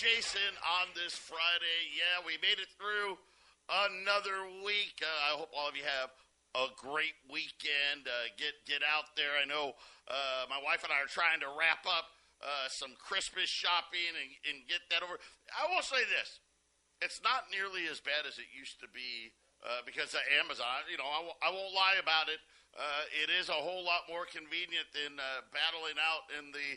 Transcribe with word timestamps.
Jason 0.00 0.56
on 0.80 0.88
this 0.96 1.12
Friday. 1.12 1.92
Yeah, 1.92 2.24
we 2.24 2.40
made 2.40 2.56
it 2.56 2.72
through 2.80 3.20
another 3.68 4.48
week. 4.64 4.96
Uh, 4.96 5.12
I 5.28 5.30
hope 5.36 5.52
all 5.52 5.68
of 5.68 5.76
you 5.76 5.84
have 5.84 6.08
a 6.56 6.72
great 6.72 7.20
weekend. 7.28 8.08
Uh, 8.08 8.32
get 8.40 8.56
get 8.64 8.80
out 8.80 9.12
there. 9.12 9.36
I 9.36 9.44
know 9.44 9.76
uh, 10.08 10.48
my 10.48 10.56
wife 10.56 10.88
and 10.88 10.88
I 10.88 11.04
are 11.04 11.12
trying 11.12 11.44
to 11.44 11.52
wrap 11.52 11.84
up 11.84 12.16
uh, 12.40 12.72
some 12.72 12.96
Christmas 12.96 13.52
shopping 13.52 14.16
and, 14.16 14.32
and 14.48 14.64
get 14.72 14.80
that 14.88 15.04
over. 15.04 15.20
I 15.52 15.68
will 15.68 15.84
say 15.84 16.00
this: 16.08 16.40
it's 17.04 17.20
not 17.20 17.52
nearly 17.52 17.84
as 17.84 18.00
bad 18.00 18.24
as 18.24 18.40
it 18.40 18.48
used 18.56 18.80
to 18.80 18.88
be 18.88 19.36
uh, 19.60 19.84
because 19.84 20.16
of 20.16 20.24
Amazon. 20.40 20.88
You 20.88 20.96
know, 20.96 21.12
I 21.12 21.20
w- 21.28 21.40
I 21.44 21.52
won't 21.52 21.76
lie 21.76 22.00
about 22.00 22.32
it. 22.32 22.40
Uh, 22.72 23.04
it 23.20 23.28
is 23.28 23.52
a 23.52 23.60
whole 23.60 23.84
lot 23.84 24.08
more 24.08 24.24
convenient 24.24 24.88
than 24.96 25.20
battling 25.52 26.00
out 26.00 26.24
in 26.40 26.56
the 26.56 26.68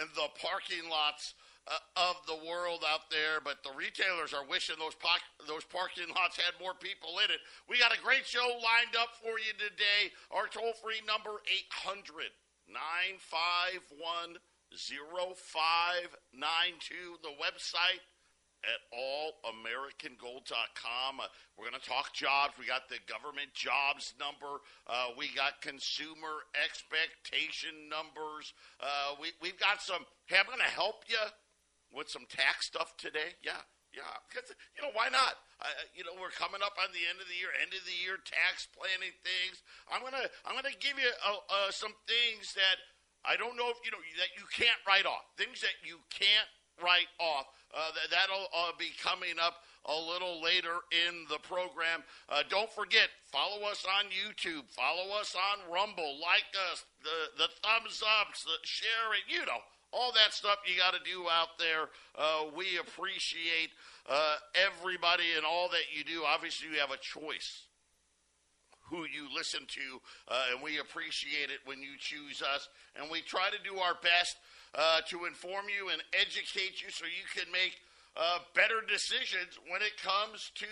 in 0.00 0.08
the 0.16 0.32
parking 0.40 0.88
lots 0.88 1.36
uh, 1.68 2.08
of 2.08 2.16
the 2.26 2.36
world 2.48 2.84
out 2.86 3.10
there. 3.10 3.40
But 3.42 3.62
the 3.62 3.72
retailers 3.76 4.32
are 4.32 4.46
wishing 4.46 4.76
those 4.78 4.94
po- 4.94 5.18
those 5.46 5.64
parking 5.64 6.08
lots 6.14 6.36
had 6.36 6.54
more 6.60 6.74
people 6.74 7.18
in 7.24 7.30
it. 7.30 7.40
We 7.68 7.78
got 7.78 7.96
a 7.96 8.00
great 8.00 8.26
show 8.26 8.46
lined 8.60 8.96
up 8.96 9.16
for 9.20 9.38
you 9.40 9.52
today. 9.56 10.12
Our 10.30 10.48
toll 10.48 10.72
free 10.80 11.00
number 11.06 11.42
800 11.44 12.32
951 12.68 14.38
0592. 14.70 17.18
The 17.22 17.34
website 17.36 18.00
at 18.64 18.80
allamericangold.com. 18.92 21.20
Uh, 21.20 21.26
we're 21.56 21.68
going 21.68 21.80
to 21.80 21.88
talk 21.88 22.12
jobs. 22.12 22.58
We 22.58 22.66
got 22.66 22.88
the 22.88 22.98
government 23.08 23.54
jobs 23.54 24.14
number. 24.20 24.60
Uh, 24.86 25.08
we 25.16 25.28
got 25.34 25.62
consumer 25.62 26.44
expectation 26.60 27.88
numbers. 27.88 28.52
Uh, 28.80 29.14
we, 29.20 29.32
we've 29.40 29.58
got 29.58 29.80
some. 29.82 30.04
Hey, 30.26 30.36
I'm 30.38 30.46
going 30.46 30.58
to 30.58 30.64
help 30.64 31.04
you 31.08 31.16
with 31.92 32.08
some 32.08 32.26
tax 32.28 32.66
stuff 32.66 32.96
today. 32.96 33.36
Yeah. 33.42 33.60
Yeah, 33.90 34.06
because 34.30 34.46
you 34.78 34.86
know 34.86 34.94
why 34.94 35.10
not? 35.10 35.34
You 35.98 36.06
know 36.06 36.14
we're 36.14 36.30
coming 36.30 36.62
up 36.62 36.78
on 36.78 36.94
the 36.94 37.02
end 37.10 37.18
of 37.18 37.26
the 37.26 37.34
year, 37.34 37.50
end 37.58 37.74
of 37.74 37.82
the 37.82 37.98
year 37.98 38.22
tax 38.22 38.70
planning 38.70 39.10
things. 39.26 39.66
I'm 39.90 39.98
gonna 39.98 40.30
I'm 40.46 40.54
gonna 40.54 40.78
give 40.78 40.94
you 40.94 41.10
uh, 41.26 41.42
uh, 41.50 41.74
some 41.74 41.90
things 42.06 42.54
that 42.54 42.78
I 43.26 43.34
don't 43.34 43.58
know 43.58 43.66
if 43.66 43.82
you 43.82 43.90
know 43.90 43.98
that 44.22 44.30
you 44.38 44.46
can't 44.54 44.78
write 44.86 45.10
off. 45.10 45.26
Things 45.34 45.58
that 45.66 45.74
you 45.82 45.98
can't 46.06 46.50
write 46.78 47.10
off. 47.18 47.50
Uh, 47.74 47.90
th- 47.94 48.10
that'll 48.10 48.46
uh, 48.54 48.72
be 48.78 48.94
coming 49.02 49.38
up 49.42 49.62
a 49.86 49.96
little 49.96 50.42
later 50.42 50.82
in 51.06 51.26
the 51.28 51.38
program. 51.46 52.02
Uh, 52.28 52.42
don't 52.48 52.70
forget, 52.72 53.08
follow 53.30 53.62
us 53.68 53.86
on 53.86 54.10
YouTube, 54.10 54.68
follow 54.70 55.14
us 55.16 55.36
on 55.36 55.72
Rumble, 55.72 56.18
like 56.20 56.50
us, 56.72 56.84
the, 57.02 57.44
the 57.44 57.48
thumbs 57.62 58.02
ups, 58.20 58.44
the 58.44 58.58
sharing, 58.64 59.24
you 59.28 59.46
know, 59.46 59.62
all 59.92 60.12
that 60.12 60.32
stuff 60.32 60.58
you 60.66 60.78
got 60.78 60.94
to 60.94 61.02
do 61.04 61.28
out 61.28 61.58
there. 61.58 61.88
Uh, 62.16 62.50
we 62.56 62.78
appreciate 62.78 63.70
uh, 64.08 64.36
everybody 64.54 65.24
and 65.36 65.44
all 65.44 65.68
that 65.70 65.90
you 65.94 66.04
do. 66.04 66.22
Obviously, 66.26 66.68
you 66.68 66.78
have 66.78 66.90
a 66.90 66.98
choice 66.98 67.66
who 68.90 69.06
you 69.06 69.30
listen 69.34 69.60
to, 69.68 70.02
uh, 70.28 70.50
and 70.52 70.62
we 70.62 70.78
appreciate 70.78 71.50
it 71.50 71.62
when 71.64 71.80
you 71.80 71.94
choose 71.98 72.42
us. 72.42 72.68
And 72.98 73.10
we 73.10 73.22
try 73.22 73.48
to 73.50 73.60
do 73.62 73.78
our 73.78 73.94
best 74.02 74.36
uh, 74.74 75.00
to 75.08 75.26
inform 75.26 75.66
you 75.70 75.90
and 75.90 76.02
educate 76.12 76.82
you 76.82 76.90
so 76.90 77.06
you 77.06 77.26
can 77.30 77.50
make 77.52 77.78
uh, 78.18 78.42
better 78.54 78.82
decisions 78.82 79.54
when 79.70 79.82
it 79.82 79.94
comes 80.02 80.50
to, 80.58 80.66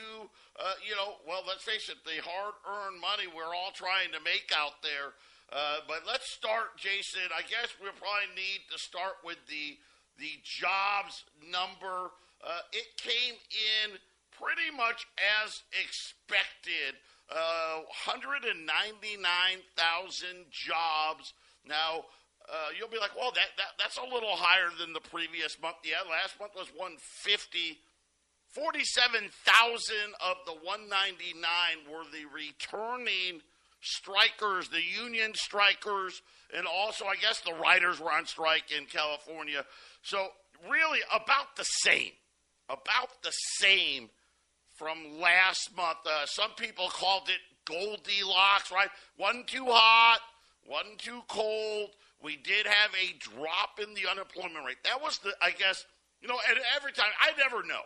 uh, 0.59 0.75
you 0.83 0.95
know, 0.99 1.23
well, 1.27 1.47
let's 1.47 1.63
face 1.63 1.89
it, 1.89 2.03
the 2.03 2.19
hard 2.23 2.55
earned 2.67 3.01
money 3.01 3.31
we're 3.31 3.55
all 3.55 3.71
trying 3.71 4.11
to 4.11 4.19
make 4.27 4.51
out 4.51 4.83
there. 4.83 5.15
Uh, 5.51 5.79
but 5.89 6.03
let's 6.07 6.31
start, 6.31 6.77
Jason. 6.77 7.23
I 7.35 7.41
guess 7.43 7.75
we'll 7.81 7.93
probably 7.93 8.29
need 8.37 8.61
to 8.73 8.79
start 8.79 9.17
with 9.25 9.39
the 9.49 9.79
the 10.19 10.39
jobs 10.45 11.25
number. 11.41 12.11
Uh, 12.45 12.61
it 12.73 12.97
came 12.97 13.35
in 13.35 13.99
pretty 14.37 14.71
much 14.77 15.07
as 15.43 15.63
expected. 15.73 17.01
Uh, 17.31 17.81
199,000 18.09 20.51
jobs. 20.51 21.35
Now, 21.67 22.05
uh, 22.49 22.69
you'll 22.79 22.89
be 22.89 22.99
like, 22.99 23.15
well, 23.17 23.33
that, 23.35 23.49
that 23.59 23.77
that's 23.79 23.99
a 23.99 24.03
little 24.03 24.33
higher 24.33 24.71
than 24.79 24.93
the 24.93 25.01
previous 25.01 25.61
month. 25.61 25.77
Yeah, 25.85 26.03
last 26.09 26.39
month 26.41 26.55
was 26.57 26.69
150. 26.75 27.79
47,000 28.49 29.29
of 30.25 30.37
the 30.47 30.57
199 30.65 31.37
were 31.93 32.09
the 32.09 32.25
returning 32.33 33.45
strikers, 33.81 34.69
the 34.69 34.83
union 34.83 35.33
strikers, 35.35 36.23
and 36.57 36.67
also, 36.67 37.05
I 37.05 37.17
guess, 37.17 37.41
the 37.41 37.55
writers 37.55 38.01
were 38.01 38.13
on 38.13 38.27
strike 38.27 38.73
in 38.77 38.87
California. 38.87 39.65
So, 40.03 40.29
really, 40.69 41.01
about 41.15 41.57
the 41.57 41.65
same. 41.65 42.13
About 42.69 43.23
the 43.23 43.33
same 43.59 44.11
from 44.77 45.21
last 45.21 45.77
month. 45.77 45.99
Uh, 46.07 46.27
some 46.27 46.51
people 46.57 46.89
called 46.89 47.29
it 47.29 47.41
Goldilocks, 47.65 48.71
right? 48.71 48.89
One 49.17 49.45
too 49.47 49.67
hot, 49.67 50.21
one 50.65 50.97
too 50.99 51.23
cold. 51.29 51.91
We 52.23 52.37
did 52.37 52.67
have 52.67 52.91
a 52.95 53.19
drop 53.19 53.79
in 53.83 53.95
the 53.95 54.11
unemployment 54.11 54.65
rate. 54.67 54.83
That 54.85 55.03
was 55.03 55.19
the, 55.19 55.33
I 55.43 55.51
guess, 55.51 55.85
you 56.21 56.29
know, 56.29 56.39
and 56.49 56.59
every 56.77 56.93
time 56.93 57.11
I 57.21 57.31
never 57.39 57.67
know 57.67 57.83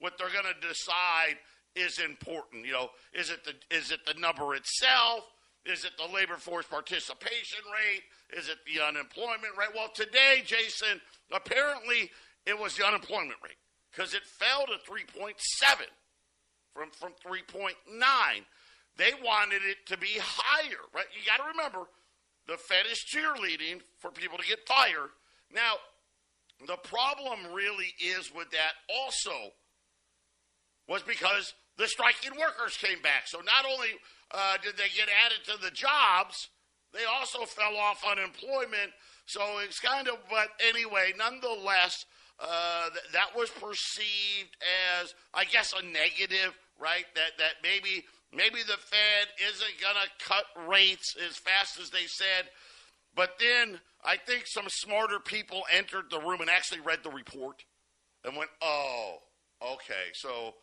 what 0.00 0.18
they're 0.18 0.30
going 0.30 0.52
to 0.52 0.68
decide 0.68 1.36
is 1.74 1.98
important. 1.98 2.66
You 2.66 2.72
know, 2.72 2.90
is 3.12 3.30
it 3.30 3.44
the 3.44 3.54
is 3.74 3.90
it 3.90 4.00
the 4.06 4.14
number 4.14 4.54
itself? 4.54 5.24
Is 5.64 5.84
it 5.84 5.92
the 5.98 6.12
labor 6.14 6.36
force 6.36 6.66
participation 6.66 7.60
rate? 7.72 8.02
Is 8.38 8.48
it 8.48 8.58
the 8.66 8.82
unemployment 8.82 9.56
rate? 9.58 9.68
Well, 9.74 9.90
today, 9.94 10.42
Jason, 10.44 11.00
apparently 11.32 12.10
it 12.46 12.58
was 12.58 12.76
the 12.76 12.86
unemployment 12.86 13.36
rate 13.44 13.58
because 13.90 14.14
it 14.14 14.24
fell 14.24 14.66
to 14.66 14.90
3.7 14.90 15.34
from 16.74 16.90
from 16.90 17.12
3.9. 17.26 17.72
They 18.96 19.12
wanted 19.24 19.62
it 19.64 19.86
to 19.86 19.96
be 19.96 20.18
higher, 20.20 20.82
right? 20.94 21.06
You 21.14 21.24
got 21.24 21.42
to 21.42 21.50
remember 21.50 21.88
the 22.48 22.56
Fed 22.56 22.86
is 22.90 23.04
cheerleading 23.04 23.80
for 23.98 24.10
people 24.10 24.38
to 24.38 24.46
get 24.46 24.66
fired. 24.66 25.10
Now, 25.54 25.74
the 26.66 26.76
problem 26.76 27.52
really 27.54 27.94
is 28.00 28.32
with 28.34 28.50
that 28.50 28.72
also 28.88 29.52
was 30.88 31.02
because 31.02 31.54
the 31.76 31.86
striking 31.86 32.32
workers 32.38 32.76
came 32.76 33.00
back. 33.02 33.26
So 33.26 33.38
not 33.38 33.64
only 33.70 33.88
uh, 34.30 34.56
did 34.62 34.76
they 34.76 34.88
get 34.96 35.08
added 35.24 35.44
to 35.46 35.62
the 35.62 35.70
jobs, 35.70 36.48
they 36.92 37.04
also 37.04 37.44
fell 37.44 37.76
off 37.76 38.02
unemployment. 38.08 38.92
So 39.26 39.40
it's 39.58 39.78
kind 39.78 40.08
of, 40.08 40.16
but 40.30 40.48
anyway, 40.66 41.12
nonetheless, 41.16 42.06
uh, 42.40 42.88
th- 42.90 43.12
that 43.12 43.36
was 43.36 43.50
perceived 43.50 44.56
as, 45.00 45.14
I 45.34 45.44
guess, 45.44 45.74
a 45.74 45.84
negative, 45.84 46.56
right? 46.80 47.04
That 47.14 47.36
that 47.38 47.54
maybe 47.62 48.04
Maybe 48.32 48.62
the 48.62 48.76
Fed 48.76 49.28
isn't 49.48 49.80
going 49.80 49.94
to 49.94 50.24
cut 50.24 50.44
rates 50.68 51.16
as 51.26 51.36
fast 51.36 51.80
as 51.80 51.90
they 51.90 52.04
said. 52.06 52.50
But 53.14 53.38
then 53.40 53.80
I 54.04 54.16
think 54.16 54.46
some 54.46 54.66
smarter 54.68 55.18
people 55.18 55.62
entered 55.72 56.10
the 56.10 56.20
room 56.20 56.40
and 56.40 56.50
actually 56.50 56.80
read 56.80 57.02
the 57.02 57.10
report 57.10 57.64
and 58.24 58.36
went, 58.36 58.50
oh, 58.60 59.16
okay, 59.62 60.12
so 60.12 60.54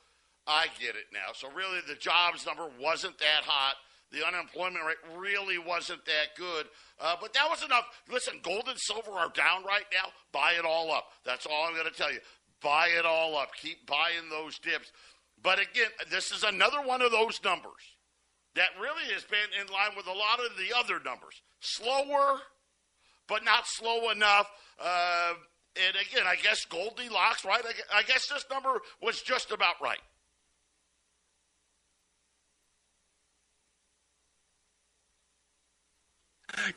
I 0.47 0.67
get 0.79 0.95
it 0.95 1.05
now. 1.11 1.33
So 1.33 1.49
really, 1.51 1.79
the 1.87 1.95
jobs 1.95 2.45
number 2.45 2.67
wasn't 2.79 3.17
that 3.19 3.43
hot. 3.43 3.75
The 4.11 4.25
unemployment 4.25 4.85
rate 4.85 5.17
really 5.17 5.57
wasn't 5.57 6.05
that 6.05 6.37
good. 6.37 6.67
Uh, 7.01 7.15
but 7.19 7.33
that 7.33 7.49
was 7.49 7.63
enough. 7.63 7.85
Listen, 8.09 8.35
gold 8.43 8.65
and 8.67 8.79
silver 8.79 9.11
are 9.11 9.29
down 9.29 9.65
right 9.65 9.85
now. 9.91 10.09
Buy 10.31 10.53
it 10.57 10.65
all 10.65 10.91
up. 10.91 11.05
That's 11.25 11.45
all 11.45 11.65
I'm 11.65 11.73
going 11.73 11.91
to 11.91 11.97
tell 11.97 12.13
you. 12.13 12.19
Buy 12.61 12.89
it 12.97 13.05
all 13.05 13.35
up. 13.37 13.49
Keep 13.61 13.87
buying 13.87 14.29
those 14.29 14.59
dips. 14.59 14.91
But 15.41 15.59
again, 15.59 15.89
this 16.09 16.31
is 16.31 16.43
another 16.43 16.81
one 16.81 17.01
of 17.01 17.11
those 17.11 17.39
numbers 17.43 17.97
that 18.55 18.69
really 18.79 19.13
has 19.13 19.23
been 19.25 19.49
in 19.59 19.67
line 19.71 19.91
with 19.97 20.07
a 20.07 20.13
lot 20.13 20.39
of 20.39 20.57
the 20.57 20.77
other 20.77 21.03
numbers. 21.03 21.41
Slower, 21.59 22.39
but 23.27 23.43
not 23.43 23.65
slow 23.65 24.11
enough. 24.11 24.49
Uh, 24.79 25.33
and 25.87 25.95
again, 25.95 26.25
I 26.25 26.35
guess 26.35 26.65
Goldilocks, 26.65 27.43
right? 27.43 27.63
I 27.93 28.03
guess 28.03 28.27
this 28.27 28.45
number 28.49 28.79
was 29.01 29.21
just 29.21 29.51
about 29.51 29.75
right. 29.81 29.99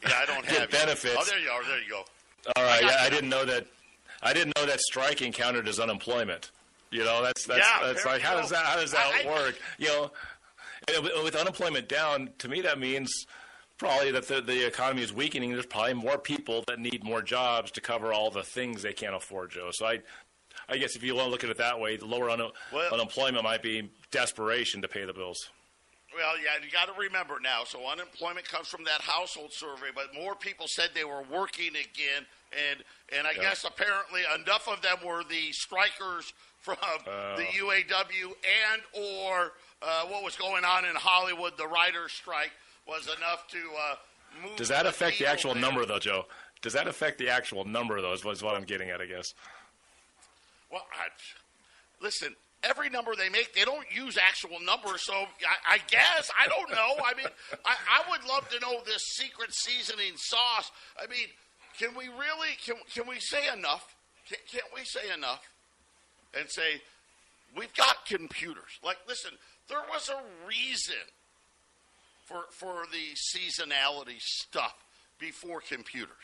Yeah, 0.03 0.13
I 0.17 0.27
don't 0.27 0.45
have 0.47 0.71
benefits. 0.71 1.17
Oh, 1.19 1.25
there 1.25 1.39
you 1.39 1.51
are. 1.51 1.65
There 1.65 1.83
you 1.83 1.91
go. 1.91 2.05
All 2.57 2.65
right, 2.65 2.83
I, 2.85 2.89
yeah, 2.89 2.97
I 3.01 3.11
didn't 3.11 3.31
know 3.31 3.45
that. 3.45 3.67
I 4.23 4.33
didn't 4.33 4.57
know 4.57 4.67
that 4.67 4.81
striking 4.81 5.33
counted 5.33 5.69
as 5.69 5.79
unemployment. 5.79 6.51
You 6.91 7.05
know, 7.05 7.23
that's 7.23 7.47
that's 7.47 7.67
yeah, 7.67 7.87
that's 7.87 8.05
like 8.05 8.23
how 8.23 8.41
does 8.41 8.51
that 8.51 8.65
how 8.65 8.77
does 8.81 8.93
that 8.93 9.25
I, 9.25 9.29
work? 9.29 9.55
I, 9.57 9.83
you 9.83 9.89
know, 9.89 10.11
with 11.23 11.37
unemployment 11.37 11.89
down, 11.89 12.31
to 12.39 12.49
me 12.49 12.63
that 12.63 12.79
means 12.79 13.27
probably 13.77 14.11
that 14.13 14.27
the, 14.27 14.41
the 14.41 14.67
economy 14.67 15.03
is 15.03 15.13
weakening. 15.13 15.53
There's 15.53 15.67
probably 15.67 15.95
more 15.95 16.19
people 16.19 16.65
that 16.67 16.79
need 16.79 17.05
more 17.05 17.23
jobs 17.23 17.71
to 17.73 17.81
cover 17.81 18.13
all 18.13 18.31
the 18.31 18.43
things 18.43 18.83
they 18.83 18.93
can't 18.93 19.15
afford, 19.15 19.51
Joe. 19.51 19.71
So 19.73 19.87
I, 19.87 20.01
I 20.69 20.79
guess 20.79 20.97
if 20.97 21.03
you 21.03 21.15
want 21.15 21.27
to 21.27 21.31
look 21.31 21.45
at 21.45 21.51
it 21.51 21.59
that 21.59 21.79
way, 21.79 21.97
the 21.97 22.07
lower 22.07 22.29
un- 22.29 22.51
well, 22.73 22.93
unemployment 22.93 23.45
might 23.45 23.63
be 23.63 23.91
desperation 24.11 24.83
to 24.83 24.89
pay 24.89 25.05
the 25.05 25.13
bills. 25.13 25.49
Well, 26.15 26.37
yeah, 26.39 26.65
you 26.65 26.71
got 26.71 26.93
to 26.93 26.99
remember 26.99 27.39
now. 27.43 27.65
So 27.65 27.87
unemployment 27.87 28.49
comes 28.49 28.67
from 28.69 28.83
that 28.85 29.01
household 29.03 29.53
survey, 29.53 29.93
but 29.95 30.15
more 30.15 30.35
people 30.35 30.67
said 30.67 30.91
they 30.95 31.05
were 31.05 31.23
working 31.31 31.71
again, 31.71 32.25
and 32.53 32.83
and 33.17 33.27
I 33.27 33.33
yeah. 33.33 33.43
guess 33.43 33.65
apparently 33.65 34.23
enough 34.41 34.69
of 34.69 34.81
them 34.81 34.97
were 35.05 35.23
the 35.25 35.53
strikers 35.53 36.33
from 36.61 36.77
uh, 36.83 37.37
the 37.37 37.45
UAW 37.45 38.33
and 38.73 38.83
or 38.93 39.53
uh, 39.83 40.05
what 40.07 40.25
was 40.25 40.37
going 40.37 40.65
on 40.65 40.85
in 40.85 40.95
Hollywood, 40.95 41.57
the 41.57 41.67
writers' 41.67 42.13
strike 42.13 42.53
was 42.87 43.07
enough 43.17 43.47
to 43.49 43.59
uh, 43.59 43.95
move. 44.43 44.57
Does 44.57 44.69
that 44.69 44.87
affect 44.87 45.19
the 45.19 45.27
actual 45.27 45.55
there. 45.55 45.63
number, 45.63 45.87
though, 45.87 45.99
Joe? 45.99 46.27
Does 46.63 46.73
that 46.73 46.89
affect 46.89 47.19
the 47.19 47.29
actual 47.29 47.65
number, 47.65 48.01
though? 48.01 48.13
Is 48.13 48.25
what 48.25 48.57
I'm 48.57 48.65
getting 48.65 48.91
at, 48.91 49.01
I 49.01 49.07
guess. 49.07 49.35
Well, 50.71 50.87
I, 50.93 51.09
listen. 52.03 52.35
Every 52.65 52.91
number 52.91 53.15
they 53.15 53.29
make, 53.29 53.55
they 53.55 53.65
don't 53.65 53.87
use 53.95 54.19
actual 54.19 54.59
numbers. 54.61 55.03
So 55.05 55.13
I, 55.15 55.75
I 55.75 55.79
guess 55.89 56.31
I 56.39 56.49
don't 56.49 56.71
know. 56.71 57.05
I 57.05 57.15
mean, 57.17 57.29
I, 57.65 57.75
I 57.75 58.11
would 58.11 58.29
love 58.29 58.49
to 58.51 58.61
know 58.61 58.81
this 58.85 59.03
secret 59.15 59.55
seasoning 59.55 60.15
sauce. 60.17 60.71
I 61.01 61.07
mean, 61.07 61.29
can 61.79 61.91
we 61.97 62.09
really 62.09 62.57
can 62.65 62.77
can 62.93 63.09
we 63.09 63.21
say 63.21 63.53
enough? 63.53 63.95
Can, 64.29 64.39
can't 64.51 64.73
we 64.75 64.85
say 64.85 65.13
enough? 65.15 65.47
And 66.39 66.51
say 66.51 66.83
we've 67.57 67.73
got 67.75 68.05
computers. 68.07 68.79
Like, 68.83 68.99
listen, 69.07 69.33
there 69.69 69.83
was 69.93 70.09
a 70.09 70.47
reason 70.47 70.97
for, 72.25 72.45
for 72.51 72.85
the 72.93 73.15
seasonality 73.17 74.21
stuff 74.21 74.75
before 75.19 75.61
computers. 75.61 76.17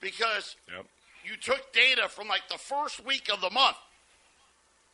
Because 0.00 0.54
yep. 0.72 0.86
you 1.24 1.36
took 1.36 1.72
data 1.72 2.08
from 2.08 2.28
like 2.28 2.48
the 2.48 2.58
first 2.58 3.04
week 3.04 3.28
of 3.32 3.40
the 3.40 3.50
month, 3.50 3.76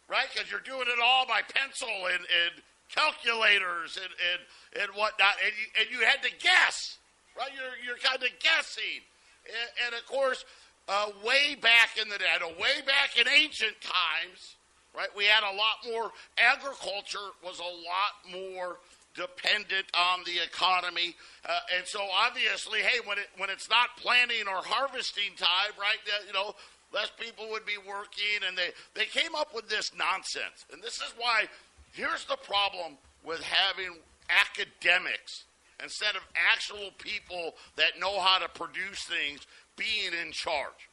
right? 0.08 0.26
Because 0.32 0.50
you're 0.50 0.60
doing 0.60 0.86
it 0.88 1.00
all 1.02 1.26
by 1.26 1.40
pencil 1.42 1.88
and, 1.88 2.20
and 2.20 2.52
calculators 2.92 3.96
and, 3.96 4.12
and, 4.32 4.40
and 4.82 4.98
whatnot, 4.98 5.34
and 5.44 5.52
you, 5.56 5.66
and 5.80 5.86
you 5.90 6.06
had 6.06 6.22
to 6.22 6.30
guess, 6.38 6.98
right? 7.36 7.50
You're, 7.54 7.78
you're 7.84 8.02
kind 8.02 8.22
of 8.22 8.30
guessing. 8.40 9.02
And, 9.46 9.70
and 9.86 9.94
of 9.94 10.06
course, 10.06 10.44
uh, 10.88 11.10
way 11.24 11.56
back 11.60 11.96
in 12.00 12.08
the 12.08 12.18
day, 12.18 12.26
way 12.60 12.84
back 12.86 13.18
in 13.18 13.26
ancient 13.28 13.80
times, 13.80 14.56
right, 14.96 15.08
we 15.16 15.24
had 15.24 15.42
a 15.42 15.56
lot 15.56 15.80
more, 15.90 16.12
agriculture 16.38 17.32
was 17.42 17.58
a 17.58 17.62
lot 17.62 18.14
more 18.30 18.78
dependent 19.14 19.86
on 19.94 20.20
the 20.26 20.42
economy. 20.42 21.14
Uh, 21.48 21.58
and 21.78 21.86
so 21.86 22.00
obviously, 22.12 22.80
hey, 22.80 22.98
when 23.06 23.18
it 23.18 23.28
when 23.38 23.48
it's 23.48 23.70
not 23.70 23.96
planting 23.96 24.46
or 24.48 24.58
harvesting 24.58 25.34
time, 25.38 25.72
right? 25.78 25.98
You 26.26 26.32
know, 26.32 26.54
less 26.92 27.10
people 27.18 27.46
would 27.50 27.66
be 27.66 27.78
working, 27.86 28.46
and 28.46 28.56
they 28.56 28.70
they 28.94 29.06
came 29.06 29.34
up 29.34 29.54
with 29.54 29.68
this 29.68 29.92
nonsense. 29.96 30.66
And 30.72 30.82
this 30.82 30.96
is 30.96 31.12
why 31.16 31.44
here's 31.92 32.24
the 32.24 32.36
problem 32.36 32.98
with 33.24 33.40
having 33.42 33.96
academics 34.28 35.44
instead 35.82 36.16
of 36.16 36.22
actual 36.52 36.90
people 36.98 37.54
that 37.76 37.98
know 37.98 38.20
how 38.20 38.38
to 38.38 38.48
produce 38.48 39.04
things 39.04 39.46
being 39.76 40.12
in 40.24 40.32
charge. 40.32 40.88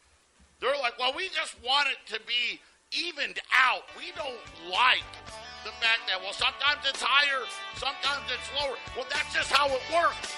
They're 0.59 0.77
like, 0.81 0.97
well, 0.99 1.13
we 1.15 1.29
just 1.29 1.55
want 1.65 1.87
it 1.89 1.97
to 2.13 2.19
be 2.21 2.59
evened 2.91 3.39
out. 3.53 3.83
We 3.97 4.11
don't 4.15 4.41
like 4.69 5.05
the 5.63 5.71
fact 5.81 6.09
that, 6.09 6.21
well, 6.21 6.33
sometimes 6.33 6.81
it's 6.87 7.01
higher, 7.01 7.45
sometimes 7.75 8.25
it's 8.29 8.49
lower. 8.57 8.77
Well, 8.95 9.05
that's 9.09 9.33
just 9.33 9.51
how 9.51 9.67
it 9.67 9.81
works. 9.93 10.33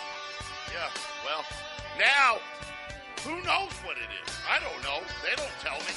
Yeah, 0.72 0.90
well, 1.26 1.44
now, 2.00 2.40
who 3.24 3.40
knows 3.44 3.72
what 3.88 3.96
it 3.98 4.12
is? 4.12 4.30
I 4.44 4.60
don't 4.60 4.84
know. 4.84 5.00
They 5.24 5.36
don't 5.36 5.58
tell 5.64 5.80
me. 5.80 5.96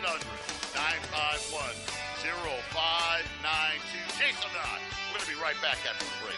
800 0.00 0.20
951 0.76 1.60
0592. 2.20 4.20
Jason 4.20 4.52
and 4.52 4.60
I, 4.60 4.76
we're 5.12 5.18
going 5.18 5.24
to 5.24 5.32
be 5.32 5.40
right 5.40 5.56
back 5.60 5.80
after 5.88 6.04
the 6.04 6.12
break. 6.20 6.36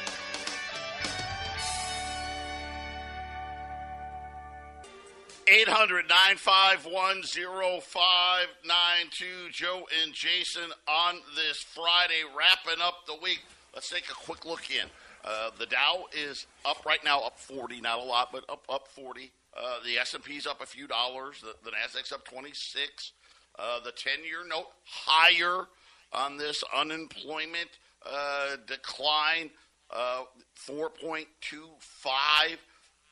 800 5.48 6.08
951 6.08 7.22
0592. 7.22 9.26
Joe 9.52 9.86
and 10.02 10.12
Jason 10.12 10.72
on 10.88 11.20
this 11.36 11.62
Friday, 11.62 12.22
wrapping 12.36 12.82
up 12.82 13.06
the 13.06 13.14
week. 13.22 13.42
Let's 13.74 13.88
take 13.88 14.10
a 14.10 14.14
quick 14.14 14.44
look 14.44 14.70
in. 14.70 14.88
Uh, 15.24 15.50
the 15.58 15.66
Dow 15.66 16.06
is 16.12 16.46
up 16.64 16.84
right 16.84 17.02
now, 17.04 17.20
up 17.20 17.38
40, 17.38 17.80
not 17.80 17.98
a 17.98 18.02
lot, 18.02 18.30
but 18.32 18.44
up 18.48 18.64
up 18.68 18.88
40. 18.88 19.30
Uh, 19.56 19.76
the 19.84 19.96
S&P's 19.98 20.46
up 20.46 20.62
a 20.62 20.66
few 20.66 20.86
dollars. 20.86 21.40
The, 21.40 21.54
the 21.64 21.70
Nasdaq's 21.70 22.12
up 22.12 22.24
26. 22.24 23.12
Uh, 23.58 23.80
the 23.80 23.90
10-year 23.90 24.46
note 24.46 24.66
higher 24.84 25.66
on 26.12 26.36
this 26.36 26.62
unemployment 26.76 27.70
uh, 28.04 28.56
decline, 28.66 29.50
uh, 29.90 30.24
4.25 30.68 31.26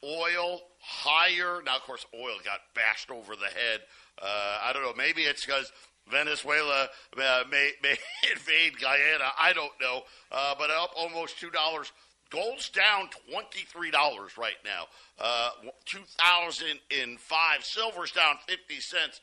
oil 0.05 0.61
higher. 0.81 1.63
Now, 1.65 1.77
of 1.77 1.83
course, 1.83 2.05
oil 2.15 2.37
got 2.45 2.61
bashed 2.75 3.11
over 3.11 3.37
the 3.37 3.47
head. 3.47 3.81
Uh, 4.21 4.59
I 4.63 4.73
don't 4.75 4.83
know. 4.83 4.93
Maybe 4.97 5.23
it's 5.23 5.47
because 5.47 5.73
Venezuela 6.11 6.89
may, 7.17 7.73
may 7.83 7.97
invade 8.31 8.79
Guyana. 8.79 9.33
I 9.41 9.55
don't 9.55 9.73
know. 9.81 10.03
But 10.31 10.71
up 10.71 10.91
almost 10.95 11.41
$2. 11.41 11.53
Gold's 12.35 12.69
down 12.69 13.09
$23 13.33 14.37
right 14.37 14.57
now. 14.65 14.87
Uh, 15.21 15.51
2005. 15.87 17.65
Silver's 17.65 18.11
down 18.11 18.39
50 18.49 18.81
cents. 18.81 19.21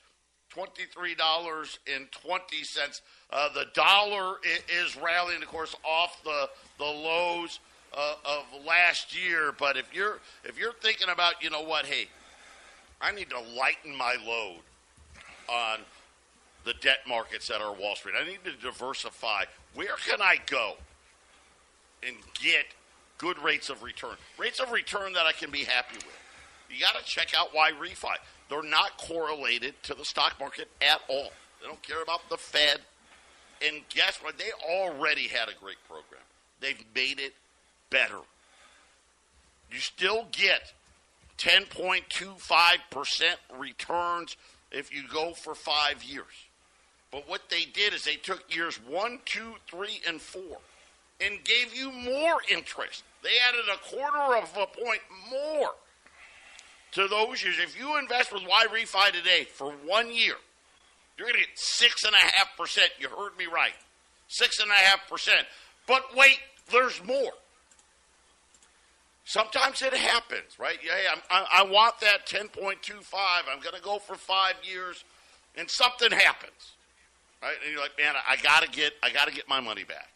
$23.20. 0.56 3.02
Uh, 3.31 3.50
the 3.54 3.66
dollar 3.74 4.38
is 4.81 4.96
rallying, 4.98 5.42
of 5.42 5.50
course, 5.50 5.75
off 5.84 6.24
the, 6.24 6.50
the 6.78 6.86
lows 6.86 7.60
uh, 7.94 8.16
of 8.24 8.46
last 8.66 9.13
year. 9.18 9.54
But 9.58 9.75
if 9.78 9.94
you're 9.94 10.19
if 10.46 10.58
you're 10.58 10.72
thinking 10.74 11.10
about, 11.10 11.42
you 11.42 11.50
know 11.50 11.63
what, 11.63 11.86
hey, 11.86 12.08
I 13.02 13.12
need 13.12 13.30
to 13.30 13.40
lighten 13.40 13.94
my 13.96 14.16
load 14.25 14.60
on 15.50 15.80
the 16.63 16.74
debt 16.82 17.00
markets 17.08 17.50
at 17.50 17.62
our 17.62 17.74
Wall 17.74 17.96
Street. 17.96 18.15
I 18.22 18.25
need 18.25 18.44
to 18.46 18.51
diversify. 18.62 19.46
Where 19.74 19.96
can 20.06 20.22
I 20.22 20.38
go 20.46 20.75
and 22.03 22.15
get 22.41 22.65
good 23.22 23.40
rates 23.40 23.70
of 23.70 23.84
return? 23.84 24.16
Rates 24.38 24.60
of 24.60 24.72
return 24.72 25.13
that 25.13 25.28
I 25.28 25.32
can 25.32 25.51
be 25.51 25.63
happy 25.63 25.96
with. 25.96 26.20
You 26.70 26.82
got 26.82 26.96
to 26.96 27.06
check 27.06 27.34
out 27.38 27.54
YRefy. 27.54 28.16
They're 28.50 28.63
not 28.63 28.98
correlated 28.98 29.75
to 29.84 29.94
the 29.94 30.04
stock 30.04 30.40
market 30.40 30.68
at 30.82 31.00
all. 31.08 31.30
They 31.62 31.68
don't 31.68 31.82
care 31.84 32.01
about 32.01 32.28
the 32.30 32.38
Fed. 32.38 32.80
And 33.66 33.82
guess 33.90 34.18
what? 34.22 34.38
They 34.40 34.51
already 34.68 35.28
had 35.28 35.48
a 35.48 35.54
great 35.62 35.78
program. 35.88 36.24
They've 36.60 36.84
made 36.96 37.20
it 37.20 37.34
better. 37.92 38.20
You 39.72 39.80
still 39.80 40.25
get 40.32 40.74
10.25% 41.38 43.36
returns 43.58 44.36
if 44.72 44.94
you 44.94 45.04
go 45.12 45.34
for 45.34 45.54
five 45.54 46.04
years. 46.04 46.25
But 47.12 47.30
what 47.30 47.50
they 47.50 47.66
did 47.66 47.94
is 47.94 48.04
they 48.04 48.16
took 48.16 48.44
years 48.54 48.78
one, 48.88 49.20
two, 49.25 49.54
three, 49.70 50.01
and 50.08 50.20
four 50.20 50.58
and 51.20 51.44
gave 51.44 51.75
you 51.75 51.92
more 51.92 52.38
interest. 52.50 53.04
They 53.24 53.38
added 53.48 53.66
a 53.72 53.78
quarter 53.78 54.38
of 54.38 54.51
a 54.58 54.66
point 54.66 55.01
more 55.30 55.72
to 56.94 57.08
those 57.08 57.44
years. 57.44 57.58
If 57.60 57.78
you 57.78 57.98
invest 57.98 58.34
with 58.34 58.44
YRefy 58.44 59.12
today 59.12 59.46
for 59.46 59.72
one 59.86 60.13
year, 60.13 60.36
you're 61.18 61.28
going 61.28 61.40
to 61.40 61.48
get 61.48 61.50
six 61.56 62.04
and 62.04 62.13
a 62.13 62.18
half 62.18 62.58
percent. 62.58 62.90
You 63.00 63.10
heard 63.10 63.38
me 63.38 63.46
right, 63.46 63.74
six 64.28 64.60
and 64.60 64.72
a 64.72 64.74
half 64.74 65.08
percent. 65.08 65.46
But 65.88 66.16
wait, 66.16 66.40
there's 66.72 67.04
more. 67.04 67.32
Sometimes 69.24 69.82
it 69.82 69.94
happens, 69.94 70.60
right? 70.60 70.78
Hey, 70.82 71.06
I, 71.30 71.46
I 71.60 71.63
want 71.63 72.00
that 72.01 72.25
10.25. 72.28 72.74
I'm 73.50 73.62
going 73.62 73.75
to 73.75 73.82
go 73.82 74.00
for 74.00 74.16
five 74.16 74.56
years, 74.63 75.06
and 75.56 75.70
something 75.70 76.12
happens, 76.12 76.74
right? 77.42 77.56
And 77.63 77.72
you're 77.72 77.82
like, 77.82 77.98
man, 77.98 78.16
I 78.28 78.36
got 78.38 78.63
to 78.63 78.70
get, 78.70 78.94
I 79.04 79.12
got 79.12 79.28
to 79.28 79.34
get 79.34 79.48
my 79.48 79.60
money 79.60 79.84
back. 79.84 80.10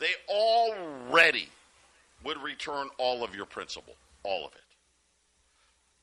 They 0.00 0.10
already 0.28 1.48
would 2.24 2.38
return 2.42 2.88
all 2.98 3.22
of 3.22 3.34
your 3.34 3.46
principal, 3.46 3.94
all 4.22 4.46
of 4.46 4.52
it. 4.52 4.60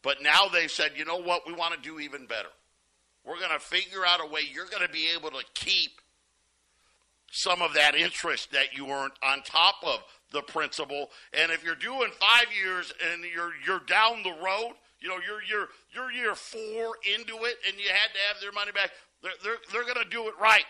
But 0.04 0.22
now 0.22 0.48
they've 0.52 0.72
said, 0.72 0.92
you 0.96 1.06
know 1.06 1.22
what? 1.22 1.46
We 1.46 1.54
want 1.54 1.74
to 1.76 1.80
do 1.80 2.00
even 2.00 2.26
better. 2.26 2.50
We're 3.26 3.38
going 3.40 3.52
to 3.52 3.60
figure 3.60 4.06
out 4.06 4.20
a 4.20 4.26
way 4.26 4.42
you're 4.52 4.66
going 4.66 4.86
to 4.86 4.92
be 4.92 5.10
able 5.16 5.30
to 5.32 5.46
keep 5.54 5.92
some 7.32 7.62
of 7.62 7.74
that 7.76 7.96
interest 7.96 8.52
that 8.52 8.76
you 8.76 8.90
earned 8.90 9.14
on 9.24 9.42
top 9.44 9.76
of 9.84 10.00
the 10.32 10.42
principal. 10.42 11.10
And 11.34 11.52
if 11.52 11.64
you're 11.64 11.76
doing 11.76 12.10
five 12.20 12.48
years 12.56 12.94
and 13.12 13.24
you're 13.24 13.52
you're 13.66 13.82
down 13.86 14.24
the 14.24 14.34
road, 14.44 14.74
You 15.02 15.10
know, 15.10 15.18
you're 15.26 15.42
you're 15.50 15.68
you're 15.94 16.12
year 16.12 16.36
four 16.36 16.96
into 17.16 17.34
it, 17.46 17.58
and 17.68 17.76
you 17.78 17.90
had 17.90 18.12
to 18.14 18.20
have 18.30 18.40
their 18.40 18.52
money 18.52 18.72
back. 18.72 18.92
They're 19.24 19.32
they're, 19.44 19.58
they're 19.72 19.84
going 19.84 20.04
to 20.04 20.10
do 20.10 20.28
it 20.28 20.36
right. 20.40 20.66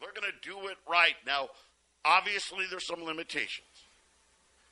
They're 0.00 0.12
going 0.12 0.30
to 0.30 0.48
do 0.48 0.68
it 0.68 0.76
right. 0.88 1.14
Now, 1.26 1.48
obviously, 2.04 2.66
there's 2.70 2.86
some 2.86 3.02
limitations. 3.02 3.66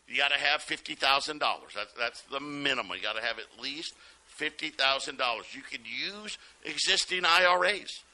You 0.08 0.16
got 0.16 0.30
to 0.32 0.38
have 0.38 0.62
fifty 0.62 0.94
thousand 0.94 1.38
dollars. 1.38 1.72
That's 1.76 1.92
that's 1.92 2.22
the 2.22 2.40
minimum. 2.40 2.96
You 2.96 3.02
got 3.02 3.16
to 3.16 3.22
have 3.22 3.38
at 3.38 3.62
least 3.62 3.94
fifty 4.26 4.70
thousand 4.70 5.18
dollars. 5.18 5.46
You 5.52 5.62
can 5.62 5.80
use 5.84 6.38
existing 6.64 7.24
IRAs. 7.24 8.04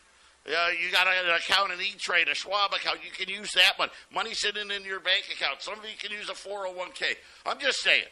Uh, 0.47 0.69
you 0.79 0.93
got 0.93 1.07
an 1.07 1.35
account 1.35 1.73
in 1.73 1.81
E-Trade, 1.81 2.29
a 2.29 2.35
Schwab 2.35 2.75
account. 2.75 2.99
You 3.03 3.11
can 3.11 3.35
use 3.35 3.51
that 3.53 3.79
one. 3.79 3.89
Money 4.13 4.35
sitting 4.35 4.71
in 4.71 4.85
your 4.85 5.01
bank 5.01 5.25
account. 5.33 5.63
Some 5.63 5.79
of 5.79 5.85
you 5.87 5.97
can 5.99 6.13
use 6.13 6.29
a 6.29 6.35
401k. 6.35 7.15
I'm 7.47 7.59
just 7.59 7.81
saying. 7.81 8.05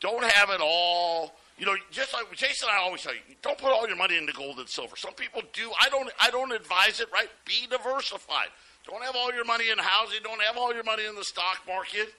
Don't 0.00 0.24
have 0.24 0.48
it 0.48 0.62
all. 0.62 1.34
You 1.58 1.66
know, 1.66 1.76
just 1.90 2.14
like 2.14 2.32
Jason, 2.32 2.68
I 2.72 2.78
always 2.78 3.02
tell 3.02 3.14
you, 3.14 3.20
don't 3.42 3.58
put 3.58 3.72
all 3.72 3.86
your 3.86 3.96
money 3.96 4.16
into 4.16 4.32
gold 4.32 4.58
and 4.58 4.68
silver. 4.68 4.96
Some 4.96 5.14
people 5.14 5.42
do. 5.52 5.70
I 5.80 5.88
don't. 5.88 6.10
I 6.20 6.30
don't 6.30 6.52
advise 6.52 7.00
it. 7.00 7.08
Right? 7.12 7.28
Be 7.44 7.66
diversified. 7.70 8.48
Don't 8.88 9.02
have 9.02 9.16
all 9.16 9.32
your 9.32 9.44
money 9.44 9.70
in 9.70 9.78
housing. 9.78 10.20
Don't 10.22 10.42
have 10.42 10.56
all 10.56 10.74
your 10.74 10.84
money 10.84 11.06
in 11.06 11.14
the 11.14 11.24
stock 11.24 11.60
market. 11.66 12.12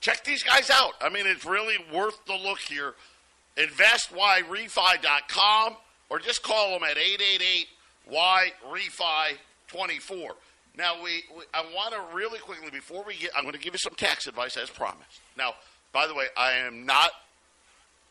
Check 0.00 0.24
these 0.24 0.42
guys 0.42 0.70
out. 0.70 0.94
I 1.00 1.08
mean, 1.08 1.26
it's 1.26 1.44
really 1.44 1.76
worth 1.92 2.24
the 2.26 2.34
look 2.34 2.60
here. 2.60 2.94
InvestYRefy.com 3.56 5.76
or 6.10 6.18
just 6.18 6.42
call 6.42 6.78
them 6.78 6.88
at 6.88 6.96
888-Y-REFI-24. 8.08 10.28
Now, 10.76 11.02
we, 11.02 11.24
we 11.36 11.44
I 11.52 11.64
want 11.74 11.92
to 11.94 12.00
really 12.14 12.38
quickly, 12.38 12.70
before 12.70 13.02
we 13.04 13.16
get, 13.16 13.30
I'm 13.36 13.42
going 13.42 13.54
to 13.54 13.60
give 13.60 13.74
you 13.74 13.78
some 13.78 13.94
tax 13.94 14.28
advice 14.28 14.56
as 14.56 14.70
promised. 14.70 15.20
Now, 15.36 15.54
by 15.92 16.06
the 16.06 16.14
way, 16.14 16.26
I 16.36 16.52
am 16.52 16.86
not 16.86 17.10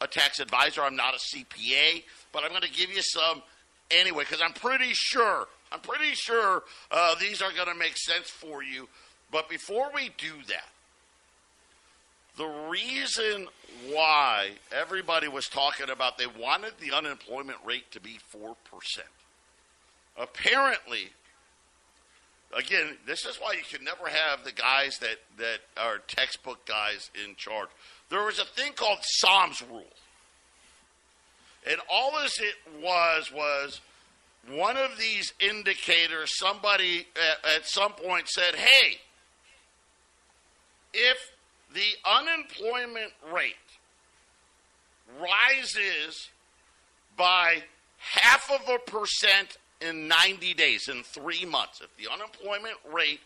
a 0.02 0.08
tax 0.08 0.40
advisor. 0.40 0.82
I'm 0.82 0.98
not 0.98 1.16
a 1.16 1.18
CPA, 1.18 2.04
but 2.34 2.44
I'm 2.44 2.50
going 2.50 2.64
to 2.64 2.72
give 2.72 2.92
you 2.92 3.02
some 3.02 3.42
anyway 3.90 4.24
because 4.24 4.42
I'm 4.42 4.54
pretty 4.54 4.92
sure, 4.92 5.48
I'm 5.72 5.80
pretty 5.80 6.14
sure 6.14 6.64
uh, 6.92 7.16
these 7.20 7.42
are 7.42 7.52
going 7.52 7.68
to 7.68 7.76
make 7.76 7.98
sense 7.98 8.30
for 8.30 8.64
you. 8.64 8.88
But 9.32 9.50
before 9.50 9.90
we 9.94 10.12
do 10.18 10.32
that, 10.48 10.70
the 12.38 12.48
reason 12.70 13.48
why 13.92 14.52
everybody 14.72 15.28
was 15.28 15.48
talking 15.48 15.90
about 15.90 16.18
they 16.18 16.28
wanted 16.28 16.74
the 16.80 16.96
unemployment 16.96 17.58
rate 17.66 17.92
to 17.92 18.00
be 18.00 18.20
4%. 18.34 18.56
Apparently, 20.18 21.10
again, 22.56 22.98
this 23.06 23.26
is 23.26 23.38
why 23.38 23.54
you 23.54 23.64
can 23.70 23.84
never 23.84 24.08
have 24.08 24.44
the 24.44 24.52
guys 24.52 25.00
that, 25.00 25.18
that 25.38 25.60
are 25.78 25.98
textbook 26.08 26.66
guys 26.66 27.10
in 27.26 27.36
charge. 27.36 27.70
There 28.10 28.24
was 28.24 28.40
a 28.40 28.46
thing 28.46 28.74
called 28.74 29.00
Sahm's 29.02 29.62
rule. 29.62 29.84
And 31.70 31.82
all 31.92 32.18
as 32.24 32.34
it 32.40 32.56
was 32.82 33.32
was 33.32 33.82
one 34.56 34.78
of 34.78 34.98
these 34.98 35.34
indicators, 35.40 36.38
somebody 36.38 37.08
at, 37.16 37.56
at 37.56 37.68
some 37.68 37.94
point 37.94 38.28
said, 38.30 38.56
hey, 38.56 38.98
if 40.94 41.18
the 41.74 41.96
unemployment 42.06 43.12
rate 43.32 43.56
rises 45.22 46.30
by 47.18 47.64
half 47.98 48.52
of 48.52 48.62
a 48.70 48.80
percent 48.80 49.58
in 49.82 50.08
90 50.08 50.54
days, 50.54 50.88
in 50.88 51.04
three 51.04 51.46
months. 51.46 51.82
If 51.82 51.96
the 51.98 52.12
unemployment 52.12 52.78
rate 52.92 53.20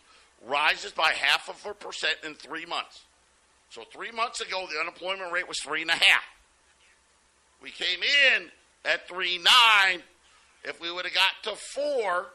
rises 0.47 0.91
by 0.91 1.11
half 1.11 1.49
of 1.49 1.65
a 1.69 1.73
percent 1.73 2.15
in 2.25 2.33
three 2.35 2.65
months. 2.65 3.01
So 3.69 3.83
three 3.91 4.11
months 4.11 4.41
ago, 4.41 4.67
the 4.71 4.79
unemployment 4.79 5.31
rate 5.31 5.47
was 5.47 5.59
three 5.59 5.81
and 5.81 5.91
a 5.91 5.95
half. 5.95 6.23
We 7.61 7.71
came 7.71 7.99
in 8.33 8.49
at 8.83 9.07
three 9.07 9.37
nine. 9.37 10.01
If 10.63 10.79
we 10.79 10.91
would 10.91 11.05
have 11.05 11.13
got 11.13 11.31
to 11.43 11.55
four, 11.55 12.27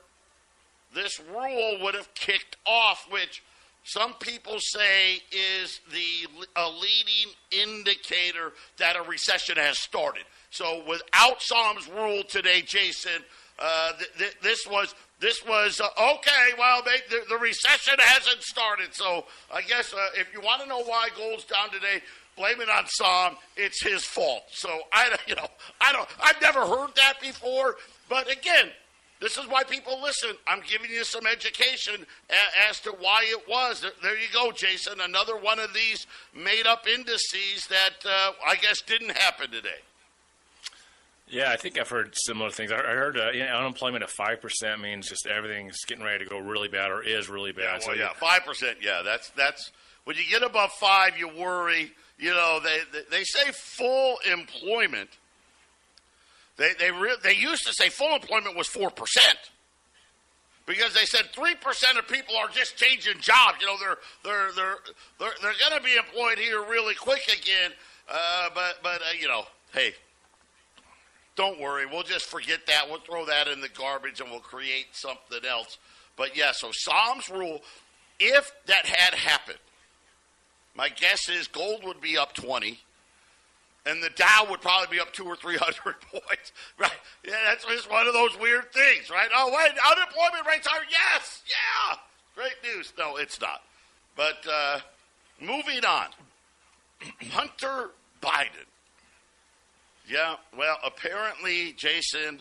this 0.95 1.21
rule 1.21 1.79
would 1.83 1.95
have 1.95 2.13
kicked 2.15 2.57
off, 2.67 3.07
which– 3.11 3.43
some 3.87 4.15
people 4.15 4.57
say 4.59 5.21
is 5.31 5.81
the 5.93 6.29
a 6.57 6.69
leading 6.69 7.33
indicator 7.53 8.53
that 8.79 8.97
a 8.97 9.03
recession 9.03 9.57
has 9.59 9.79
started. 9.79 10.25
So 10.51 10.83
without 10.89 11.39
Sahm's 11.39 11.89
rule 11.89 12.25
today, 12.29 12.63
Jason, 12.63 13.23
uh, 13.61 13.93
th- 13.93 14.11
th- 14.19 14.37
this 14.43 14.67
was 14.67 14.93
this 15.21 15.47
was 15.47 15.81
uh, 15.81 16.15
okay. 16.15 16.51
Well, 16.59 16.83
they, 16.85 16.97
the, 17.09 17.27
the, 17.29 17.39
recession 17.39 17.95
hasn't 18.01 18.43
started, 18.43 18.93
so 18.93 19.27
I 19.55 19.63
guess 19.63 19.95
uh, 19.95 19.99
if 20.17 20.35
you 20.35 20.41
want 20.41 20.63
to 20.63 20.69
know 20.69 20.83
why 20.83 21.09
gold's 21.17 21.45
down 21.45 21.71
today, 21.71 22.03
blame 22.37 22.61
it 22.61 22.69
on 22.69 22.87
Sahm. 23.01 23.37
It's 23.57 23.81
his 23.85 24.05
fault. 24.05 24.43
So 24.51 24.81
I, 24.93 25.17
you 25.29 25.37
know, 25.37 25.47
I 25.81 25.93
don't. 25.93 26.09
I've 26.21 26.43
never 26.43 26.67
heard 26.67 26.91
that 26.97 27.21
before. 27.23 27.77
But 28.09 28.31
again, 28.31 28.71
this 29.21 29.39
is 29.39 29.47
why 29.49 29.65
people 29.65 30.01
listen. 30.03 30.31
I'm 30.47 30.61
giving 30.67 30.91
you 30.91 31.03
some 31.05 31.27
education 31.27 32.07
as 32.69 32.81
to 32.81 32.91
why 32.91 33.25
it 33.25 33.49
was. 33.49 33.85
There 34.03 34.19
you 34.19 34.29
go, 34.33 34.53
Jason. 34.53 35.01
Another 35.01 35.37
one 35.37 35.59
of 35.59 35.73
these 35.73 36.07
made 36.35 36.67
up 36.67 36.87
indices 36.87 37.67
that 37.69 38.09
uh, 38.09 38.33
I 38.47 38.57
guess 38.57 38.83
didn't 38.83 39.17
happen 39.17 39.51
today. 39.51 39.81
Yeah, 41.29 41.51
I 41.51 41.57
think 41.57 41.79
I've 41.79 41.89
heard 41.89 42.15
similar 42.15 42.51
things. 42.51 42.71
I 42.71 42.77
heard 42.77 43.19
uh, 43.19 43.31
you 43.33 43.41
know, 43.41 43.57
unemployment 43.57 44.05
at 44.05 44.11
five 44.11 44.41
percent 44.41 44.81
means 44.81 45.09
just 45.09 45.27
everything's 45.27 45.85
getting 45.85 46.05
ready 46.05 46.23
to 46.23 46.31
go 46.31 46.39
really 46.39 46.69
bad 46.69 46.91
or 46.91 47.03
is 47.03 47.29
really 47.29 47.53
bad. 47.53 47.63
Yeah, 47.63 47.73
well, 47.73 47.81
so 47.81 47.93
yeah, 47.95 48.13
five 48.13 48.45
percent. 48.45 48.79
Yeah, 48.81 49.03
that's 49.05 49.31
that's 49.31 49.73
when 50.05 50.17
you 50.17 50.23
get 50.31 50.43
above 50.43 50.71
five, 50.73 51.19
you 51.19 51.29
worry. 51.29 51.91
You 52.19 52.31
know, 52.31 52.61
they 52.63 52.81
they, 52.93 53.03
they 53.11 53.25
say 53.25 53.51
full 53.51 54.19
employment 54.31 55.11
they 56.57 56.73
they 56.79 56.91
re- 56.91 57.17
they 57.23 57.35
used 57.35 57.67
to 57.67 57.73
say 57.73 57.89
full 57.89 58.15
employment 58.15 58.57
was 58.57 58.67
four 58.67 58.91
percent 58.91 59.39
because 60.67 60.95
they 60.95 61.05
said 61.05 61.27
three 61.35 61.55
percent 61.55 61.99
of 61.99 62.09
people 62.09 62.35
are 62.37 62.49
just 62.49 62.77
changing 62.77 63.21
jobs. 63.21 63.59
You 63.61 63.67
know, 63.67 63.77
they're 63.79 63.99
they're 64.25 64.53
they're 64.53 64.79
they're, 65.19 65.35
they're 65.43 65.69
going 65.69 65.79
to 65.79 65.85
be 65.85 65.97
employed 65.97 66.39
here 66.39 66.61
really 66.63 66.95
quick 66.95 67.23
again. 67.27 67.73
Uh, 68.09 68.49
but 68.55 68.79
but 68.83 69.01
uh, 69.03 69.15
you 69.19 69.29
know, 69.29 69.45
hey, 69.73 69.93
don't 71.37 71.61
worry. 71.61 71.87
We'll 71.87 72.03
just 72.03 72.27
forget 72.27 72.67
that. 72.67 72.89
We'll 72.89 73.01
throw 73.01 73.27
that 73.27 73.49
in 73.49 73.61
the 73.61 73.69
garbage 73.69 74.21
and 74.21 74.31
we'll 74.31 74.41
create 74.41 74.87
something 74.93 75.45
else. 75.49 75.79
But 76.17 76.37
yeah, 76.37 76.53
so 76.53 76.71
Sahm's 76.73 77.29
rule, 77.29 77.61
if 78.19 78.51
that 78.67 78.87
had 78.87 79.15
happened, 79.15 79.59
my 80.75 80.89
guess 80.89 81.29
is 81.29 81.47
gold 81.49 81.85
would 81.85 82.01
be 82.01 82.17
up 82.17 82.33
twenty 82.33 82.81
and 83.87 84.03
the 84.03 84.11
Dow 84.11 84.47
would 84.51 84.61
probably 84.61 84.97
be 84.97 85.01
up 85.01 85.13
two 85.13 85.25
or 85.25 85.37
three 85.37 85.57
hundred 85.57 86.01
points, 86.13 86.53
right? 86.79 86.91
Yeah, 87.25 87.37
that's 87.47 87.65
just 87.65 87.91
one 87.91 88.07
of 88.07 88.13
those 88.13 88.39
weird 88.39 88.73
things, 88.73 89.09
right? 89.11 89.29
Oh, 89.35 89.49
wait, 89.57 89.71
unemployment 89.71 90.47
rates 90.47 90.67
are 90.67 90.83
yes, 90.91 91.43
yeah, 91.47 91.97
great 92.35 92.55
news. 92.63 92.93
No, 92.99 93.17
it's 93.17 93.41
not. 93.41 93.63
But 94.17 94.45
uh, 94.51 94.81
moving 95.41 95.85
on, 95.85 96.09
Hunter 97.31 97.91
Biden. 98.21 98.67
Yeah, 100.09 100.37
well, 100.57 100.77
apparently, 100.85 101.73
Jason, 101.73 102.41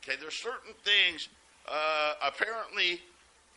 Okay, 0.02 0.16
there's 0.20 0.42
certain 0.42 0.74
things 0.84 1.28
uh, 1.68 2.14
apparently 2.22 3.00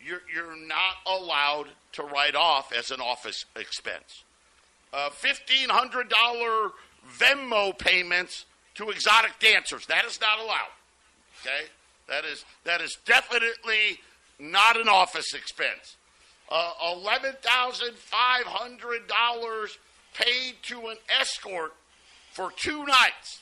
you're, 0.06 0.22
you're 0.34 0.56
not 0.56 0.96
allowed 1.06 1.68
to 1.94 2.04
write 2.04 2.36
off 2.36 2.74
as 2.74 2.92
an 2.92 3.02
office 3.02 3.46
expense. 3.56 4.24
Uh, 4.92 5.10
$1,500 5.10 6.72
Venmo 7.18 7.78
payments 7.78 8.46
to 8.76 8.90
exotic 8.90 9.40
dancers. 9.40 9.86
That 9.88 10.06
is 10.06 10.22
not 10.22 10.40
allowed. 10.40 10.72
Okay? 11.42 11.64
That 12.08 12.24
is, 12.26 12.46
that 12.66 12.82
is 12.82 12.98
definitely 13.06 14.02
not 14.40 14.80
an 14.80 14.90
office 14.90 15.34
expense. 15.34 15.96
Uh, 16.50 16.72
$11,500 16.84 19.78
paid 20.14 20.56
to 20.64 20.88
an 20.88 20.98
escort 21.20 21.74
for 22.32 22.52
two 22.56 22.86
nights. 22.86 23.42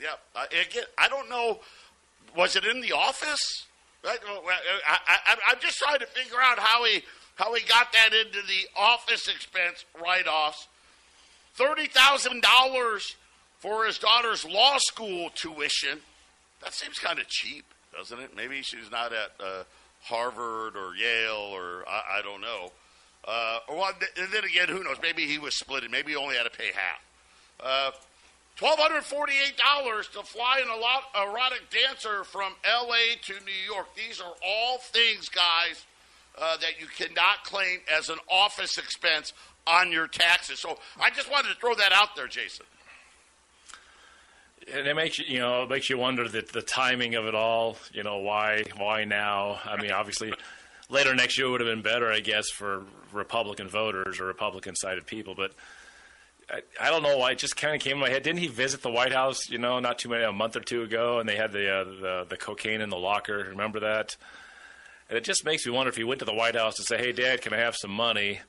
Yep. 0.00 0.20
Uh, 0.34 0.44
again, 0.50 0.84
I 0.98 1.08
don't 1.08 1.28
know. 1.28 1.60
Was 2.36 2.56
it 2.56 2.64
in 2.64 2.80
the 2.80 2.92
office? 2.92 3.66
I, 4.04 4.16
am 5.52 5.58
just 5.60 5.78
trying 5.78 6.00
to 6.00 6.06
figure 6.06 6.38
out 6.40 6.58
how 6.58 6.84
he 6.84 7.02
how 7.36 7.54
he 7.54 7.64
got 7.66 7.92
that 7.92 8.10
into 8.12 8.46
the 8.46 8.68
office 8.76 9.28
expense 9.28 9.84
write 10.00 10.26
offs. 10.26 10.66
Thirty 11.54 11.86
thousand 11.86 12.42
dollars 12.42 13.16
for 13.58 13.86
his 13.86 13.98
daughter's 13.98 14.44
law 14.44 14.78
school 14.78 15.30
tuition. 15.34 16.00
That 16.62 16.74
seems 16.74 16.98
kind 16.98 17.18
of 17.18 17.28
cheap, 17.28 17.64
doesn't 17.96 18.18
it? 18.18 18.34
Maybe 18.34 18.62
she's 18.62 18.90
not 18.90 19.12
at 19.12 19.32
uh, 19.38 19.64
Harvard 20.02 20.76
or 20.76 20.96
Yale 20.96 21.50
or 21.52 21.84
I, 21.88 22.18
I 22.18 22.22
don't 22.22 22.40
know. 22.40 22.72
Uh, 23.26 23.58
or 23.68 23.88
and 23.88 24.32
then 24.32 24.44
again, 24.44 24.68
who 24.68 24.82
knows? 24.82 24.96
Maybe 25.00 25.26
he 25.26 25.38
was 25.38 25.54
splitting. 25.54 25.90
Maybe 25.90 26.12
he 26.12 26.16
only 26.16 26.36
had 26.36 26.44
to 26.44 26.50
pay 26.50 26.70
half. 26.72 27.00
Uh, 27.60 27.90
$1,248 28.58 30.12
to 30.12 30.22
fly 30.22 30.60
an 30.60 30.68
erotic 31.28 31.62
dancer 31.70 32.24
from 32.24 32.52
LA 32.64 33.16
to 33.22 33.32
New 33.44 33.74
York. 33.74 33.94
These 33.96 34.20
are 34.20 34.32
all 34.46 34.78
things, 34.78 35.28
guys, 35.28 35.84
uh, 36.38 36.56
that 36.58 36.80
you 36.80 36.86
cannot 36.86 37.44
claim 37.44 37.80
as 37.92 38.08
an 38.08 38.18
office 38.30 38.76
expense 38.78 39.32
on 39.66 39.90
your 39.90 40.06
taxes. 40.06 40.58
So 40.58 40.78
I 41.00 41.10
just 41.10 41.30
wanted 41.30 41.48
to 41.48 41.54
throw 41.54 41.74
that 41.74 41.92
out 41.92 42.14
there, 42.14 42.26
Jason. 42.26 42.66
And 44.72 44.86
it 44.86 44.94
makes 44.94 45.18
you, 45.18 45.24
you 45.26 45.40
know, 45.40 45.64
it 45.64 45.70
makes 45.70 45.90
you 45.90 45.98
wonder 45.98 46.28
the, 46.28 46.46
the 46.52 46.62
timing 46.62 47.14
of 47.14 47.26
it 47.26 47.34
all. 47.34 47.76
You 47.92 48.04
know, 48.04 48.18
why, 48.18 48.64
why 48.76 49.04
now? 49.04 49.60
I 49.64 49.80
mean, 49.80 49.90
obviously, 49.90 50.32
later 50.92 51.14
next 51.14 51.38
year 51.38 51.50
would 51.50 51.60
have 51.60 51.68
been 51.68 51.82
better, 51.82 52.12
I 52.12 52.20
guess, 52.20 52.50
for 52.50 52.84
Republican 53.12 53.68
voters 53.68 54.20
or 54.20 54.26
Republican-sided 54.26 55.06
people. 55.06 55.34
But 55.34 55.52
I, 56.50 56.60
I 56.80 56.90
don't 56.90 57.02
know 57.02 57.16
why 57.16 57.32
it 57.32 57.38
just 57.38 57.56
kind 57.56 57.74
of 57.74 57.80
came 57.80 57.94
in 57.94 57.98
my 57.98 58.10
head. 58.10 58.22
Didn't 58.22 58.40
he 58.40 58.46
visit 58.46 58.82
the 58.82 58.90
White 58.90 59.12
House? 59.12 59.48
You 59.48 59.58
know, 59.58 59.80
not 59.80 59.98
too 59.98 60.10
many 60.10 60.22
a 60.22 60.32
month 60.32 60.54
or 60.54 60.60
two 60.60 60.82
ago, 60.82 61.18
and 61.18 61.28
they 61.28 61.36
had 61.36 61.52
the 61.52 61.68
uh, 61.68 61.84
the, 61.84 62.26
the 62.28 62.36
cocaine 62.36 62.80
in 62.80 62.90
the 62.90 62.98
locker. 62.98 63.46
Remember 63.48 63.80
that? 63.80 64.16
And 65.08 65.18
it 65.18 65.24
just 65.24 65.44
makes 65.44 65.66
me 65.66 65.72
wonder 65.72 65.90
if 65.90 65.96
he 65.96 66.04
went 66.04 66.20
to 66.20 66.24
the 66.24 66.34
White 66.34 66.54
House 66.54 66.76
to 66.76 66.82
say, 66.82 66.98
"Hey, 66.98 67.12
Dad, 67.12 67.40
can 67.40 67.52
I 67.54 67.58
have 67.58 67.74
some 67.74 67.90
money?" 67.90 68.40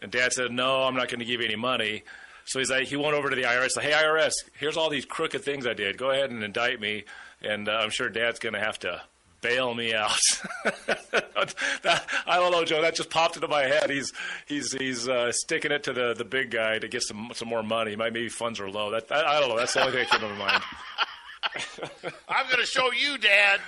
And 0.00 0.10
Dad 0.10 0.32
said, 0.32 0.50
"No, 0.50 0.82
I'm 0.82 0.96
not 0.96 1.08
going 1.08 1.20
to 1.20 1.24
give 1.26 1.40
you 1.40 1.46
any 1.46 1.56
money." 1.56 2.02
So 2.46 2.58
he's 2.58 2.70
like, 2.70 2.88
he 2.88 2.96
went 2.96 3.14
over 3.14 3.30
to 3.30 3.36
the 3.36 3.42
IRS, 3.42 3.76
like, 3.76 3.86
"Hey, 3.86 3.92
IRS, 3.92 4.32
here's 4.58 4.76
all 4.76 4.88
these 4.88 5.04
crooked 5.04 5.44
things 5.44 5.66
I 5.66 5.74
did. 5.74 5.98
Go 5.98 6.10
ahead 6.10 6.30
and 6.30 6.42
indict 6.42 6.80
me." 6.80 7.04
And 7.42 7.68
uh, 7.68 7.72
I'm 7.72 7.90
sure 7.90 8.08
Dad's 8.08 8.38
going 8.38 8.54
to 8.54 8.60
have 8.60 8.78
to 8.80 9.02
bail 9.40 9.74
me 9.74 9.94
out. 9.94 10.18
that, 10.64 12.06
I 12.26 12.36
don't 12.36 12.52
know, 12.52 12.64
Joe. 12.64 12.82
That 12.82 12.94
just 12.94 13.10
popped 13.10 13.36
into 13.36 13.48
my 13.48 13.62
head. 13.62 13.90
He's 13.90 14.12
he's 14.46 14.72
he's 14.72 15.08
uh, 15.08 15.32
sticking 15.32 15.72
it 15.72 15.84
to 15.84 15.92
the, 15.92 16.14
the 16.14 16.24
big 16.24 16.50
guy 16.50 16.78
to 16.78 16.88
get 16.88 17.02
some 17.02 17.32
some 17.34 17.48
more 17.48 17.62
money. 17.62 17.96
Maybe 17.96 18.28
funds 18.28 18.60
are 18.60 18.70
low. 18.70 18.90
That, 18.90 19.10
I, 19.10 19.36
I 19.36 19.40
don't 19.40 19.48
know. 19.48 19.56
That's 19.56 19.74
the 19.74 19.80
only 19.80 19.92
thing 19.92 20.06
that 20.10 20.10
came 20.10 20.28
to 20.28 20.34
my 20.34 20.46
mind. 20.46 20.62
I'm 22.28 22.46
going 22.46 22.60
to 22.60 22.66
show 22.66 22.92
you, 22.92 23.18
Dad. 23.18 23.60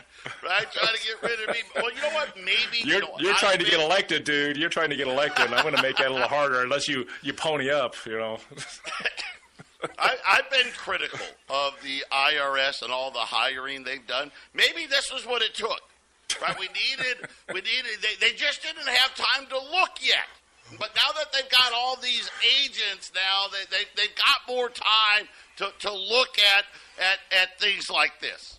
Right, 0.42 0.66
trying 0.72 0.94
to 0.94 1.02
get 1.02 1.22
rid 1.22 1.48
of 1.48 1.54
me. 1.54 1.62
Well, 1.74 1.92
you 1.92 2.00
know 2.00 2.10
what? 2.10 2.36
Maybe 2.36 2.78
you're 2.84 2.96
you 2.96 3.00
know, 3.00 3.16
you're 3.18 3.34
trying 3.34 3.58
to 3.58 3.64
get 3.64 3.80
elected, 3.80 4.24
dude. 4.24 4.56
You're 4.56 4.68
trying 4.68 4.90
to 4.90 4.96
get 4.96 5.08
elected. 5.08 5.52
I'm 5.52 5.62
going 5.62 5.74
to 5.74 5.82
make 5.82 5.96
that 5.96 6.08
a 6.08 6.12
little 6.12 6.28
harder 6.28 6.62
unless 6.62 6.86
you 6.86 7.06
you 7.22 7.32
pony 7.32 7.70
up. 7.70 7.96
You 8.06 8.18
know. 8.18 8.38
I, 9.98 10.16
I've 10.28 10.50
been 10.50 10.72
critical 10.76 11.26
of 11.50 11.74
the 11.82 12.04
IRS 12.12 12.82
and 12.82 12.92
all 12.92 13.10
the 13.10 13.18
hiring 13.18 13.84
they've 13.84 14.06
done. 14.06 14.30
Maybe 14.54 14.86
this 14.86 15.12
was 15.12 15.26
what 15.26 15.42
it 15.42 15.54
took. 15.54 15.80
Right? 16.40 16.58
We 16.58 16.68
needed, 16.68 17.28
we 17.48 17.60
needed. 17.60 18.00
They, 18.00 18.28
they 18.28 18.34
just 18.34 18.62
didn't 18.62 18.88
have 18.88 19.14
time 19.14 19.46
to 19.48 19.58
look 19.58 19.98
yet. 20.00 20.26
But 20.78 20.94
now 20.94 21.12
that 21.16 21.32
they've 21.32 21.50
got 21.50 21.72
all 21.74 21.96
these 21.96 22.30
agents, 22.64 23.12
now 23.14 23.48
they, 23.52 23.76
they 23.76 23.84
they've 23.96 24.14
got 24.14 24.48
more 24.48 24.70
time 24.70 25.28
to, 25.56 25.70
to 25.80 25.92
look 25.92 26.38
at, 26.38 26.64
at 26.98 27.18
at 27.42 27.60
things 27.60 27.90
like 27.90 28.20
this. 28.20 28.58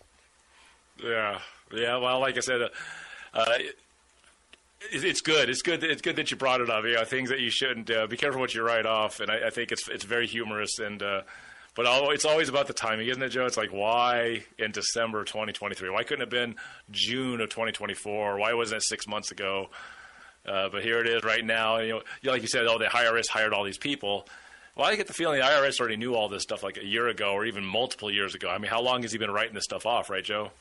Yeah, 1.04 1.40
yeah. 1.72 1.98
Well, 1.98 2.20
like 2.20 2.38
I 2.38 2.42
said, 2.42 2.62
uh, 2.62 2.70
uh, 3.34 3.58
it's 4.92 5.22
good. 5.22 5.50
It's 5.50 5.62
good. 5.62 5.84
It's 5.84 6.02
good 6.02 6.16
that 6.18 6.32
you 6.32 6.38
brought 6.38 6.62
it 6.62 6.70
up. 6.70 6.84
You 6.86 6.96
know, 6.96 7.06
things 7.06 7.30
that 7.30 7.40
you 7.40 7.50
shouldn't. 7.50 7.90
Uh, 7.90 8.08
be 8.08 8.18
careful 8.18 8.40
what 8.42 8.54
you 8.54 8.64
write 8.64 8.86
off. 8.86 9.20
And 9.20 9.32
I, 9.32 9.48
I 9.48 9.50
think 9.50 9.72
it's 9.72 9.88
it's 9.90 10.04
very 10.04 10.28
humorous. 10.28 10.80
And 10.80 11.02
uh, 11.02 11.22
but 11.76 11.86
it's 12.12 12.26
always 12.26 12.50
about 12.50 12.68
the 12.68 12.74
timing, 12.74 13.08
isn't 13.08 13.22
it, 13.22 13.30
Joe? 13.30 13.46
It's 13.46 13.58
like 13.58 13.72
why 13.72 14.44
in 14.60 14.72
December 14.72 15.24
2023? 15.24 15.90
Why 15.90 16.04
couldn't 16.04 16.22
it 16.22 16.26
have 16.26 16.30
been 16.30 16.56
June 16.92 17.42
of 17.42 17.50
2024? 17.50 18.38
Why 18.38 18.54
wasn't 18.54 18.82
it 18.82 18.86
six 18.86 19.08
months 19.08 19.32
ago? 19.32 19.70
Uh, 20.46 20.70
but 20.70 20.84
here 20.84 21.00
it 21.00 21.08
is 21.08 21.24
right 21.24 21.44
now. 21.44 21.78
You 21.80 21.94
know, 22.24 22.32
like 22.32 22.42
you 22.42 22.48
said, 22.48 22.66
oh, 22.68 22.78
the 22.78 22.86
IRS 22.86 23.28
hired 23.30 23.54
all 23.54 23.64
these 23.64 23.78
people. 23.78 24.28
Well, 24.76 24.88
I 24.88 24.96
get 24.96 25.08
the 25.08 25.14
feeling 25.14 25.40
the 25.40 25.46
IRS 25.46 25.80
already 25.80 25.98
knew 25.98 26.16
all 26.16 26.30
this 26.30 26.44
stuff 26.44 26.64
like 26.64 26.78
a 26.78 26.86
year 26.86 27.08
ago 27.08 27.32
or 27.34 27.46
even 27.46 27.64
multiple 27.64 28.12
years 28.12 28.34
ago. 28.36 28.50
I 28.50 28.58
mean, 28.58 28.70
how 28.70 28.82
long 28.82 29.04
has 29.04 29.12
he 29.12 29.18
been 29.18 29.32
writing 29.32 29.54
this 29.54 29.64
stuff 29.66 29.86
off, 29.86 30.10
right, 30.10 30.24
Joe? 30.24 30.52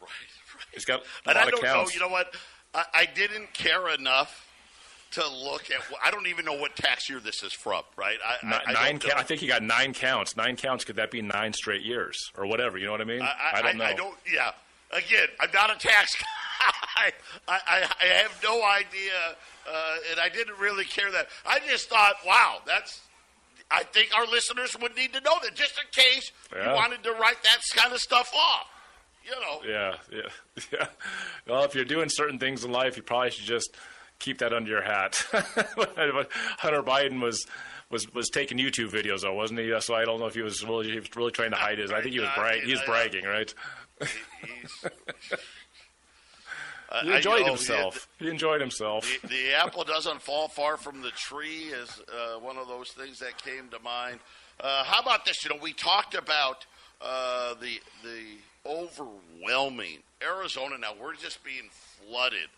Right, 0.00 0.08
right. 0.54 0.66
He's 0.72 0.84
got 0.84 1.00
a 1.00 1.30
and 1.30 1.36
lot 1.36 1.36
I 1.36 1.50
don't 1.50 1.54
of 1.54 1.64
counts. 1.64 1.90
know. 1.90 1.94
You 1.94 2.00
know 2.08 2.12
what? 2.12 2.34
I, 2.74 2.84
I 2.94 3.06
didn't 3.06 3.52
care 3.54 3.88
enough 3.94 4.44
to 5.12 5.26
look 5.26 5.70
at. 5.70 5.80
I 6.04 6.10
don't 6.10 6.26
even 6.26 6.44
know 6.44 6.54
what 6.54 6.76
tax 6.76 7.08
year 7.08 7.18
this 7.20 7.42
is 7.42 7.52
from. 7.52 7.82
Right? 7.96 8.18
I, 8.24 8.46
nine. 8.46 8.60
I, 8.66 8.88
I, 8.88 8.92
ca- 8.94 9.14
I 9.16 9.22
think 9.22 9.40
he 9.40 9.46
got 9.46 9.62
nine 9.62 9.94
counts. 9.94 10.36
Nine 10.36 10.56
counts. 10.56 10.84
Could 10.84 10.96
that 10.96 11.10
be 11.10 11.22
nine 11.22 11.52
straight 11.52 11.82
years 11.82 12.30
or 12.36 12.46
whatever? 12.46 12.76
You 12.78 12.86
know 12.86 12.92
what 12.92 13.00
I 13.00 13.04
mean? 13.04 13.22
I, 13.22 13.62
don't 13.62 13.76
know. 13.78 13.84
I 13.84 13.94
don't. 13.94 14.16
Yeah. 14.32 14.50
Again, 14.92 15.28
I'm 15.40 15.50
not 15.52 15.70
a 15.70 15.78
tax 15.78 16.14
guy. 16.20 17.12
I, 17.46 17.58
I, 17.68 17.88
I 18.02 18.04
have 18.22 18.38
no 18.42 18.62
idea, 18.64 19.12
uh, 19.70 19.96
and 20.10 20.18
I 20.20 20.28
didn't 20.28 20.58
really 20.58 20.84
care 20.84 21.10
that. 21.12 21.28
I 21.46 21.60
just 21.68 21.88
thought, 21.88 22.14
wow, 22.26 22.58
that's. 22.66 23.00
I 23.70 23.82
think 23.82 24.16
our 24.16 24.26
listeners 24.26 24.74
would 24.80 24.96
need 24.96 25.12
to 25.12 25.20
know 25.20 25.34
that 25.42 25.54
just 25.54 25.78
in 25.78 25.84
case 26.02 26.32
Yeah. 26.56 26.70
you 26.70 26.74
wanted 26.74 27.02
to 27.04 27.12
write 27.12 27.42
that 27.42 27.58
kind 27.76 27.92
of 27.92 28.00
stuff 28.00 28.32
off. 28.34 28.66
You 29.28 29.40
know. 29.40 29.60
Yeah, 29.68 29.94
yeah, 30.10 30.62
yeah. 30.72 30.86
Well, 31.46 31.64
if 31.64 31.74
you're 31.74 31.84
doing 31.84 32.08
certain 32.08 32.38
things 32.38 32.64
in 32.64 32.72
life, 32.72 32.96
you 32.96 33.02
probably 33.02 33.30
should 33.30 33.44
just 33.44 33.76
keep 34.18 34.38
that 34.38 34.52
under 34.52 34.70
your 34.70 34.82
hat. 34.82 35.22
Hunter 35.32 36.82
Biden 36.82 37.20
was 37.20 37.46
was 37.90 38.12
was 38.14 38.28
taking 38.30 38.58
YouTube 38.58 38.90
videos, 38.90 39.20
though, 39.22 39.34
wasn't 39.34 39.60
he? 39.60 39.74
So 39.80 39.94
I 39.94 40.04
don't 40.04 40.18
know 40.20 40.26
if 40.26 40.34
he 40.34 40.42
was 40.42 40.64
really 40.64 40.90
he 40.90 40.98
was 40.98 41.08
really 41.16 41.30
trying 41.32 41.50
to 41.50 41.56
hide 41.56 41.78
his. 41.78 41.90
I 41.92 42.00
think 42.00 42.14
he 42.14 42.20
was 42.20 42.28
I 42.30 42.34
brag. 42.40 42.58
mean, 42.60 42.66
He 42.66 42.72
was 42.72 42.80
I- 42.82 42.86
bragging, 42.86 43.24
right? 43.24 43.54
He 47.02 47.12
enjoyed 47.16 47.46
himself. 47.46 48.08
He 48.18 48.28
enjoyed 48.28 48.60
himself. 48.60 49.06
the, 49.22 49.28
the 49.28 49.54
apple 49.54 49.84
doesn't 49.84 50.22
fall 50.22 50.48
far 50.48 50.76
from 50.76 51.02
the 51.02 51.10
tree 51.10 51.64
is 51.64 52.00
uh, 52.08 52.38
one 52.38 52.56
of 52.56 52.66
those 52.68 52.90
things 52.92 53.18
that 53.18 53.42
came 53.42 53.68
to 53.70 53.78
mind. 53.80 54.20
Uh, 54.60 54.84
how 54.84 55.00
about 55.00 55.24
this? 55.24 55.44
You 55.44 55.50
know, 55.50 55.60
we 55.62 55.72
talked 55.74 56.14
about 56.14 56.64
uh, 57.00 57.54
the 57.60 57.78
the 58.02 58.22
overwhelming 58.68 59.98
Arizona. 60.22 60.76
Now 60.78 60.92
we're 61.00 61.14
just 61.14 61.42
being 61.44 61.68
flooded 61.70 62.48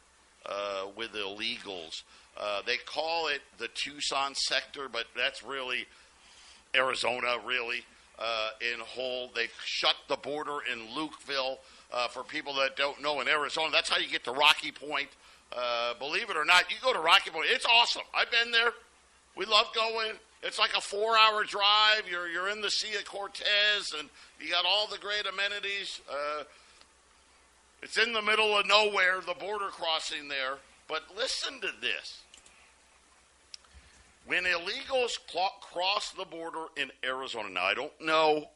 uh, 0.47 0.87
with 0.97 1.13
illegals. 1.13 2.03
Uh, 2.39 2.63
they 2.67 2.77
call 2.79 3.29
it 3.29 3.41
the 3.59 3.69
Tucson 3.69 4.35
sector, 4.35 4.89
but 4.91 5.05
that's 5.17 5.43
really 5.43 5.87
Arizona, 6.75 7.37
really, 7.45 7.85
uh, 8.19 8.51
in 8.61 8.81
whole. 8.81 9.31
They've 9.35 9.53
shut 9.65 9.97
the 10.09 10.17
border 10.17 10.59
in 10.71 10.81
Lukeville. 10.89 11.59
Uh, 11.93 12.07
for 12.07 12.23
people 12.23 12.55
that 12.55 12.77
don't 12.77 13.03
know, 13.03 13.21
in 13.21 13.27
Arizona, 13.27 13.69
that's 13.73 13.91
how 13.91 13.99
you 13.99 14.09
get 14.09 14.23
to 14.23 14.31
Rocky 14.31 14.71
Point. 14.71 15.09
Uh, 15.53 15.95
believe 15.99 16.31
it 16.31 16.37
or 16.37 16.45
not, 16.45 16.71
you 16.71 16.77
go 16.81 16.93
to 16.93 17.01
Rocky 17.01 17.31
Point. 17.31 17.47
It's 17.51 17.67
awesome. 17.67 18.03
I've 18.15 18.31
been 18.31 18.53
there. 18.53 18.71
We 19.37 19.45
love 19.45 19.67
going. 19.75 20.13
It's 20.43 20.59
like 20.59 20.75
a 20.77 20.81
four-hour 20.81 21.45
drive. 21.45 22.09
You're 22.11 22.29
you're 22.29 22.49
in 22.49 22.63
the 22.63 22.71
Sea 22.71 22.97
of 22.97 23.05
Cortez, 23.05 23.93
and 23.99 24.09
you 24.41 24.51
got 24.51 24.65
all 24.65 24.87
the 24.87 24.99
great 24.99 25.27
amenities. 25.27 26.01
Uh, 26.11 26.45
it's 27.83 27.99
in 27.99 28.13
the 28.13 28.23
middle 28.23 28.57
of 28.57 28.67
nowhere, 28.67 29.21
the 29.27 29.35
border 29.35 29.69
crossing 29.69 30.29
there. 30.29 30.57
But 30.89 31.03
listen 31.17 31.61
to 31.61 31.69
this. 31.81 32.23
When 34.27 34.45
illegals 34.45 35.13
cl- 35.29 35.55
cross 35.61 36.11
the 36.11 36.25
border 36.25 36.67
in 36.77 36.91
Arizona, 37.05 37.49
now 37.51 37.65
I 37.65 37.75
don't 37.75 38.01
know 38.01 38.47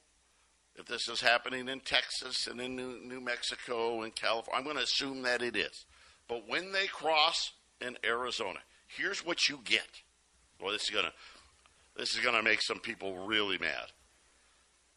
if 0.76 0.86
this 0.86 1.08
is 1.08 1.20
happening 1.20 1.68
in 1.68 1.80
Texas 1.80 2.46
and 2.46 2.60
in 2.60 2.76
New, 2.76 2.98
New 3.04 3.20
Mexico 3.20 4.02
and 4.02 4.14
California. 4.14 4.58
I'm 4.58 4.64
going 4.64 4.76
to 4.76 4.82
assume 4.82 5.22
that 5.22 5.42
it 5.42 5.56
is. 5.56 5.84
But 6.28 6.48
when 6.48 6.72
they 6.72 6.86
cross 6.86 7.52
in 7.80 7.96
Arizona, 8.04 8.60
here's 8.88 9.24
what 9.24 9.48
you 9.48 9.60
get. 9.64 9.88
Well, 10.60 10.72
this 10.72 10.84
is 10.84 10.90
going 10.90 11.06
to 11.06 11.12
this 11.96 12.14
is 12.14 12.20
going 12.20 12.34
to 12.34 12.42
make 12.42 12.62
some 12.62 12.78
people 12.78 13.26
really 13.26 13.58
mad. 13.58 13.92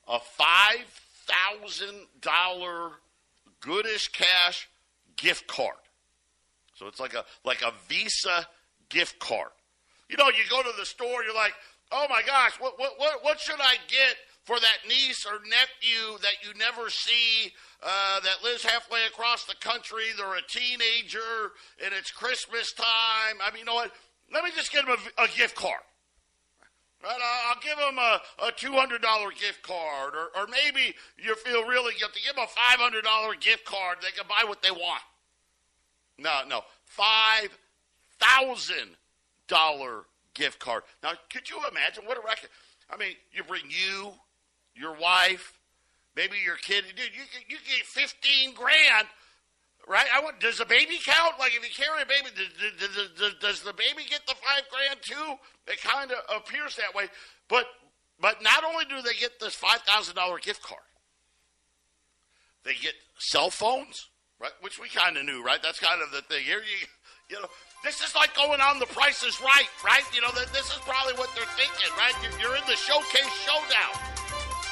A 0.08 0.20
five 0.20 0.86
thousand 1.28 2.08
dollar 2.22 2.92
goodish 3.60 4.08
cash 4.10 4.70
gift 5.16 5.48
card. 5.48 5.76
So 6.76 6.88
it's 6.88 7.00
like 7.00 7.14
a 7.14 7.26
like 7.44 7.62
a 7.62 7.74
Visa 7.88 8.48
gift 8.90 9.20
card. 9.20 9.50
You 10.10 10.18
know, 10.18 10.28
you 10.28 10.44
go 10.50 10.62
to 10.64 10.78
the 10.78 10.86
store, 10.86 11.24
you're 11.24 11.36
like, 11.36 11.54
oh 11.92 12.08
my 12.10 12.22
gosh, 12.26 12.54
what 12.60 12.80
what 12.80 12.94
what, 12.98 13.24
what 13.24 13.40
should 13.40 13.60
I 13.60 13.76
get 13.88 14.16
for 14.44 14.60
that 14.60 14.78
niece 14.88 15.26
or 15.26 15.40
nephew 15.44 16.18
that 16.22 16.36
you 16.42 16.58
never 16.58 16.90
see 16.90 17.52
uh, 17.84 18.20
that 18.22 18.44
lives 18.44 18.64
halfway 18.64 19.06
across 19.06 19.46
the 19.46 19.56
country? 19.60 20.06
They're 20.16 20.36
a 20.36 20.48
teenager 20.48 21.52
and 21.84 21.94
it's 21.94 22.12
Christmas 22.12 22.72
time. 22.74 23.38
I 23.44 23.52
mean, 23.52 23.60
you 23.60 23.66
know 23.66 23.76
what? 23.76 23.92
Let 24.34 24.44
me 24.44 24.52
just 24.56 24.72
get 24.72 24.86
them 24.86 24.96
a, 25.18 25.24
a 25.24 25.28
gift 25.36 25.56
card. 25.56 25.82
Right, 27.04 27.20
I'll 27.48 27.60
give 27.62 27.78
them 27.78 28.00
a, 28.00 28.22
a 28.48 28.52
$200 28.52 29.40
gift 29.40 29.62
card, 29.62 30.16
or, 30.16 30.32
or 30.36 30.48
maybe 30.48 30.96
you 31.18 31.36
feel 31.36 31.64
really 31.66 31.94
guilty. 32.00 32.22
Give 32.26 32.36
them 32.36 32.46
a 32.46 32.48
$500 32.48 33.40
gift 33.40 33.66
card. 33.66 33.98
They 34.02 34.10
can 34.12 34.26
buy 34.28 34.44
what 34.48 34.64
they 34.64 34.72
want. 34.72 35.04
No, 36.18 36.42
no. 36.48 36.64
$5,000 38.20 40.04
gift 40.34 40.60
card. 40.60 40.84
Now, 41.04 41.12
could 41.32 41.48
you 41.50 41.60
imagine 41.70 42.06
what 42.06 42.18
a 42.18 42.22
record? 42.22 42.50
I 42.90 42.98
mean, 42.98 43.16
you 43.32 43.44
bring 43.44 43.66
you, 43.70 44.14
your 44.76 44.96
wife, 44.98 45.54
maybe 46.16 46.38
your 46.44 46.56
kid. 46.56 46.86
Dude, 46.96 47.12
you, 47.14 47.24
you 47.48 47.58
get 47.58 47.86
15 47.86 48.54
grand 48.56 49.08
right? 49.88 50.06
I 50.14 50.22
want. 50.22 50.40
Does 50.40 50.58
the 50.58 50.66
baby 50.66 51.00
count? 51.04 51.40
Like 51.40 51.54
if 51.56 51.64
you 51.64 51.74
carry 51.74 52.02
a 52.02 52.06
baby, 52.06 52.30
does, 52.36 53.18
does, 53.18 53.34
does, 53.40 53.62
the 53.62 53.74
baby 53.74 54.08
get 54.10 54.22
the 54.28 54.36
five 54.36 54.64
grand 54.70 55.00
too? 55.02 55.36
It 55.72 55.82
kind 55.82 56.12
of 56.12 56.18
appears 56.36 56.76
that 56.76 56.94
way. 56.94 57.06
But 57.50 57.66
but 58.20 58.44
not 58.44 58.64
only 58.64 58.86
do 58.86 59.02
they 59.02 59.14
get 59.20 59.40
this 59.40 59.56
five 59.56 59.82
thousand 59.82 60.16
dollar 60.16 60.40
gift 60.40 60.62
card, 60.62 60.82
they 62.64 62.74
get 62.74 62.94
cell 63.20 63.50
phones, 63.50 64.10
right? 64.40 64.52
Which 64.62 64.80
we 64.80 64.90
kind 64.90 65.18
of 65.18 65.26
knew, 65.26 65.44
right? 65.44 65.62
That's 65.64 65.80
kind 65.80 66.02
of 66.02 66.12
the 66.12 66.22
thing. 66.22 66.44
Here 66.44 66.60
you 66.60 66.88
you 67.30 67.42
know. 67.42 67.48
This 67.84 68.02
is 68.02 68.16
like 68.16 68.36
going 68.36 68.60
on 68.60 68.80
The 68.80 68.88
Price 68.88 69.22
is 69.22 69.40
Right, 69.40 69.70
right? 69.86 70.02
You 70.14 70.22
know, 70.22 70.32
this 70.34 70.66
is 70.66 70.80
probably 70.82 71.14
what 71.14 71.30
they're 71.36 71.46
thinking, 71.54 71.94
right? 71.96 72.14
You're 72.42 72.56
in 72.56 72.64
the 72.66 72.76
showcase 72.76 73.32
showdown. 73.46 73.94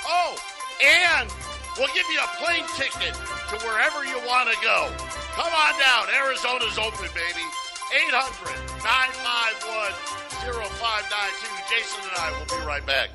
Oh, 0.08 0.36
and 0.84 1.30
We'll 1.78 1.94
give 1.94 2.08
you 2.10 2.20
a 2.24 2.28
plane 2.40 2.66
ticket 2.76 3.14
to 3.14 3.58
wherever 3.68 4.06
you 4.06 4.18
want 4.26 4.50
to 4.50 4.56
go. 4.64 4.90
Come 5.36 5.52
on 5.52 5.78
down. 5.80 6.08
Arizona's 6.16 6.78
open, 6.78 7.10
baby. 7.12 7.44
800 7.92 8.56
951 8.80 9.92
0592. 10.40 11.52
Jason 11.70 12.00
and 12.08 12.16
I 12.18 12.32
will 12.32 12.48
be 12.48 12.56
right 12.66 12.86
back. 12.86 13.10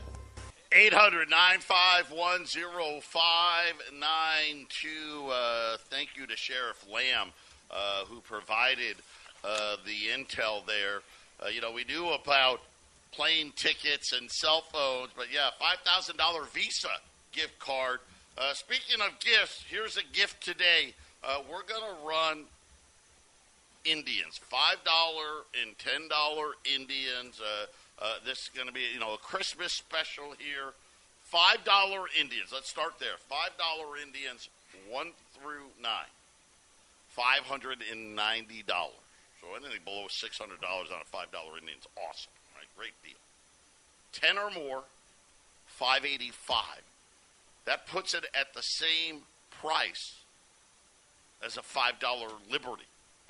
800 0.73 1.31
951 1.31 2.45
0592. 2.45 5.31
Uh, 5.31 5.79
thank 5.89 6.11
you 6.17 6.27
to 6.27 6.37
Sheriff 6.37 6.85
Lamb, 6.93 7.33
uh, 7.71 8.05
who 8.05 8.21
provided 8.21 8.97
uh, 9.43 9.77
the 9.87 10.09
intel 10.13 10.67
there. 10.67 11.01
Uh, 11.43 11.49
you 11.49 11.63
know, 11.63 11.73
we 11.73 11.85
knew 11.85 12.11
about 12.11 12.61
plane 13.11 13.53
tickets 13.57 14.13
and 14.13 14.31
cell 14.31 14.61
phones, 14.71 15.13
but 15.17 15.33
yeah, 15.33 15.49
$5,000 15.61 16.47
Visa 16.51 16.89
gift 17.33 17.59
card 17.59 18.01
uh, 18.39 18.55
speaking 18.55 19.01
of 19.01 19.19
gifts, 19.21 19.65
here's 19.69 19.97
a 19.97 20.03
gift 20.13 20.43
today. 20.43 20.95
Uh, 21.23 21.39
we're 21.51 21.63
going 21.63 21.83
to 21.83 22.07
run 22.07 22.45
Indians, 23.85 24.39
five 24.39 24.77
dollar 24.85 25.45
and 25.61 25.77
ten 25.79 26.09
dollar 26.09 26.53
Indians. 26.65 27.41
Uh, 27.41 27.67
uh 28.03 28.15
this 28.25 28.45
is 28.45 28.51
going 28.55 28.67
to 28.67 28.73
be 28.73 28.83
you 28.93 29.01
know 29.01 29.15
a 29.15 29.19
Christmas 29.19 29.73
special 29.73 30.35
here. 30.39 30.73
Five 31.25 31.65
dollar 31.65 32.05
Indians. 32.19 32.51
Let's 32.53 32.69
start 32.69 32.99
there. 32.99 33.17
Five 33.29 33.57
dollar 33.57 33.97
Indians, 33.97 34.49
one 34.91 35.13
through 35.35 35.65
nine. 35.83 36.13
Five 37.09 37.41
hundred 37.45 37.79
and 37.91 38.15
ninety 38.15 38.63
dollars. 38.67 38.95
So 39.41 39.49
anything 39.57 39.81
below 39.85 40.07
six 40.09 40.39
hundred 40.39 40.61
dollars 40.61 40.89
on 40.93 41.01
a 41.01 41.05
five 41.05 41.31
dollar 41.33 41.57
Indian 41.59 41.79
is 41.79 41.89
awesome. 41.97 42.33
Right, 42.57 42.69
great 42.77 42.95
deal. 43.03 43.21
Ten 44.13 44.37
or 44.37 44.51
more, 44.51 44.83
five 45.67 46.05
eighty 46.05 46.31
five. 46.31 46.83
That 47.71 47.87
puts 47.87 48.15
it 48.15 48.25
at 48.35 48.53
the 48.53 48.63
same 48.63 49.21
price 49.61 50.17
as 51.41 51.57
a 51.57 51.61
$5 51.61 52.01
Liberty. 52.51 52.83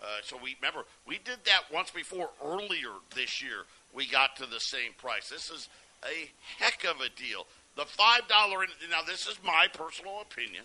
Uh, 0.02 0.06
so 0.22 0.38
we 0.42 0.56
remember 0.62 0.86
we 1.06 1.18
did 1.18 1.44
that 1.44 1.64
once 1.70 1.90
before 1.90 2.30
earlier 2.42 2.88
this 3.14 3.42
year. 3.42 3.66
We 3.92 4.08
got 4.08 4.36
to 4.36 4.46
the 4.46 4.58
same 4.58 4.92
price. 4.96 5.28
This 5.28 5.50
is 5.50 5.68
a 6.02 6.30
heck 6.56 6.84
of 6.84 7.02
a 7.02 7.10
deal. 7.20 7.46
The 7.76 7.84
five 7.84 8.26
dollar 8.28 8.64
now 8.90 9.02
this 9.06 9.26
is 9.26 9.38
my 9.44 9.66
personal 9.74 10.22
opinion. 10.22 10.64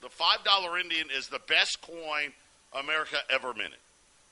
The 0.00 0.08
five 0.08 0.42
dollar 0.42 0.78
Indian 0.78 1.08
is 1.14 1.28
the 1.28 1.40
best 1.46 1.82
coin 1.82 2.32
America 2.72 3.18
ever 3.28 3.52
minted. 3.52 3.74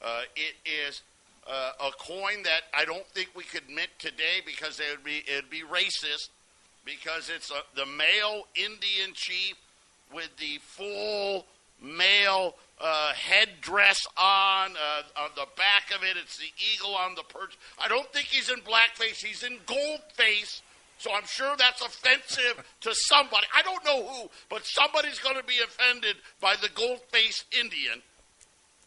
Uh, 0.01 0.23
it 0.35 0.55
is 0.65 1.03
uh, 1.47 1.73
a 1.79 1.91
coin 1.99 2.45
that 2.45 2.63
I 2.73 2.87
don't 2.87 3.07
think 3.09 3.29
we 3.37 3.45
could 3.45 3.69
mint 3.69 3.91
today 3.99 4.41
because 4.47 4.81
it 4.81 4.87
would 4.91 5.05
be 5.05 5.23
it'd 5.29 5.51
be 5.51 5.65
racist 5.71 6.31
because 6.91 7.31
it's 7.35 7.51
a, 7.51 7.63
the 7.77 7.87
male 7.87 8.45
Indian 8.57 9.15
chief 9.15 9.55
with 10.13 10.31
the 10.39 10.59
full 10.63 11.47
male 11.81 12.55
uh, 12.81 13.13
headdress 13.13 14.07
on. 14.17 14.73
Uh, 14.73 15.23
on 15.23 15.31
the 15.37 15.47
back 15.57 15.95
of 15.95 16.03
it, 16.03 16.17
it's 16.21 16.39
the 16.39 16.51
eagle 16.75 16.95
on 16.95 17.15
the 17.15 17.23
perch. 17.23 17.57
I 17.79 17.89
don't 17.89 18.11
think 18.13 18.27
he's 18.27 18.51
in 18.51 18.61
blackface. 18.61 19.25
He's 19.25 19.43
in 19.43 19.59
goldface. 19.67 20.63
So 20.99 21.11
I'm 21.15 21.25
sure 21.27 21.55
that's 21.57 21.81
offensive 21.81 22.63
to 22.83 22.95
somebody. 22.95 23.47
I 23.55 23.63
don't 23.63 23.85
know 23.85 24.07
who, 24.07 24.31
but 24.49 24.67
somebody's 24.67 25.19
going 25.19 25.37
to 25.37 25.45
be 25.45 25.59
offended 25.65 26.17
by 26.41 26.57
the 26.61 26.69
gold-faced 26.75 27.47
Indian. 27.59 28.03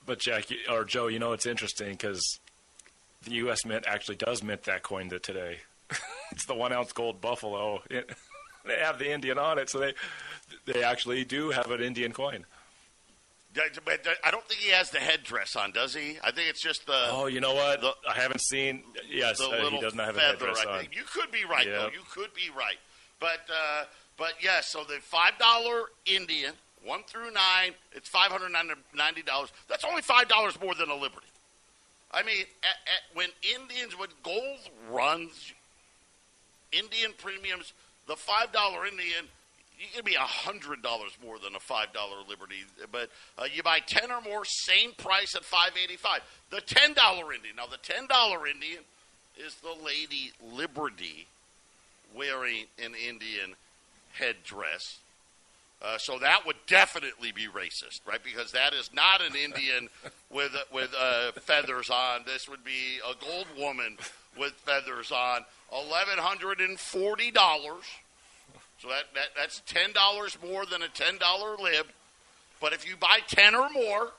But 0.06 0.20
Jack 0.20 0.46
or 0.70 0.84
Joe, 0.84 1.08
you 1.08 1.18
know 1.18 1.32
it's 1.32 1.46
interesting 1.46 1.92
because 1.92 2.40
the 3.24 3.32
U.S. 3.36 3.66
Mint 3.66 3.86
actually 3.88 4.18
does 4.18 4.44
mint 4.44 4.64
that 4.64 4.84
coin 4.84 5.10
today. 5.10 5.60
it's 6.34 6.46
the 6.46 6.56
one 6.56 6.74
ounce 6.74 6.92
gold 6.92 7.22
buffalo. 7.22 7.82
It, 7.90 8.10
they 8.66 8.80
have 8.80 9.00
the 9.00 9.12
Indian 9.12 9.38
on 9.38 9.60
it, 9.60 9.70
so 9.70 9.80
they 9.80 9.94
they 10.66 10.84
actually 10.84 11.24
do 11.24 11.52
have 11.52 11.72
an 11.72 11.82
Indian 11.82 12.12
coin. 12.12 12.46
But 13.86 14.08
I 14.24 14.32
don't 14.32 14.44
think 14.46 14.62
he 14.62 14.72
has 14.72 14.90
the 14.90 15.00
headdress 15.00 15.56
on, 15.56 15.74
does 15.74 15.94
he? 15.94 16.18
I 16.24 16.32
think 16.32 16.50
it's 16.50 16.62
just 16.62 16.88
the. 16.88 17.08
Oh, 17.12 17.28
you 17.28 17.40
know 17.40 17.54
what? 17.54 17.82
The, 17.82 17.94
I 18.10 18.16
haven't 18.16 18.42
seen. 18.42 18.82
Yes, 19.08 19.40
uh, 19.40 19.70
he 19.70 19.80
does 19.80 19.94
not 19.94 20.08
have 20.08 20.16
feather, 20.16 20.46
a 20.46 20.50
headdress 20.50 20.66
on. 20.66 20.88
You 20.92 21.04
could 21.12 21.32
be 21.32 21.46
right, 21.46 21.68
yep. 21.68 21.80
though. 21.80 21.88
You 21.90 22.02
could 22.12 22.34
be 22.34 22.50
right. 22.58 22.78
But 23.20 23.42
uh, 23.50 23.86
but 24.18 24.34
yes, 24.42 24.68
so 24.68 24.84
the 24.84 24.98
five 25.02 25.38
dollar 25.38 25.84
Indian, 26.08 26.54
one 26.84 27.02
through 27.08 27.32
nine, 27.32 27.76
it's 27.92 28.10
five 28.10 28.32
hundred 28.32 28.52
ninety 28.96 29.22
dollars. 29.22 29.50
That's 29.68 29.86
only 29.86 30.02
five 30.02 30.28
dollars 30.28 30.60
more 30.60 30.74
than 30.74 30.90
a 30.90 30.96
Liberty. 30.96 31.28
I 32.12 32.22
mean, 32.24 32.46
at, 32.64 32.78
at, 32.86 33.16
when 33.16 33.30
Indians 33.56 33.98
when 33.98 34.10
gold 34.24 34.60
runs, 34.92 35.54
Indian 36.78 37.12
premiums, 37.18 37.74
the 38.08 38.16
$5 38.16 38.88
Indian, 38.88 39.26
you 39.80 39.88
can 39.94 40.06
be 40.06 40.16
$100 40.16 41.24
more 41.24 41.40
than 41.40 41.56
a 41.56 41.60
$5 41.60 42.30
Liberty. 42.30 42.64
But 42.92 43.10
uh, 43.38 43.46
you 43.54 43.64
buy 43.64 43.80
10 43.80 44.12
or 44.12 44.22
more, 44.22 44.44
same 44.46 44.92
price 44.94 45.36
at 45.36 45.44
585 45.44 46.22
The 46.50 46.62
$10 46.62 47.36
Indian. 47.36 47.56
Now, 47.58 47.66
the 47.68 47.78
$10 47.78 48.48
Indian 48.50 48.84
is 49.38 49.56
the 49.56 49.76
Lady 49.84 50.32
Liberty 50.54 51.28
wearing 52.16 52.66
an 52.84 52.94
Indian 52.96 53.56
headdress. 54.14 55.00
Uh, 55.82 55.98
so 55.98 56.18
that 56.20 56.46
would 56.46 56.56
definitely 56.66 57.32
be 57.34 57.48
racist, 57.48 58.00
right? 58.08 58.24
Because 58.24 58.52
that 58.52 58.74
is 58.74 58.90
not 58.94 59.22
an 59.22 59.36
Indian 59.36 59.90
with 60.32 60.56
with 60.72 60.94
uh, 60.98 61.34
feathers 61.34 61.90
on. 61.90 62.22
This 62.26 62.48
would 62.48 62.64
be 62.64 63.00
a 63.06 63.14
gold 63.26 63.48
woman 63.58 63.98
with 64.40 64.54
feathers 64.54 65.12
on 65.12 65.44
eleven 65.74 66.18
hundred 66.18 66.60
and 66.62 66.80
forty 66.80 67.32
dollars. 67.32 67.84
So 68.80 68.90
that, 68.90 69.06
that 69.16 69.30
that's 69.36 69.62
ten 69.66 69.94
dollars 69.94 70.38
more 70.46 70.66
than 70.66 70.84
a 70.84 70.90
ten 70.90 71.18
dollar 71.18 71.56
lib. 71.58 71.88
But 72.62 72.74
if 72.74 72.88
you 72.88 72.96
buy 72.96 73.20
ten 73.28 73.56
or 73.56 73.70
more, 73.70 74.12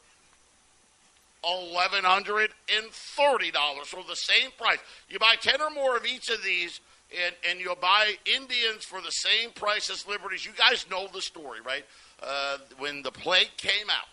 eleven 1.45 2.05
hundred 2.05 2.51
and 2.75 2.91
thirty 2.91 3.51
dollars. 3.51 3.89
So 3.89 4.03
the 4.09 4.17
same 4.17 4.51
price. 4.59 4.79
You 5.09 5.19
buy 5.19 5.37
ten 5.41 5.61
or 5.61 5.71
more 5.71 5.97
of 5.97 6.07
each 6.07 6.31
of 6.31 6.43
these, 6.43 6.81
and 7.25 7.35
and 7.49 7.61
you'll 7.61 7.75
buy 7.75 8.15
Indians 8.25 8.85
for 8.85 9.01
the 9.01 9.11
same 9.11 9.51
price 9.51 9.91
as 9.91 10.07
Liberties. 10.09 10.45
You 10.45 10.53
guys 10.57 10.87
know 10.91 11.09
the 11.13 11.23
story, 11.23 11.61
right? 11.65 11.85
Uh, 12.23 12.59
when 12.79 13.03
the 13.03 13.13
plague 13.13 13.51
came 13.59 13.91
out, 13.91 14.09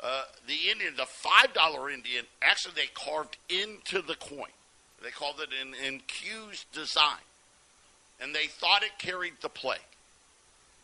uh, 0.00 0.22
the 0.46 0.70
Indian, 0.70 0.94
the 0.96 1.06
five 1.06 1.52
dollar 1.52 1.90
Indian, 1.90 2.24
actually 2.40 2.74
they 2.74 2.88
carved 2.94 3.36
into 3.50 4.00
the 4.00 4.14
coin. 4.14 4.48
They 5.02 5.10
called 5.10 5.40
it 5.40 5.50
an 5.62 5.74
incused 5.86 6.70
design, 6.72 7.24
and 8.20 8.34
they 8.34 8.46
thought 8.46 8.82
it 8.82 8.98
carried 8.98 9.34
the 9.40 9.48
plague. 9.48 9.80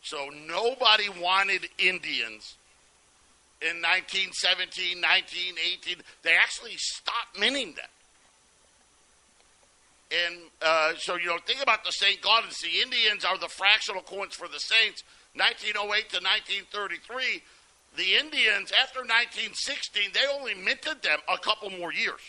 So 0.01 0.29
nobody 0.47 1.09
wanted 1.09 1.67
Indians 1.77 2.55
in 3.61 3.81
1917, 3.81 5.01
1918. 5.01 5.97
They 6.23 6.35
actually 6.35 6.77
stopped 6.77 7.39
minting 7.39 7.73
them. 7.73 7.89
And 10.11 10.35
uh, 10.61 10.93
so, 10.97 11.15
you 11.15 11.25
know, 11.25 11.39
think 11.45 11.63
about 11.63 11.83
the 11.83 11.91
St. 11.91 12.21
Gaudens. 12.21 12.61
The 12.61 12.81
Indians 12.81 13.25
are 13.25 13.37
the 13.37 13.49
fractional 13.49 14.01
coins 14.01 14.35
for 14.35 14.47
the 14.47 14.59
Saints. 14.59 15.03
1908 15.35 16.09
to 16.09 16.21
1933, 16.23 17.43
the 17.97 18.15
Indians, 18.15 18.71
after 18.71 18.99
1916, 18.99 20.11
they 20.13 20.27
only 20.31 20.53
minted 20.53 21.01
them 21.01 21.19
a 21.27 21.37
couple 21.37 21.69
more 21.71 21.91
years, 21.91 22.21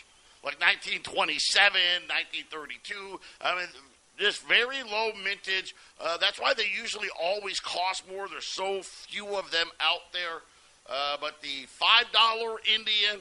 like 0.45 0.61
1927, 0.61 1.81
1932. 2.09 3.21
I 3.41 3.57
mean, 3.57 3.69
just 4.19 4.47
very 4.47 4.83
low 4.83 5.13
mintage. 5.23 5.75
Uh, 6.01 6.17
that's 6.19 6.41
why 6.41 6.55
they 6.55 6.67
usually 6.67 7.09
always 7.21 7.61
cost 7.61 8.09
more. 8.11 8.29
There's 8.29 8.47
so 8.47 8.83
few 8.83 9.37
of 9.37 9.51
them 9.51 9.69
out 9.81 10.13
there. 10.13 10.43
Uh, 10.89 11.17
but 11.21 11.43
the 11.43 11.67
$5 11.81 12.57
Indian, 12.73 13.21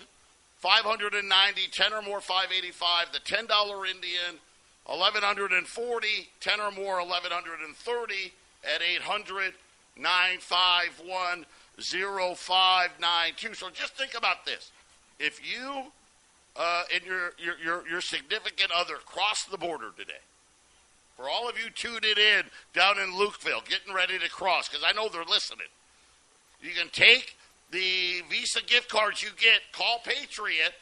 590, 0.58 1.68
10 1.72 1.94
or 1.94 2.02
more, 2.02 2.22
585. 2.22 3.12
The 3.12 3.20
$10 3.20 3.90
Indian, 3.90 4.40
1140, 4.86 6.08
10 6.40 6.60
or 6.60 6.72
more, 6.72 6.98
1130 7.02 8.34
at 8.64 8.82
800 8.82 9.54
951 9.98 11.46
0592. 11.78 13.54
So 13.54 13.70
just 13.70 13.96
think 13.96 14.16
about 14.18 14.46
this. 14.46 14.72
If 15.20 15.40
you 15.44 15.92
uh, 16.56 16.84
and 16.94 17.04
your, 17.04 17.34
your, 17.38 17.56
your, 17.64 17.88
your 17.88 18.02
significant 18.02 18.72
other 18.72 18.96
cross 19.06 19.44
the 19.44 19.58
border 19.58 19.92
today, 19.98 20.14
for 21.16 21.30
all 21.30 21.50
of 21.50 21.58
you 21.58 21.70
tuned 21.70 22.06
in 22.06 22.44
down 22.74 22.98
in 23.00 23.12
Lukeville, 23.14 23.68
getting 23.68 23.94
ready 23.94 24.20
to 24.20 24.30
cross, 24.30 24.68
because 24.68 24.84
I 24.86 24.92
know 24.94 25.10
they're 25.10 25.24
listening, 25.24 25.68
you 26.62 26.72
can 26.72 26.90
take 26.90 27.36
the 27.72 28.22
Visa 28.30 28.62
gift 28.64 28.90
cards 28.90 29.22
you 29.22 29.30
get, 29.38 29.62
call 29.72 30.00
Patriot, 30.04 30.74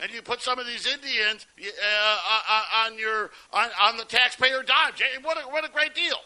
and 0.00 0.10
you 0.12 0.22
put 0.22 0.40
some 0.40 0.58
of 0.58 0.66
these 0.66 0.86
Indians 0.86 1.46
uh, 1.60 1.66
uh, 1.66 2.40
uh, 2.48 2.86
on 2.86 2.98
your 2.98 3.30
on, 3.52 3.68
on 3.80 3.96
the 3.96 4.04
taxpayer 4.04 4.62
dime. 4.62 4.92
What 5.22 5.36
a, 5.36 5.42
what 5.42 5.64
a 5.64 5.70
great 5.70 5.94
deal! 5.94 6.16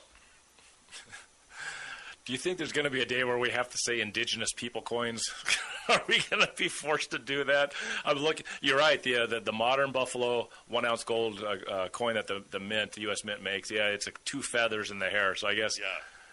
Do 2.24 2.32
you 2.32 2.38
think 2.38 2.56
there's 2.56 2.72
going 2.72 2.84
to 2.86 2.90
be 2.90 3.02
a 3.02 3.06
day 3.06 3.22
where 3.22 3.38
we 3.38 3.50
have 3.50 3.68
to 3.68 3.78
say 3.78 4.00
indigenous 4.00 4.52
people 4.54 4.80
coins? 4.80 5.22
Are 5.88 6.02
we 6.08 6.20
going 6.30 6.40
to 6.40 6.50
be 6.56 6.68
forced 6.68 7.10
to 7.10 7.18
do 7.18 7.44
that? 7.44 7.74
I'm 8.04 8.16
looking. 8.16 8.46
You're 8.62 8.78
right. 8.78 9.02
The 9.02 9.16
uh, 9.16 9.26
the, 9.26 9.40
the, 9.40 9.52
modern 9.52 9.92
Buffalo 9.92 10.48
one 10.66 10.86
ounce 10.86 11.04
gold 11.04 11.42
uh, 11.42 11.70
uh, 11.70 11.88
coin 11.88 12.14
that 12.14 12.26
the, 12.26 12.42
the 12.50 12.60
mint, 12.60 12.92
the 12.92 13.02
U.S. 13.02 13.24
Mint 13.24 13.42
makes. 13.42 13.70
Yeah, 13.70 13.88
it's 13.88 14.06
like 14.06 14.24
two 14.24 14.40
feathers 14.40 14.90
in 14.90 14.98
the 14.98 15.10
hair. 15.10 15.34
So 15.34 15.48
I 15.48 15.54
guess. 15.54 15.78
Yeah. 15.78 15.84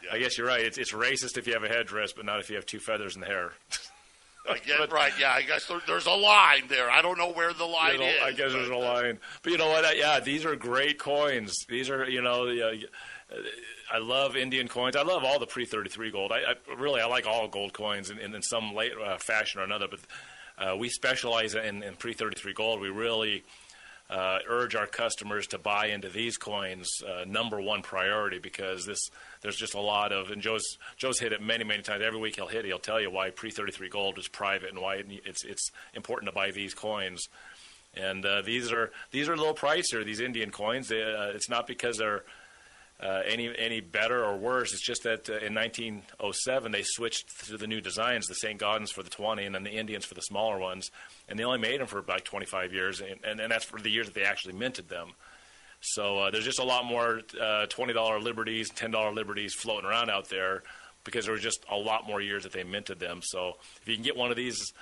yeah. 0.06 0.16
I 0.16 0.20
guess 0.20 0.38
you're 0.38 0.48
right. 0.48 0.62
It's, 0.62 0.78
it's 0.78 0.94
racist 0.94 1.38
if 1.38 1.46
you 1.46 1.54
have 1.54 1.66
a 1.66 1.70
headdress, 1.70 2.14
but 2.14 2.26
not 2.26 2.40
if 2.40 2.50
you 2.50 2.56
have 2.56 2.66
two 2.66 2.80
feathers 2.80 3.16
in 3.16 3.22
the 3.22 3.28
hair. 3.28 3.52
I 4.50 4.58
guess, 4.58 4.78
but, 4.80 4.92
right, 4.92 5.14
yeah. 5.20 5.32
I 5.32 5.44
guess 5.44 5.68
there, 5.68 5.82
there's 5.86 6.08
a 6.08 6.12
line 6.12 6.64
there. 6.68 6.90
I 6.90 7.02
don't 7.02 7.18
know 7.18 7.32
where 7.32 7.54
the 7.54 7.66
line 7.66 7.94
you 7.94 8.00
know, 8.00 8.06
is. 8.06 8.22
I 8.24 8.32
guess 8.32 8.52
there's 8.52 8.70
a 8.70 8.76
uh, 8.76 8.80
line. 8.80 9.20
But 9.44 9.52
you 9.52 9.58
know 9.58 9.70
what? 9.70 9.98
Yeah, 9.98 10.20
these 10.20 10.46
are 10.46 10.56
great 10.56 10.98
coins. 11.00 11.66
These 11.70 11.90
are, 11.90 12.10
you 12.10 12.22
know, 12.22 12.48
uh, 12.48 13.36
I 13.92 13.98
love 14.00 14.36
Indian 14.36 14.68
coins. 14.68 14.96
I 14.96 15.04
love 15.04 15.24
all 15.24 15.40
the 15.40 15.46
pre 15.46 15.66
thirty 15.66 15.90
three 15.90 16.12
gold. 16.12 16.32
I, 16.32 16.52
I, 16.52 16.74
really 16.78 17.02
I 17.02 17.06
like 17.06 17.28
all 17.28 17.48
gold 17.48 17.74
coins 17.74 18.10
in, 18.10 18.20
in, 18.20 18.34
in 18.34 18.42
some 18.42 18.74
late 18.74 18.94
uh, 19.04 19.18
fashion 19.18 19.62
or 19.62 19.64
another. 19.64 19.88
But 19.88 20.00
uh, 20.58 20.76
we 20.76 20.90
specialize 20.90 21.56
in, 21.56 21.84
in 21.84 21.96
pre 21.96 22.14
thirty 22.14 22.40
three 22.40 22.54
gold. 22.54 22.80
We 22.80 22.90
really 22.90 23.44
uh, 24.12 24.40
urge 24.50 24.76
our 24.76 24.88
customers 24.88 25.48
to 25.48 25.58
buy 25.58 25.88
into 25.88 26.10
these 26.10 26.38
coins 26.38 26.90
uh, 27.08 27.24
number 27.26 27.62
one 27.62 27.82
priority 27.82 28.40
because 28.40 28.86
this 28.86 29.00
there's 29.42 29.56
just 29.56 29.74
a 29.74 29.80
lot 29.80 30.12
of 30.12 30.32
and 30.32 30.42
Joe's 30.42 30.78
Joe's 30.98 31.18
hit 31.18 31.32
it 31.32 31.42
many 31.42 31.64
many 31.64 31.82
times. 31.82 32.04
Every 32.04 32.20
week 32.20 32.36
he'll 32.36 32.48
hit 32.48 32.66
it. 32.66 32.68
He'll 32.68 32.78
tell 32.78 33.00
you 33.00 33.10
why 33.10 33.30
pre 33.30 33.52
33 33.52 33.88
gold 33.90 34.18
is 34.18 34.28
private 34.28 34.70
and 34.70 34.80
why 34.80 35.02
it's 35.26 35.46
it's 35.46 35.72
important 35.94 36.30
to 36.30 36.36
buy 36.36 36.52
these 36.52 36.74
coins. 36.74 37.30
And 37.96 38.26
uh, 38.26 38.42
these 38.42 38.72
are 38.72 38.92
these 39.12 39.30
are 39.30 39.34
a 39.34 39.38
little 39.38 39.56
pricier 39.56 40.04
these 40.04 40.20
Indian 40.20 40.52
coins. 40.52 40.90
They, 40.90 41.02
uh, 41.02 41.28
it's 41.28 41.50
not 41.50 41.66
because 41.66 41.98
they're 41.98 42.24
uh, 43.02 43.22
any 43.26 43.52
any 43.58 43.80
better 43.80 44.24
or 44.24 44.38
worse. 44.38 44.74
It's 44.74 44.86
just 44.86 45.04
that 45.04 45.30
uh, 45.30 45.38
in 45.38 45.56
1907 45.56 46.72
they 46.72 46.84
switched 46.84 47.48
to 47.48 47.58
the 47.58 47.68
new 47.68 47.82
designs, 47.82 48.28
the 48.28 48.36
St. 48.36 48.60
Gaudens 48.60 48.92
for 48.92 49.02
the 49.02 49.10
20, 49.10 49.44
and 49.46 49.56
then 49.56 49.64
the 49.64 49.72
Indians 49.72 50.06
for 50.06 50.14
the 50.14 50.22
smaller 50.22 50.60
ones, 50.60 50.92
and 51.28 51.40
they 51.40 51.44
only 51.44 51.60
made 51.60 51.80
them 51.80 51.88
for 51.88 51.98
about 51.98 52.26
25 52.26 52.74
years, 52.74 53.02
and, 53.02 53.20
and, 53.24 53.40
and 53.40 53.52
that's 53.52 53.66
for 53.66 53.80
the 53.80 53.90
years 53.90 54.06
that 54.06 54.14
they 54.14 54.24
actually 54.24 54.54
minted 54.54 54.88
them. 54.90 55.14
So 55.80 56.20
uh, 56.20 56.32
there's 56.32 56.46
just 56.46 56.60
a 56.60 56.64
lot 56.64 56.86
more 56.86 57.22
uh, 57.40 57.66
$20 57.66 58.24
liberties, 58.24 58.70
$10 58.72 59.16
liberties 59.16 59.56
floating 59.56 59.90
around 59.90 60.12
out 60.12 60.30
there 60.30 60.62
because 61.04 61.26
there 61.26 61.34
was 61.34 61.42
just 61.42 61.66
a 61.72 61.76
lot 61.76 62.06
more 62.06 62.22
years 62.22 62.44
that 62.44 62.52
they 62.52 62.64
minted 62.64 63.00
them. 63.00 63.22
So 63.24 63.54
if 63.82 63.88
you 63.88 63.96
can 63.96 64.04
get 64.04 64.16
one 64.16 64.32
of 64.32 64.38
these. 64.38 64.74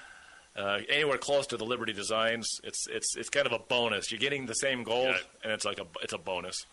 Uh, 0.57 0.79
anywhere 0.89 1.17
close 1.17 1.45
to 1.45 1.55
the 1.55 1.63
Liberty 1.63 1.93
designs, 1.93 2.59
it's 2.63 2.87
it's 2.87 3.15
it's 3.15 3.29
kind 3.29 3.45
of 3.45 3.53
a 3.53 3.59
bonus. 3.59 4.11
You're 4.11 4.19
getting 4.19 4.47
the 4.47 4.55
same 4.55 4.83
gold, 4.83 5.15
yeah. 5.15 5.43
and 5.43 5.53
it's 5.53 5.63
like 5.63 5.77
a 5.77 5.85
it's 6.01 6.11
a 6.11 6.17
bonus. 6.17 6.65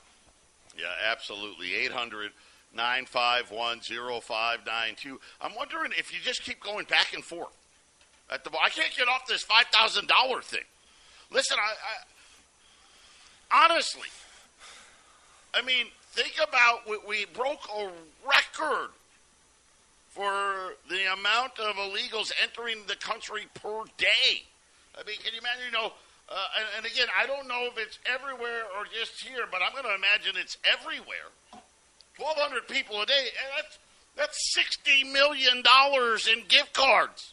Yeah, 0.78 1.10
absolutely. 1.10 1.74
800 1.74 2.32
951 2.74 3.80
0592. 3.80 5.20
I'm 5.40 5.54
wondering 5.54 5.92
if 5.98 6.12
you 6.12 6.20
just 6.22 6.42
keep 6.42 6.60
going 6.60 6.84
back 6.86 7.14
and 7.14 7.24
forth. 7.24 7.56
At 8.30 8.44
the, 8.44 8.50
I 8.62 8.68
can't 8.70 8.94
get 8.96 9.08
off 9.08 9.26
this 9.26 9.44
$5,000 9.44 10.42
thing. 10.42 10.60
Listen, 11.30 11.58
I, 11.60 11.72
I 13.54 13.64
honestly, 13.64 14.08
I 15.54 15.62
mean, 15.62 15.86
think 16.12 16.34
about 16.46 16.88
we, 16.88 16.98
we 17.06 17.26
broke 17.26 17.68
a 17.76 17.90
record 18.28 18.90
for 20.10 20.74
the 20.88 21.12
amount 21.12 21.58
of 21.58 21.76
illegals 21.76 22.32
entering 22.42 22.78
the 22.88 22.96
country 22.96 23.42
per 23.54 23.84
day. 23.96 24.42
I 24.98 25.04
mean, 25.06 25.16
can 25.22 25.34
you 25.34 25.40
imagine, 25.40 25.66
you 25.66 25.72
know, 25.72 25.92
uh, 26.28 26.34
and, 26.58 26.66
and, 26.78 26.86
again, 26.86 27.06
I 27.16 27.26
don't 27.26 27.46
know 27.46 27.70
if 27.70 27.78
it's 27.78 27.98
everywhere 28.04 28.66
or 28.76 28.84
just 28.90 29.22
here, 29.22 29.46
but 29.50 29.62
I'm 29.62 29.70
going 29.72 29.84
to 29.84 29.94
imagine 29.94 30.34
it's 30.34 30.58
everywhere. 30.66 31.30
1,200 32.18 32.66
people 32.66 33.00
a 33.00 33.06
day, 33.06 33.30
and 33.30 33.48
that's, 33.54 33.78
that's 34.16 34.38
$60 34.58 35.12
million 35.12 35.62
in 35.62 36.48
gift 36.48 36.74
cards. 36.74 37.32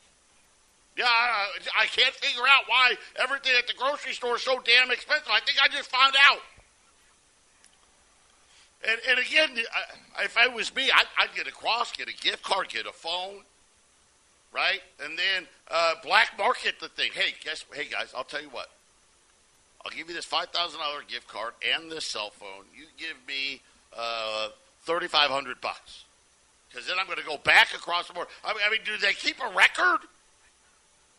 Yeah, 0.96 1.06
I, 1.06 1.48
I 1.76 1.86
can't 1.88 2.14
figure 2.14 2.44
out 2.48 2.66
why 2.68 2.94
everything 3.18 3.54
at 3.58 3.66
the 3.66 3.74
grocery 3.74 4.14
store 4.14 4.36
is 4.36 4.44
so 4.44 4.60
damn 4.64 4.92
expensive. 4.92 5.28
I 5.32 5.40
think 5.40 5.58
I 5.58 5.68
just 5.70 5.90
found 5.90 6.14
out. 6.30 6.42
And, 8.88 9.00
and 9.10 9.20
again, 9.20 9.66
I, 10.20 10.26
if 10.26 10.38
I 10.38 10.48
was 10.50 10.76
me, 10.76 10.92
I'd, 10.94 11.06
I'd, 11.18 11.36
get 11.36 11.48
a 11.48 11.52
cross, 11.52 11.92
get 11.94 12.10
a 12.10 12.14
gift 12.14 12.44
card, 12.44 12.70
get 12.70 12.86
a 12.86 12.92
phone, 12.92 13.42
right? 14.54 14.82
And 15.04 15.18
then 15.18 15.48
uh, 15.72 15.96
black 16.04 16.38
market 16.38 16.76
the 16.80 16.90
thing. 16.90 17.10
Hey, 17.14 17.34
guess, 17.44 17.66
hey 17.74 17.86
guys, 17.90 18.14
I'll 18.16 18.24
tell 18.24 18.42
you 18.42 18.50
what. 18.50 18.70
I'll 19.86 19.92
give 19.92 20.08
you 20.08 20.16
this 20.16 20.26
five 20.26 20.48
thousand 20.48 20.80
dollar 20.80 21.02
gift 21.08 21.28
card 21.28 21.54
and 21.74 21.92
this 21.92 22.06
cell 22.06 22.30
phone. 22.30 22.66
You 22.76 22.86
give 22.98 23.18
me 23.28 23.62
uh, 23.98 24.50
thirty 24.84 25.08
five 25.08 25.30
hundred 25.30 25.60
bucks, 25.62 26.06
because 26.70 26.88
then 26.88 26.96
I'm 27.00 27.06
going 27.06 27.20
to 27.20 27.26
go 27.26 27.38
back 27.38 27.74
across 27.74 28.08
the 28.08 28.14
board. 28.14 28.28
I 28.46 28.54
mean, 28.54 28.62
I 28.66 28.72
mean, 28.72 28.80
do 28.86 28.98
they 28.98 29.14
keep 29.14 29.38
a 29.40 29.54
record? 29.56 30.00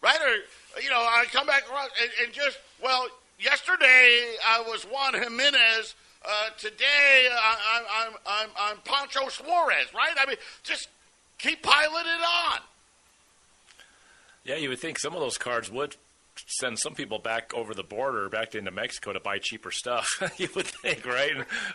Right 0.03 0.21
or 0.21 0.81
you 0.83 0.91
know, 0.91 0.99
I 0.99 1.25
come 1.33 1.47
back 1.47 1.63
across 1.63 1.89
and, 2.01 2.11
and 2.23 2.33
just 2.33 2.59
well, 2.83 3.07
yesterday 3.39 4.37
I 4.47 4.61
was 4.61 4.85
Juan 4.85 5.15
Jimenez. 5.15 5.95
Uh, 6.23 6.51
today 6.59 7.29
I, 7.31 7.83
I'm, 7.91 8.15
I'm 8.27 8.51
I'm 8.59 8.77
Pancho 8.85 9.29
Suarez. 9.29 9.95
Right? 9.95 10.15
I 10.19 10.27
mean, 10.27 10.37
just 10.63 10.89
keep 11.39 11.63
piling 11.63 12.05
it 12.05 12.53
on. 12.53 12.61
Yeah, 14.45 14.57
you 14.57 14.69
would 14.69 14.79
think 14.79 14.99
some 14.99 15.15
of 15.15 15.21
those 15.21 15.39
cards 15.39 15.71
would 15.71 15.97
send 16.47 16.79
some 16.79 16.95
people 16.95 17.19
back 17.19 17.53
over 17.55 17.75
the 17.75 17.83
border, 17.83 18.29
back 18.29 18.55
into 18.55 18.71
Mexico 18.71 19.13
to 19.13 19.21
buy 19.21 19.39
cheaper 19.39 19.71
stuff. 19.71 20.23
you 20.39 20.49
would 20.55 20.67
think, 20.67 21.07
right? 21.07 21.33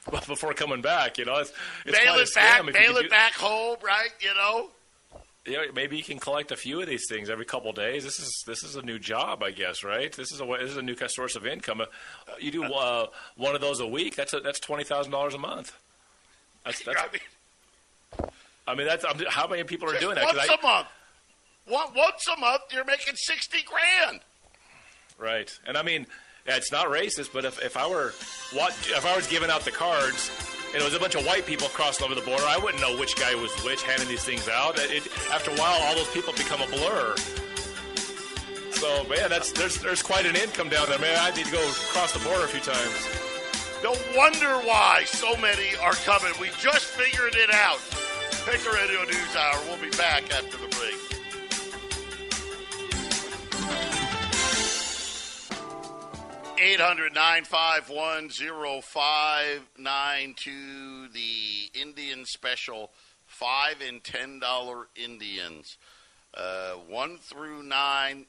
But 0.09 0.27
Before 0.27 0.53
coming 0.53 0.81
back, 0.81 1.17
you 1.17 1.25
know, 1.25 1.37
it's, 1.37 1.53
it's 1.85 1.97
bail 1.97 2.15
it 2.15 2.29
back, 2.35 2.65
bail 2.73 2.97
it 2.97 3.03
do... 3.03 3.09
back 3.09 3.33
home, 3.33 3.77
right? 3.83 4.09
You 4.21 4.33
know. 4.35 4.69
Yeah, 5.45 5.65
maybe 5.73 5.97
you 5.97 6.03
can 6.03 6.19
collect 6.19 6.51
a 6.51 6.55
few 6.55 6.79
of 6.81 6.87
these 6.87 7.07
things 7.09 7.29
every 7.29 7.45
couple 7.45 7.69
of 7.69 7.75
days. 7.75 8.03
This 8.03 8.19
is 8.19 8.43
this 8.45 8.63
is 8.63 8.75
a 8.75 8.81
new 8.81 8.99
job, 8.99 9.41
I 9.41 9.51
guess, 9.51 9.83
right? 9.83 10.11
This 10.11 10.31
is 10.31 10.41
a 10.41 10.45
this 10.45 10.69
is 10.69 10.77
a 10.77 10.81
new 10.81 10.95
source 11.07 11.35
of 11.35 11.47
income. 11.47 11.81
Uh, 11.81 11.85
you 12.39 12.51
do 12.51 12.65
uh, 12.65 13.07
one 13.35 13.55
of 13.55 13.61
those 13.61 13.79
a 13.79 13.87
week. 13.87 14.15
That's 14.15 14.33
a, 14.33 14.41
that's 14.41 14.59
twenty 14.59 14.83
thousand 14.83 15.11
dollars 15.11 15.33
a 15.33 15.39
month. 15.39 15.75
That's, 16.65 16.83
that's 16.83 17.01
I 17.01 17.07
mean, 17.11 18.29
I 18.67 18.75
mean 18.75 18.85
that's 18.85 19.05
how 19.29 19.47
many 19.47 19.63
people 19.63 19.89
are 19.89 19.97
doing 19.97 20.15
that? 20.15 20.25
Once 20.25 20.37
I, 20.37 20.53
a 20.53 20.61
month. 20.61 20.87
Once 21.95 22.27
a 22.27 22.39
month, 22.39 22.61
you're 22.71 22.85
making 22.85 23.15
sixty 23.15 23.63
grand. 23.63 24.19
Right, 25.19 25.51
and 25.67 25.77
I 25.77 25.83
mean, 25.83 26.07
it's 26.45 26.71
not 26.71 26.87
racist, 26.87 27.33
but 27.33 27.43
if, 27.43 27.61
if 27.61 27.75
I 27.75 27.87
were 27.87 28.07
if 28.09 29.05
I 29.05 29.15
was 29.15 29.27
giving 29.27 29.49
out 29.49 29.61
the 29.61 29.71
cards 29.71 30.31
and 30.73 30.81
it 30.81 30.85
was 30.85 30.93
a 30.93 30.99
bunch 30.99 31.15
of 31.15 31.25
white 31.25 31.45
people 31.45 31.67
crossing 31.67 32.05
over 32.05 32.15
the 32.15 32.21
border, 32.21 32.45
I 32.47 32.57
wouldn't 32.57 32.81
know 32.81 32.97
which 32.97 33.15
guy 33.17 33.35
was 33.35 33.51
which 33.65 33.83
handing 33.83 34.07
these 34.07 34.23
things 34.23 34.47
out. 34.47 34.79
It, 34.79 35.07
after 35.31 35.51
a 35.51 35.55
while, 35.55 35.77
all 35.83 35.95
those 35.95 36.09
people 36.11 36.31
become 36.33 36.61
a 36.61 36.67
blur. 36.67 37.15
So 38.71 39.03
man, 39.09 39.29
that's 39.29 39.51
there's 39.51 39.81
there's 39.81 40.01
quite 40.01 40.25
an 40.25 40.37
income 40.37 40.69
down 40.69 40.87
there, 40.87 40.99
man. 40.99 41.17
I 41.19 41.35
need 41.35 41.45
to 41.45 41.51
go 41.51 41.69
cross 41.91 42.13
the 42.13 42.23
border 42.23 42.45
a 42.45 42.47
few 42.47 42.61
times. 42.61 42.95
No 43.83 43.95
wonder 44.15 44.55
why 44.65 45.03
so 45.05 45.35
many 45.37 45.75
are 45.81 45.93
coming. 46.07 46.31
We 46.39 46.47
just 46.59 46.85
figured 46.85 47.35
it 47.35 47.53
out. 47.53 47.79
Patriot 48.45 48.73
Radio 48.73 49.03
News 49.03 49.35
Hour. 49.35 49.59
We'll 49.67 49.81
be 49.81 49.89
back 49.97 50.31
after 50.33 50.57
the 50.57 50.67
break. 50.75 51.18
Eight 56.61 56.81
hundred 56.81 57.15
nine 57.15 57.45
five 57.45 57.89
one 57.89 58.29
zero 58.29 58.81
five 58.81 59.61
nine 59.77 60.33
two. 60.35 61.07
The 61.07 61.79
Indian 61.79 62.25
special, 62.25 62.91
five 63.25 63.77
and 63.79 64.03
ten 64.03 64.39
dollar 64.39 64.89
Indians, 64.93 65.77
uh, 66.33 66.73
one 66.73 67.17
through 67.17 67.63
nine. 67.63 68.25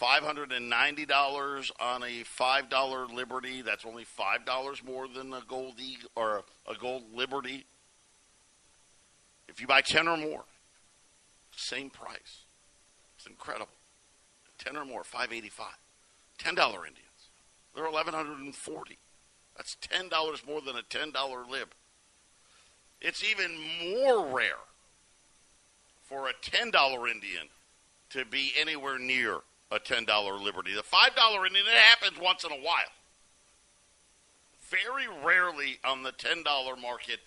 $590 0.00 1.70
on 1.80 2.02
a 2.04 2.22
$5 2.22 3.12
Liberty. 3.12 3.62
That's 3.62 3.84
only 3.84 4.04
$5 4.04 4.84
more 4.86 5.08
than 5.08 5.32
a 5.32 5.42
Gold 5.48 5.80
Eagle 5.80 6.08
or 6.14 6.44
a 6.70 6.76
Gold 6.76 7.02
Liberty. 7.12 7.66
If 9.48 9.60
you 9.60 9.66
buy 9.66 9.80
10 9.80 10.06
or 10.06 10.16
more, 10.16 10.44
same 11.56 11.90
price. 11.90 12.44
It's 13.16 13.26
incredible. 13.26 13.72
10 14.58 14.76
or 14.76 14.84
more, 14.84 15.02
585. 15.02 15.66
$10 16.38 16.86
Indians. 16.86 17.07
They're 17.74 17.84
1140. 17.84 18.98
That's 19.56 19.76
$10 19.82 20.46
more 20.46 20.60
than 20.60 20.76
a 20.76 20.82
$10 20.82 21.50
lib. 21.50 21.68
It's 23.00 23.24
even 23.24 23.56
more 23.94 24.26
rare 24.26 24.58
for 26.02 26.28
a 26.28 26.32
$10 26.32 27.10
Indian 27.10 27.48
to 28.10 28.24
be 28.24 28.52
anywhere 28.58 28.98
near 28.98 29.40
a 29.70 29.78
$10 29.78 30.42
Liberty. 30.42 30.74
The 30.74 30.82
$5 30.82 31.46
Indian, 31.46 31.66
it 31.66 31.72
happens 31.72 32.18
once 32.20 32.44
in 32.44 32.52
a 32.52 32.56
while. 32.56 32.92
Very 34.70 35.06
rarely 35.24 35.78
on 35.84 36.02
the 36.02 36.12
$10 36.12 36.44
market. 36.80 37.20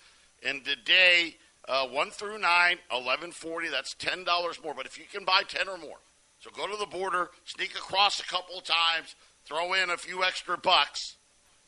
And 0.43 0.65
today, 0.65 1.35
uh, 1.67 1.87
1 1.87 2.09
through 2.09 2.39
9, 2.39 2.41
1140, 2.89 3.69
that's 3.69 3.95
$10 3.95 4.63
more. 4.63 4.73
But 4.73 4.85
if 4.85 4.97
you 4.97 5.05
can 5.11 5.25
buy 5.25 5.43
10 5.47 5.67
or 5.67 5.77
more, 5.77 5.99
so 6.39 6.49
go 6.49 6.67
to 6.67 6.77
the 6.77 6.87
border, 6.87 7.29
sneak 7.45 7.75
across 7.75 8.19
a 8.19 8.23
couple 8.23 8.57
of 8.57 8.63
times, 8.63 9.15
throw 9.45 9.73
in 9.73 9.89
a 9.89 9.97
few 9.97 10.23
extra 10.23 10.57
bucks, 10.57 11.17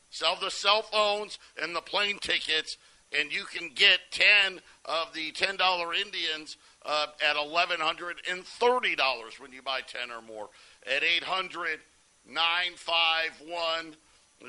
sell 0.10 0.38
the 0.40 0.52
cell 0.52 0.84
phones 0.84 1.40
and 1.62 1.76
the 1.76 1.82
plane 1.82 2.20
tickets, 2.20 2.78
and 3.18 3.32
you 3.32 3.46
can 3.46 3.70
get 3.74 4.00
10 4.12 4.60
of 4.86 5.14
the 5.14 5.32
$10 5.32 5.96
Indians 5.96 6.58
uh, 6.86 7.08
at 7.28 7.36
$1,130 7.36 9.40
when 9.40 9.52
you 9.52 9.62
buy 9.62 9.82
10 9.82 10.12
or 10.12 10.22
more. 10.22 10.50
At 10.86 11.04
800 11.04 11.80
951 12.28 13.96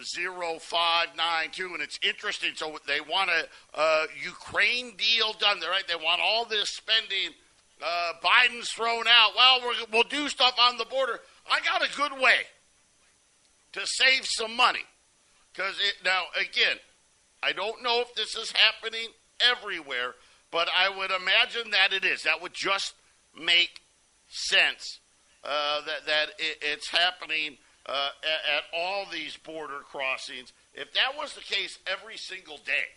0592. 0.00 1.74
And 1.74 1.82
it's 1.82 1.98
interesting. 2.02 2.52
So 2.54 2.78
they 2.86 3.00
want 3.00 3.30
a 3.30 3.48
uh, 3.78 4.06
Ukraine 4.22 4.96
deal 4.96 5.32
done. 5.34 5.60
They're 5.60 5.70
right. 5.70 5.86
They 5.86 5.96
want 5.96 6.20
all 6.20 6.44
this 6.44 6.70
spending. 6.70 7.34
Uh, 7.82 8.12
Biden's 8.22 8.70
thrown 8.70 9.06
out. 9.08 9.32
Well, 9.36 9.60
we 9.60 9.96
will 9.96 10.04
do 10.04 10.28
stuff 10.28 10.54
on 10.60 10.78
the 10.78 10.86
border. 10.86 11.20
I 11.50 11.60
got 11.60 11.84
a 11.84 11.96
good 11.96 12.12
way 12.20 12.38
to 13.74 13.80
save 13.84 14.24
some 14.24 14.56
money. 14.56 14.84
Because 15.52 15.74
now, 16.04 16.22
again, 16.40 16.78
I 17.42 17.52
don't 17.52 17.82
know 17.82 18.00
if 18.00 18.14
this 18.14 18.34
is 18.34 18.52
happening 18.52 19.08
everywhere, 19.40 20.14
but 20.50 20.68
I 20.76 20.88
would 20.88 21.10
imagine 21.10 21.70
that 21.70 21.92
it 21.92 22.04
is. 22.04 22.22
That 22.22 22.42
would 22.42 22.54
just 22.54 22.94
make 23.38 23.80
sense 24.26 24.98
uh, 25.44 25.80
that 25.86 26.06
that 26.06 26.28
it, 26.38 26.58
it's 26.62 26.88
happening 26.88 27.58
uh, 27.86 28.08
at, 28.22 28.56
at 28.56 28.62
all 28.74 29.06
these 29.12 29.36
border 29.36 29.80
crossings. 29.90 30.52
If 30.72 30.92
that 30.94 31.16
was 31.16 31.34
the 31.34 31.42
case 31.42 31.78
every 31.86 32.16
single 32.16 32.56
day, 32.58 32.88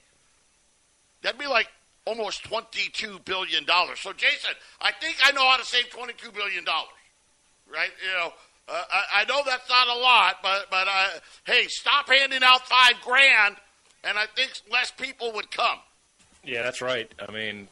that'd 1.21 1.39
be 1.39 1.47
like 1.47 1.67
almost 2.05 2.43
twenty-two 2.45 3.19
billion 3.25 3.65
dollars. 3.65 3.99
So, 3.99 4.13
Jason, 4.13 4.51
I 4.81 4.91
think 4.93 5.17
I 5.23 5.31
know 5.33 5.47
how 5.47 5.57
to 5.57 5.65
save 5.65 5.89
twenty-two 5.89 6.31
billion 6.31 6.63
dollars. 6.63 6.89
Right? 7.69 7.91
You 8.01 8.17
know, 8.17 8.31
uh, 8.67 8.82
I, 8.91 9.21
I, 9.21 9.25
know 9.25 9.41
that's 9.45 9.69
not 9.69 9.88
a 9.88 9.99
lot, 9.99 10.38
but 10.43 10.67
but 10.69 10.88
hey, 11.45 11.67
stop 11.67 12.10
handing 12.10 12.43
out 12.43 12.67
five 12.67 12.95
grand, 13.03 13.56
and 14.03 14.17
I 14.17 14.25
think 14.36 14.51
less 14.71 14.91
people 14.91 15.32
would 15.34 15.51
come. 15.51 15.80
Yeah, 16.43 16.63
that's 16.63 16.82
right. 16.82 17.12
I 17.19 17.32
mean, 17.32 17.67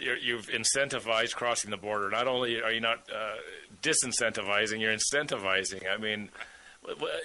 you 0.00 0.36
have 0.36 0.48
incentivized 0.48 1.34
crossing 1.34 1.70
the 1.70 1.76
border. 1.76 2.10
Not 2.10 2.26
only 2.26 2.62
are 2.62 2.72
you 2.72 2.80
not 2.80 2.98
uh, 3.14 3.34
disincentivizing, 3.82 4.80
you're 4.80 4.96
incentivizing. 4.96 5.82
I 5.90 5.96
mean, 5.96 6.28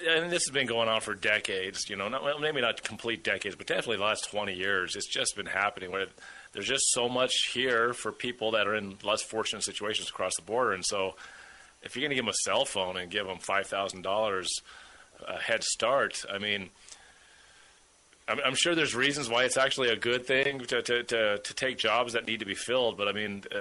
and 0.08 0.30
this 0.30 0.44
has 0.46 0.50
been 0.52 0.66
going 0.66 0.88
on 0.88 1.00
for 1.00 1.14
decades. 1.14 1.88
You 1.88 1.96
know, 1.96 2.08
not, 2.08 2.22
maybe 2.40 2.60
not 2.60 2.82
complete 2.82 3.22
decades, 3.24 3.56
but 3.56 3.66
definitely 3.66 3.98
the 3.98 4.04
last 4.04 4.30
20 4.30 4.54
years. 4.54 4.96
It's 4.96 5.08
just 5.08 5.36
been 5.36 5.46
happening 5.46 5.90
where 5.90 6.06
there's 6.52 6.68
just 6.68 6.92
so 6.92 7.08
much 7.08 7.32
here 7.52 7.92
for 7.92 8.12
people 8.12 8.52
that 8.52 8.66
are 8.66 8.74
in 8.74 8.96
less 9.02 9.22
fortunate 9.22 9.62
situations 9.62 10.08
across 10.08 10.36
the 10.36 10.42
border. 10.42 10.72
And 10.72 10.84
so, 10.84 11.14
if 11.82 11.96
you're 11.96 12.02
going 12.02 12.10
to 12.10 12.16
give 12.16 12.24
them 12.24 12.30
a 12.30 12.44
cell 12.44 12.64
phone 12.64 12.96
and 12.96 13.10
give 13.10 13.26
them 13.26 13.38
five 13.38 13.66
thousand 13.66 14.02
dollars 14.02 14.48
a 15.26 15.38
head 15.38 15.62
start, 15.64 16.24
I 16.32 16.38
mean 16.38 16.70
I'm, 18.30 18.38
I'm, 18.44 18.54
sure 18.54 18.74
there's 18.74 18.94
reasons 18.94 19.28
why 19.28 19.44
it's 19.44 19.56
actually 19.56 19.88
a 19.88 19.96
good 19.96 20.24
thing 20.24 20.60
to, 20.60 20.82
to, 20.82 21.02
to, 21.02 21.38
to 21.38 21.54
take 21.54 21.78
jobs 21.78 22.12
that 22.12 22.26
need 22.26 22.40
to 22.40 22.46
be 22.46 22.54
filled, 22.54 22.96
but 22.96 23.08
I 23.08 23.12
mean, 23.12 23.42
uh, 23.52 23.58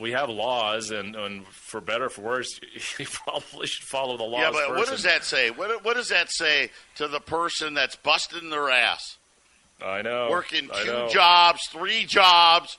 we 0.00 0.12
have 0.12 0.28
laws, 0.28 0.90
and, 0.90 1.16
and, 1.16 1.46
for 1.46 1.80
better 1.80 2.04
or 2.04 2.08
for 2.08 2.22
worse, 2.22 2.60
you 2.98 3.06
probably 3.06 3.66
should 3.66 3.84
follow 3.84 4.16
the 4.16 4.22
laws. 4.22 4.54
Yeah, 4.54 4.66
but 4.68 4.76
what 4.76 4.88
does 4.88 5.02
that 5.02 5.24
say? 5.24 5.50
What, 5.50 5.84
what 5.84 5.96
does 5.96 6.08
that 6.08 6.30
say 6.30 6.70
to 6.96 7.08
the 7.08 7.20
person 7.20 7.74
that's 7.74 7.96
busting 7.96 8.50
their 8.50 8.70
ass? 8.70 9.16
I 9.84 10.02
know. 10.02 10.28
Working 10.30 10.68
two 10.82 10.86
know. 10.86 11.08
jobs, 11.08 11.60
three 11.70 12.04
jobs, 12.04 12.78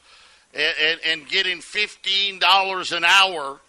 and, 0.54 0.74
and, 0.82 1.00
and 1.06 1.30
getting 1.30 1.60
$15 1.60 2.98
an 2.98 3.04
hour 3.04 3.60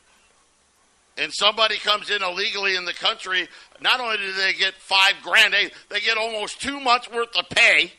and 1.20 1.32
somebody 1.32 1.76
comes 1.76 2.10
in 2.10 2.22
illegally 2.22 2.76
in 2.76 2.84
the 2.86 2.94
country, 2.94 3.46
not 3.80 4.00
only 4.00 4.16
do 4.16 4.32
they 4.32 4.54
get 4.54 4.74
five 4.74 5.14
grand, 5.22 5.52
they, 5.52 5.70
they 5.90 6.00
get 6.00 6.16
almost 6.16 6.60
two 6.60 6.80
months 6.80 7.10
worth 7.10 7.36
of 7.36 7.48
pay 7.50 7.92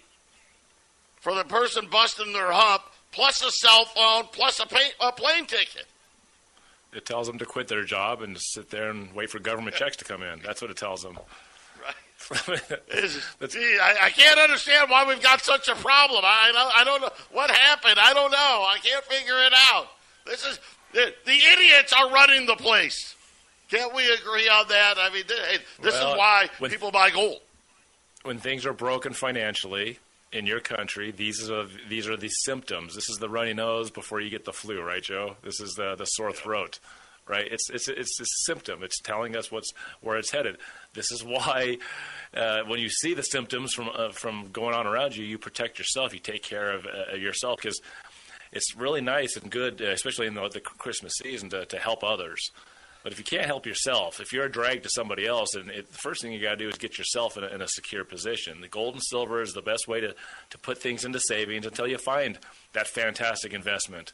for 1.19 1.35
the 1.35 1.43
person 1.43 1.87
busting 1.89 2.33
their 2.33 2.51
hump, 2.51 2.81
plus 3.11 3.43
a 3.45 3.51
cell 3.51 3.85
phone, 3.85 4.23
plus 4.31 4.59
a, 4.59 4.65
pay, 4.65 4.89
a 4.99 5.11
plane 5.11 5.45
ticket. 5.45 5.85
It 6.93 7.05
tells 7.05 7.27
them 7.27 7.37
to 7.37 7.45
quit 7.45 7.67
their 7.67 7.83
job 7.83 8.21
and 8.21 8.37
sit 8.37 8.69
there 8.71 8.89
and 8.89 9.13
wait 9.13 9.29
for 9.29 9.39
government 9.39 9.75
checks 9.75 9.95
to 9.97 10.05
come 10.05 10.23
in. 10.23 10.41
That's 10.43 10.61
what 10.61 10.71
it 10.71 10.77
tells 10.77 11.03
them. 11.03 11.17
Right. 11.81 11.95
Gee, 13.49 13.77
I, 13.79 13.95
I, 14.03 14.09
can't 14.09 14.39
understand 14.39 14.89
why 14.89 15.05
we've 15.05 15.21
got 15.21 15.41
such 15.41 15.67
a 15.67 15.75
problem. 15.75 16.23
I, 16.23 16.71
I 16.75 16.83
don't 16.83 17.01
know 17.01 17.09
what 17.31 17.49
happened. 17.49 17.97
I 17.97 18.13
don't 18.13 18.31
know. 18.31 18.37
I 18.37 18.77
can't 18.83 19.03
figure 19.05 19.39
it 19.43 19.53
out. 19.55 19.87
This 20.25 20.45
is 20.45 20.59
the, 20.93 21.13
the 21.25 21.31
idiots 21.31 21.93
are 21.93 22.09
running 22.09 22.45
the 22.45 22.55
place. 22.55 23.15
Can't 23.69 23.95
we 23.95 24.03
agree 24.11 24.49
on 24.49 24.67
that? 24.67 24.95
I 24.97 25.09
mean, 25.13 25.23
hey, 25.27 25.59
this 25.81 25.93
well, 25.93 26.11
is 26.11 26.17
why 26.17 26.49
when, 26.59 26.69
people 26.69 26.91
buy 26.91 27.09
gold. 27.09 27.39
When 28.23 28.37
things 28.37 28.65
are 28.65 28.73
broken 28.73 29.13
financially 29.13 29.99
in 30.33 30.45
your 30.45 30.59
country, 30.59 31.11
these 31.11 31.49
are 31.49 31.67
these 31.87 32.07
are 32.07 32.17
the 32.17 32.27
symptoms. 32.27 32.95
This 32.95 33.09
is 33.09 33.17
the 33.17 33.29
runny 33.29 33.53
nose 33.53 33.89
before 33.89 34.19
you 34.19 34.29
get 34.29 34.43
the 34.43 34.51
flu, 34.51 34.81
right, 34.81 35.01
Joe? 35.01 35.37
This 35.41 35.61
is 35.61 35.73
the 35.75 35.95
the 35.95 36.05
sore 36.05 36.33
throat, 36.33 36.79
right? 37.27 37.47
It's 37.49 37.69
it's 37.69 37.87
it's 37.87 38.19
a 38.19 38.25
symptom. 38.45 38.83
It's 38.83 38.99
telling 38.99 39.37
us 39.37 39.51
what's 39.53 39.71
where 40.01 40.17
it's 40.17 40.31
headed. 40.31 40.57
This 40.93 41.09
is 41.09 41.23
why 41.23 41.77
uh, 42.35 42.63
when 42.67 42.81
you 42.81 42.89
see 42.89 43.13
the 43.13 43.23
symptoms 43.23 43.73
from 43.73 43.89
uh, 43.95 44.11
from 44.11 44.49
going 44.51 44.75
on 44.75 44.85
around 44.85 45.15
you, 45.15 45.23
you 45.23 45.37
protect 45.37 45.79
yourself. 45.79 46.13
You 46.13 46.19
take 46.19 46.43
care 46.43 46.73
of 46.73 46.85
uh, 46.85 47.15
yourself 47.15 47.59
because 47.61 47.79
it's 48.51 48.75
really 48.75 49.01
nice 49.01 49.37
and 49.37 49.49
good, 49.49 49.81
uh, 49.81 49.85
especially 49.89 50.27
in 50.27 50.33
the, 50.33 50.47
the 50.49 50.59
Christmas 50.59 51.13
season, 51.21 51.49
to, 51.49 51.65
to 51.65 51.77
help 51.77 52.03
others. 52.03 52.51
But 53.03 53.13
if 53.13 53.17
you 53.17 53.25
can't 53.25 53.47
help 53.47 53.65
yourself, 53.65 54.19
if 54.19 54.31
you're 54.31 54.45
a 54.45 54.51
drag 54.51 54.83
to 54.83 54.89
somebody 54.89 55.25
else, 55.25 55.55
and 55.55 55.71
it, 55.71 55.91
the 55.91 55.97
first 55.97 56.21
thing 56.21 56.31
you 56.31 56.41
got 56.41 56.51
to 56.51 56.57
do 56.57 56.69
is 56.69 56.77
get 56.77 56.97
yourself 56.97 57.35
in 57.35 57.43
a, 57.43 57.47
in 57.47 57.61
a, 57.61 57.67
secure 57.67 58.03
position. 58.03 58.61
The 58.61 58.67
gold 58.67 58.93
and 58.93 59.03
silver 59.03 59.41
is 59.41 59.53
the 59.53 59.61
best 59.61 59.87
way 59.87 60.01
to, 60.01 60.13
to 60.51 60.57
put 60.59 60.77
things 60.77 61.03
into 61.03 61.19
savings 61.19 61.65
until 61.65 61.87
you 61.87 61.97
find 61.97 62.37
that 62.73 62.87
fantastic 62.87 63.53
investment. 63.53 64.13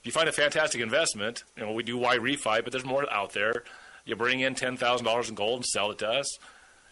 If 0.00 0.06
you 0.06 0.12
find 0.12 0.28
a 0.28 0.32
fantastic 0.32 0.80
investment, 0.80 1.42
you 1.56 1.64
know 1.64 1.72
we 1.72 1.82
do 1.82 1.98
YRefy, 1.98 2.62
but 2.62 2.72
there's 2.72 2.84
more 2.84 3.10
out 3.12 3.32
there. 3.32 3.64
You 4.04 4.16
bring 4.16 4.40
in 4.40 4.54
ten 4.54 4.76
thousand 4.76 5.06
dollars 5.06 5.28
in 5.28 5.34
gold 5.34 5.60
and 5.60 5.66
sell 5.66 5.90
it 5.90 5.98
to 5.98 6.08
us. 6.08 6.38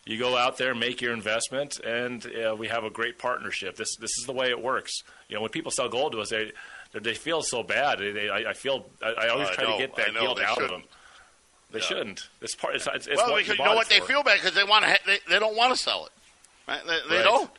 You 0.06 0.18
go 0.18 0.36
out 0.36 0.56
there, 0.56 0.74
make 0.74 1.00
your 1.00 1.12
investment, 1.12 1.78
and 1.80 2.24
uh, 2.26 2.56
we 2.56 2.68
have 2.68 2.84
a 2.84 2.90
great 2.90 3.18
partnership. 3.18 3.76
This 3.76 3.96
this 3.96 4.10
is 4.18 4.24
the 4.26 4.32
way 4.32 4.48
it 4.50 4.60
works. 4.60 5.02
You 5.28 5.36
know, 5.36 5.42
when 5.42 5.50
people 5.50 5.70
sell 5.70 5.88
gold 5.88 6.12
to 6.12 6.20
us, 6.20 6.30
they 6.30 6.52
they 6.92 7.14
feel 7.14 7.42
so 7.42 7.62
bad. 7.62 7.98
They, 7.98 8.10
they, 8.10 8.28
I, 8.30 8.50
I, 8.50 8.52
feel 8.54 8.86
I, 9.02 9.10
I 9.12 9.28
always 9.28 9.48
uh, 9.48 9.52
try 9.52 9.64
to 9.70 9.78
get 9.78 9.94
that 9.96 10.12
guilt 10.14 10.40
out 10.40 10.60
of 10.60 10.70
them. 10.70 10.82
They 11.70 11.78
Yeah. 11.78 11.84
shouldn't. 11.84 12.28
It's 12.40 12.54
part. 12.56 12.74
It's, 12.74 12.88
it's, 12.92 13.06
it's 13.06 13.16
well, 13.18 13.30
what 13.30 13.38
because 13.44 13.58
you 13.58 13.64
know 13.64 13.74
what 13.76 13.88
they 13.88 14.00
feel 14.00 14.22
bad 14.24 14.38
because 14.38 14.54
they 14.54 14.64
want 14.64 14.84
to. 14.84 14.90
Ha- 14.90 14.98
they, 15.06 15.18
they 15.28 15.38
don't 15.38 15.56
want 15.56 15.72
to 15.76 15.78
sell 15.80 16.06
it. 16.06 16.12
Right? 16.66 16.80
They, 16.86 16.98
they 17.08 17.16
Right. 17.16 17.24
don't. 17.24 17.50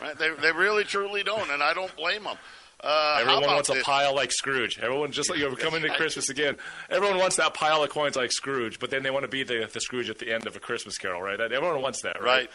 Right? 0.00 0.16
They 0.16 0.30
they 0.30 0.52
really 0.52 0.84
truly 0.84 1.22
don't, 1.22 1.50
and 1.50 1.62
I 1.62 1.74
don't 1.74 1.94
blame 1.96 2.24
them. 2.24 2.36
Uh, 2.82 3.18
Everyone 3.20 3.42
wants 3.44 3.68
a 3.68 3.82
pile 3.82 4.14
like 4.14 4.32
Scrooge. 4.32 4.78
Everyone 4.78 5.12
just 5.12 5.28
like 5.28 5.38
you're 5.38 5.54
coming 5.54 5.82
to 5.82 5.90
Christmas 5.90 6.30
again. 6.30 6.56
Everyone 6.88 7.18
wants 7.18 7.36
that 7.36 7.52
pile 7.52 7.82
of 7.82 7.90
coins 7.90 8.16
like 8.16 8.32
Scrooge, 8.32 8.78
but 8.78 8.90
then 8.90 9.02
they 9.02 9.10
want 9.10 9.24
to 9.24 9.28
be 9.28 9.42
the, 9.42 9.68
the 9.70 9.80
Scrooge 9.80 10.08
at 10.08 10.18
the 10.18 10.32
end 10.32 10.46
of 10.46 10.56
a 10.56 10.60
Christmas 10.60 10.96
Carol, 10.96 11.20
right? 11.20 11.38
Everyone 11.40 11.82
wants 11.82 12.02
that, 12.02 12.20
right? 12.22 12.24
Right. 12.24 12.50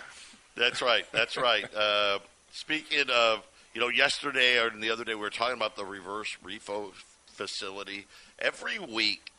That's 0.55 0.81
right. 0.81 1.05
That's 1.11 1.37
right. 1.37 1.65
Uh, 1.75 2.19
speaking 2.51 3.05
of, 3.13 3.45
you 3.73 3.81
know, 3.81 3.89
yesterday 3.89 4.57
or 4.57 4.69
the 4.71 4.89
other 4.89 5.03
day, 5.03 5.13
we 5.13 5.21
were 5.21 5.29
talking 5.29 5.55
about 5.57 5.75
the 5.75 5.85
reverse 5.85 6.37
repo 6.43 6.91
facility. 7.27 8.05
Every 8.39 8.79
week, 8.79 9.31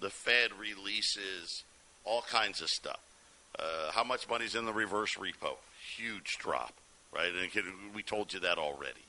the 0.00 0.08
Fed 0.10 0.50
releases 0.58 1.64
all 2.04 2.22
kinds 2.22 2.62
of 2.62 2.68
stuff. 2.68 3.00
Uh, 3.58 3.90
how 3.92 4.04
much 4.04 4.28
money's 4.28 4.54
in 4.54 4.64
the 4.64 4.72
reverse 4.72 5.16
repo? 5.16 5.56
Huge 5.96 6.38
drop, 6.38 6.72
right? 7.14 7.30
And 7.34 7.94
we 7.94 8.02
told 8.02 8.32
you 8.32 8.40
that 8.40 8.56
already. 8.56 9.00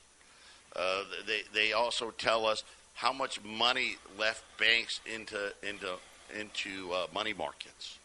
Uh, 0.74 1.04
they 1.26 1.42
they 1.52 1.72
also 1.72 2.10
tell 2.10 2.46
us 2.46 2.64
how 2.94 3.12
much 3.12 3.42
money 3.44 3.96
left 4.18 4.44
banks 4.58 5.00
into 5.06 5.52
into 5.62 5.96
into 6.38 6.92
uh, 6.92 7.06
money 7.14 7.34
markets. 7.34 7.98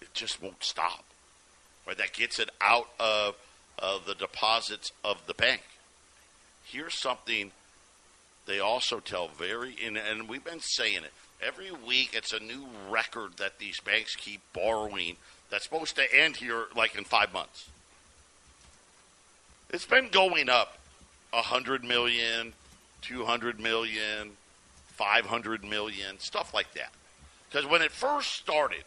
It 0.00 0.12
just 0.14 0.42
won't 0.42 0.62
stop 0.62 1.04
right? 1.86 1.96
That 1.98 2.12
gets 2.12 2.38
it 2.38 2.50
out 2.60 2.88
of 2.98 3.36
uh, 3.78 3.98
the 4.06 4.14
deposits 4.14 4.92
of 5.04 5.26
the 5.26 5.34
bank. 5.34 5.62
Here's 6.64 6.98
something 6.98 7.52
they 8.46 8.60
also 8.60 9.00
tell 9.00 9.28
very, 9.28 9.76
and, 9.84 9.96
and 9.96 10.28
we've 10.28 10.44
been 10.44 10.60
saying 10.60 11.04
it 11.04 11.12
every 11.44 11.70
week. 11.70 12.10
It's 12.12 12.32
a 12.32 12.40
new 12.40 12.66
record 12.90 13.36
that 13.38 13.58
these 13.58 13.80
banks 13.80 14.14
keep 14.16 14.40
borrowing. 14.52 15.16
That's 15.50 15.64
supposed 15.64 15.96
to 15.96 16.14
end 16.14 16.36
here 16.36 16.66
like 16.74 16.96
in 16.96 17.04
five 17.04 17.32
months. 17.32 17.68
It's 19.70 19.86
been 19.86 20.08
going 20.08 20.48
up 20.48 20.78
a 21.32 21.42
hundred 21.42 21.84
million, 21.84 22.52
two 23.00 23.24
hundred 23.24 23.60
million, 23.60 24.32
five 24.86 25.26
hundred 25.26 25.64
million, 25.64 26.18
stuff 26.18 26.52
like 26.54 26.72
that. 26.74 26.92
Because 27.50 27.66
when 27.66 27.82
it 27.82 27.92
first 27.92 28.32
started, 28.32 28.84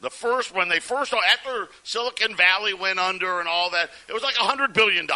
the 0.00 0.10
first, 0.10 0.54
when 0.54 0.68
they 0.68 0.78
first, 0.78 1.12
after 1.12 1.68
Silicon 1.82 2.36
Valley 2.36 2.72
went 2.72 2.98
under 2.98 3.40
and 3.40 3.48
all 3.48 3.70
that, 3.70 3.90
it 4.08 4.12
was 4.12 4.22
like 4.22 4.34
$100 4.34 4.72
billion. 4.72 5.08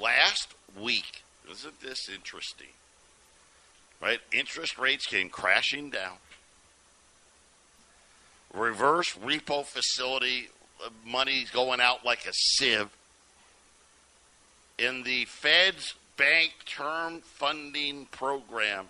Last 0.00 0.54
week, 0.80 1.22
isn't 1.50 1.80
this 1.80 2.08
interesting? 2.08 2.68
Right? 4.00 4.18
Interest 4.32 4.78
rates 4.78 5.06
came 5.06 5.28
crashing 5.28 5.90
down. 5.90 6.14
Reverse 8.52 9.14
repo 9.14 9.64
facility 9.64 10.48
uh, 10.84 10.88
money 11.06 11.46
going 11.52 11.80
out 11.80 12.04
like 12.04 12.26
a 12.26 12.32
sieve. 12.32 12.88
In 14.78 15.02
the 15.02 15.24
Fed's 15.26 15.94
bank 16.16 16.52
term 16.66 17.20
funding 17.20 18.06
program, 18.06 18.86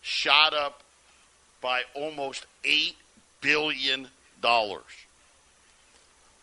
shot 0.00 0.54
up 0.54 0.82
by 1.60 1.82
almost 1.94 2.46
eight 2.64 2.96
billion 3.40 4.08
dollars 4.40 4.82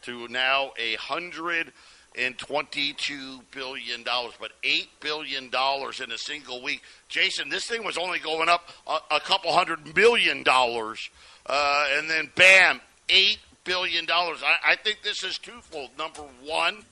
to 0.03 0.27
now 0.27 0.71
a 0.79 0.95
hundred 0.95 1.71
and 2.17 2.37
twenty-two 2.37 3.39
billion 3.51 4.03
dollars. 4.03 4.33
But 4.39 4.51
eight 4.63 4.89
billion 4.99 5.49
dollars 5.49 5.99
in 6.01 6.11
a 6.11 6.17
single 6.17 6.61
week, 6.61 6.81
Jason. 7.07 7.49
This 7.49 7.65
thing 7.65 7.83
was 7.83 7.97
only 7.97 8.19
going 8.19 8.49
up 8.49 8.67
a, 8.87 8.97
a 9.15 9.19
couple 9.19 9.53
hundred 9.53 9.95
million 9.95 10.43
dollars, 10.43 11.09
uh, 11.45 11.87
and 11.97 12.09
then 12.09 12.29
bam, 12.35 12.81
eight 13.09 13.39
billion 13.63 14.05
dollars. 14.05 14.39
I, 14.43 14.73
I 14.73 14.75
think 14.75 15.03
this 15.03 15.23
is 15.23 15.37
twofold. 15.37 15.91
Number 15.97 16.23
one, 16.43 16.83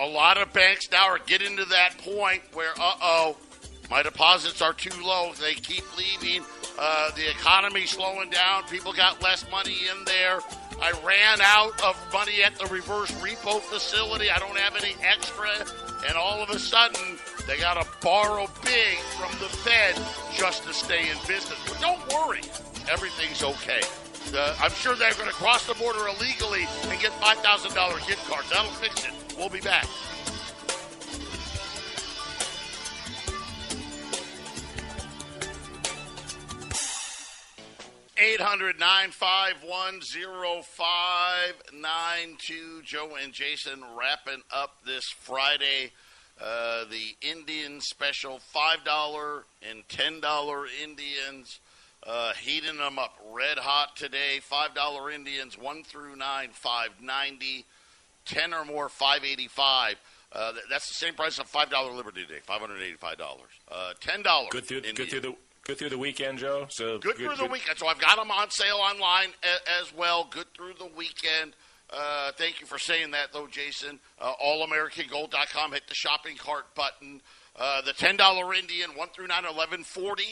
a 0.00 0.06
lot 0.06 0.38
of 0.38 0.52
banks 0.52 0.90
now 0.90 1.08
are 1.08 1.18
getting 1.26 1.56
to 1.56 1.64
that 1.66 1.98
point 1.98 2.42
where, 2.52 2.72
uh 2.78 2.94
oh, 3.02 3.36
my 3.90 4.02
deposits 4.02 4.60
are 4.60 4.74
too 4.74 5.02
low. 5.02 5.32
They 5.40 5.54
keep 5.54 5.84
leaving. 5.96 6.44
Uh, 6.78 7.10
the 7.12 7.30
economy's 7.30 7.90
slowing 7.90 8.30
down. 8.30 8.64
People 8.64 8.92
got 8.92 9.22
less 9.22 9.50
money 9.50 9.76
in 9.90 10.04
there. 10.04 10.40
I 10.80 10.92
ran 11.04 11.40
out 11.40 11.82
of 11.82 11.96
money 12.12 12.42
at 12.44 12.54
the 12.56 12.66
reverse 12.66 13.10
repo 13.22 13.60
facility. 13.60 14.30
I 14.30 14.38
don't 14.38 14.58
have 14.58 14.76
any 14.76 14.94
extra. 15.02 15.48
And 16.06 16.16
all 16.16 16.42
of 16.42 16.50
a 16.50 16.58
sudden, 16.58 17.18
they 17.46 17.56
got 17.56 17.82
to 17.82 17.88
borrow 18.02 18.46
big 18.62 18.98
from 19.18 19.32
the 19.40 19.48
Fed 19.48 19.96
just 20.36 20.64
to 20.64 20.74
stay 20.74 21.10
in 21.10 21.16
business. 21.26 21.58
But 21.66 21.80
don't 21.80 22.00
worry, 22.12 22.42
everything's 22.90 23.42
okay. 23.42 23.80
I'm 24.60 24.70
sure 24.72 24.94
they're 24.94 25.14
going 25.14 25.30
to 25.30 25.34
cross 25.34 25.66
the 25.66 25.74
border 25.74 26.06
illegally 26.08 26.66
and 26.84 27.00
get 27.00 27.12
$5,000 27.12 28.06
gift 28.06 28.28
cards. 28.28 28.50
That'll 28.50 28.70
fix 28.72 29.06
it. 29.06 29.27
We'll 29.38 29.48
be 29.48 29.60
back. 29.60 29.86
Eight 38.20 38.40
hundred 38.40 38.80
nine 38.80 39.12
five 39.12 39.54
one 39.64 40.02
zero 40.02 40.62
five 40.62 41.54
nine 41.72 42.36
two. 42.38 42.82
Joe 42.84 43.10
and 43.22 43.32
Jason 43.32 43.84
wrapping 43.96 44.42
up 44.52 44.78
this 44.84 45.04
Friday. 45.20 45.92
Uh, 46.40 46.84
the 46.90 47.16
Indian 47.22 47.80
special 47.80 48.40
five 48.40 48.84
dollar 48.84 49.44
and 49.70 49.88
ten 49.88 50.20
dollar 50.20 50.64
Indians. 50.82 51.60
Uh, 52.04 52.32
heating 52.34 52.78
them 52.78 52.98
up 52.98 53.16
red 53.30 53.58
hot 53.58 53.96
today. 53.96 54.40
Five 54.42 54.74
dollar 54.74 55.12
Indians 55.12 55.56
one 55.56 55.84
through 55.84 56.16
nine 56.16 56.50
five 56.52 56.90
ninety. 57.00 57.64
Ten 58.28 58.52
or 58.52 58.64
more 58.64 58.88
five 58.88 59.24
eighty 59.24 59.48
five. 59.48 59.96
Uh, 60.30 60.52
that's 60.70 60.88
the 60.88 60.94
same 60.94 61.14
price 61.14 61.38
of 61.38 61.46
five 61.46 61.70
dollar 61.70 61.92
Liberty 61.92 62.26
Day, 62.28 62.40
five 62.44 62.60
hundred 62.60 62.82
eighty 62.82 62.96
five 62.96 63.16
dollars. 63.16 63.50
Uh, 63.70 63.94
Ten 64.00 64.22
dollars. 64.22 64.50
Good 64.50 64.66
through, 64.66 64.82
good 64.82 65.08
through 65.08 65.20
the 65.20 65.34
good 65.64 65.78
through 65.78 65.88
the 65.88 65.98
weekend, 65.98 66.38
Joe. 66.38 66.66
So 66.68 66.98
Good, 66.98 67.16
through 67.16 67.36
the 67.36 67.46
weekend. 67.46 67.78
So 67.78 67.86
I've 67.86 67.98
got 67.98 68.18
them 68.18 68.30
on 68.30 68.50
sale 68.50 68.76
online 68.76 69.30
a, 69.42 69.80
as 69.80 69.94
well. 69.96 70.28
Good 70.30 70.46
through 70.54 70.74
the 70.78 70.90
weekend. 70.94 71.54
Uh, 71.90 72.32
thank 72.36 72.60
you 72.60 72.66
for 72.66 72.78
saying 72.78 73.12
that, 73.12 73.32
though, 73.32 73.46
Jason. 73.46 73.98
Uh, 74.20 74.32
AllAmericanGold.com. 74.44 75.72
Hit 75.72 75.86
the 75.88 75.94
shopping 75.94 76.36
cart 76.36 76.74
button. 76.74 77.22
Uh, 77.56 77.80
the 77.80 77.92
$10 77.92 78.58
Indian, 78.58 78.90
1 78.94 79.08
through 79.08 79.26
9, 79.26 79.36
1140. 79.36 80.24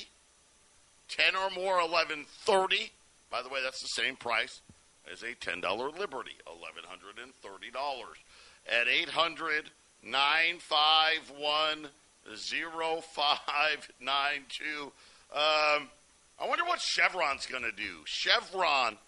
10 1.09 1.35
or 1.35 1.51
more, 1.51 1.77
1130. 1.77 2.93
By 3.31 3.43
the 3.43 3.49
way, 3.49 3.61
that's 3.65 3.81
the 3.81 3.89
same 3.89 4.17
price 4.17 4.61
as 5.11 5.23
a 5.23 5.35
$10 5.35 5.99
Liberty, 5.99 6.37
$1,130. 6.47 7.73
At 8.69 8.89
800 8.89 9.71
951 10.03 11.89
0592. 12.35 14.93
Um, 15.33 15.89
I 16.39 16.47
wonder 16.47 16.65
what 16.65 16.81
Chevron's 16.81 17.47
going 17.47 17.63
to 17.63 17.73
do. 17.73 18.03
Chevron, 18.05 18.99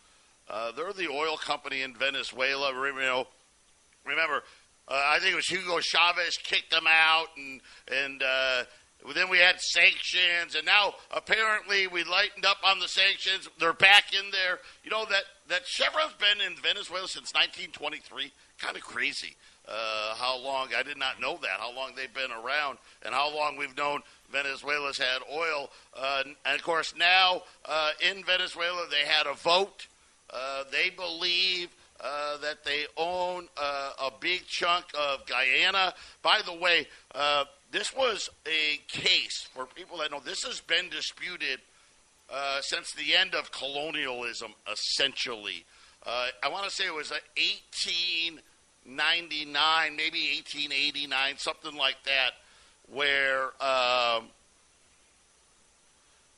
uh, 0.48 0.72
they're 0.72 0.92
the 0.92 1.08
oil 1.08 1.36
company 1.36 1.82
in 1.82 1.94
Venezuela. 1.94 2.72
You 2.72 2.94
know, 2.94 3.26
remember, 4.04 4.42
uh, 4.88 5.02
I 5.06 5.18
think 5.18 5.32
it 5.32 5.36
was 5.36 5.46
Hugo 5.46 5.80
Chavez 5.80 6.38
kicked 6.42 6.70
them 6.70 6.86
out, 6.88 7.28
and 7.36 7.60
and 7.92 8.22
uh, 8.22 8.64
then 9.14 9.30
we 9.30 9.38
had 9.38 9.60
sanctions, 9.60 10.54
and 10.54 10.66
now 10.66 10.94
apparently 11.10 11.86
we 11.86 12.04
lightened 12.04 12.44
up 12.44 12.58
on 12.64 12.78
the 12.78 12.88
sanctions. 12.88 13.48
They're 13.58 13.72
back 13.72 14.12
in 14.12 14.30
there. 14.30 14.58
You 14.84 14.90
know 14.90 15.06
that 15.06 15.24
that 15.48 15.66
Chevron's 15.66 16.14
been 16.14 16.44
in 16.44 16.56
Venezuela 16.56 17.08
since 17.08 17.32
1923. 17.32 18.32
Kind 18.58 18.76
of 18.76 18.82
crazy. 18.82 19.36
Uh, 19.66 20.14
how 20.14 20.38
long? 20.38 20.68
I 20.76 20.82
did 20.82 20.96
not 20.96 21.20
know 21.20 21.38
that. 21.42 21.60
How 21.60 21.74
long 21.74 21.92
they've 21.94 22.12
been 22.12 22.32
around, 22.32 22.78
and 23.04 23.14
how 23.14 23.34
long 23.34 23.56
we've 23.56 23.76
known 23.76 24.02
Venezuela's 24.30 24.98
had 24.98 25.20
oil. 25.32 25.70
Uh, 25.96 26.22
and 26.44 26.54
of 26.54 26.62
course, 26.62 26.94
now 26.96 27.42
uh, 27.64 27.90
in 28.10 28.24
Venezuela, 28.24 28.86
they 28.90 29.06
had 29.06 29.26
a 29.26 29.34
vote. 29.34 29.86
Uh, 30.30 30.64
they 30.70 30.90
believe 30.90 31.68
uh, 32.00 32.36
that 32.38 32.64
they 32.64 32.84
own 32.96 33.48
uh, 33.56 33.90
a 34.04 34.10
big 34.20 34.46
chunk 34.46 34.84
of 34.98 35.26
Guyana. 35.26 35.94
By 36.22 36.40
the 36.44 36.54
way, 36.54 36.86
uh, 37.14 37.44
this 37.70 37.94
was 37.94 38.30
a 38.46 38.80
case 38.88 39.46
for 39.54 39.66
people 39.66 39.98
that 39.98 40.10
know 40.10 40.20
this 40.24 40.42
has 40.44 40.60
been 40.60 40.88
disputed 40.88 41.60
uh, 42.32 42.60
since 42.60 42.92
the 42.92 43.14
end 43.14 43.34
of 43.34 43.52
colonialism, 43.52 44.54
essentially. 44.70 45.64
Uh, 46.06 46.28
I 46.42 46.48
want 46.48 46.64
to 46.64 46.70
say 46.70 46.86
it 46.86 46.94
was 46.94 47.10
uh, 47.10 47.16
1899, 47.36 49.96
maybe 49.96 50.30
1889, 50.36 51.38
something 51.38 51.74
like 51.76 51.96
that, 52.04 52.34
where 52.90 53.46
um, 53.62 54.28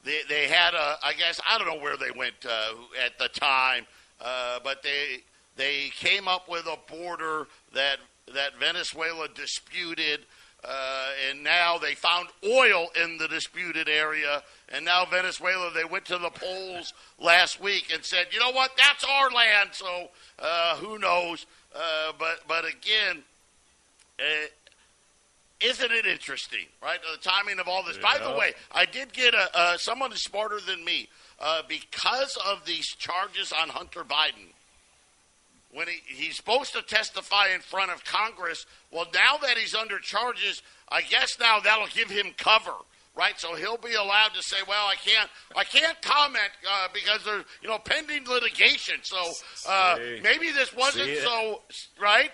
they 0.04 0.22
they 0.28 0.48
had 0.48 0.74
a. 0.74 0.98
I 1.02 1.14
guess 1.16 1.40
I 1.48 1.56
don't 1.58 1.68
know 1.68 1.78
where 1.80 1.96
they 1.96 2.10
went 2.16 2.34
uh, 2.44 2.74
at 3.04 3.16
the 3.18 3.28
time, 3.28 3.86
uh, 4.20 4.58
but 4.64 4.82
they 4.82 5.22
they 5.56 5.92
came 5.94 6.26
up 6.26 6.48
with 6.48 6.66
a 6.66 6.76
border 6.90 7.46
that 7.74 7.98
that 8.34 8.56
Venezuela 8.58 9.28
disputed. 9.28 10.22
Uh, 10.62 11.08
and 11.30 11.42
now 11.42 11.78
they 11.78 11.94
found 11.94 12.28
oil 12.44 12.88
in 13.02 13.16
the 13.16 13.28
disputed 13.28 13.88
area. 13.88 14.42
And 14.68 14.84
now 14.84 15.04
Venezuela, 15.06 15.70
they 15.72 15.84
went 15.84 16.04
to 16.06 16.18
the 16.18 16.30
polls 16.30 16.92
last 17.18 17.60
week 17.60 17.90
and 17.92 18.04
said, 18.04 18.26
you 18.30 18.38
know 18.40 18.52
what, 18.52 18.72
that's 18.76 19.04
our 19.04 19.30
land. 19.30 19.70
So 19.72 20.08
uh, 20.38 20.76
who 20.76 20.98
knows? 20.98 21.46
Uh, 21.74 22.12
but 22.18 22.40
but 22.46 22.64
again, 22.64 23.22
uh, 24.18 24.46
isn't 25.60 25.92
it 25.92 26.06
interesting, 26.06 26.66
right? 26.82 26.98
The 27.00 27.18
timing 27.26 27.58
of 27.58 27.68
all 27.68 27.82
this. 27.82 27.96
Yeah. 27.96 28.18
By 28.18 28.18
the 28.18 28.36
way, 28.36 28.52
I 28.72 28.84
did 28.84 29.12
get 29.12 29.34
a 29.34 29.48
uh, 29.54 29.76
someone 29.78 30.12
is 30.12 30.22
smarter 30.22 30.58
than 30.60 30.84
me 30.84 31.08
uh, 31.38 31.62
because 31.68 32.36
of 32.46 32.66
these 32.66 32.86
charges 32.98 33.52
on 33.52 33.70
Hunter 33.70 34.04
Biden 34.04 34.52
when 35.72 35.86
he, 35.88 36.00
he's 36.06 36.36
supposed 36.36 36.72
to 36.72 36.82
testify 36.82 37.48
in 37.54 37.60
front 37.60 37.90
of 37.90 38.04
Congress. 38.04 38.66
Well, 38.90 39.06
now 39.14 39.36
that 39.38 39.56
he's 39.56 39.74
under 39.74 39.98
charges, 39.98 40.62
I 40.88 41.02
guess 41.02 41.38
now 41.38 41.60
that'll 41.60 41.86
give 41.88 42.10
him 42.10 42.34
cover, 42.36 42.74
right? 43.16 43.38
So 43.38 43.54
he'll 43.54 43.76
be 43.76 43.94
allowed 43.94 44.34
to 44.34 44.42
say, 44.42 44.58
"Well, 44.66 44.86
I 44.86 44.96
can't, 44.96 45.30
I 45.56 45.64
can't 45.64 46.00
comment 46.02 46.50
uh, 46.68 46.88
because 46.92 47.24
there's, 47.24 47.44
you 47.62 47.68
know, 47.68 47.78
pending 47.78 48.26
litigation." 48.26 48.96
So 49.02 49.32
uh, 49.68 49.96
maybe 50.22 50.50
this 50.50 50.74
wasn't 50.74 51.18
so 51.18 51.62
right. 52.00 52.30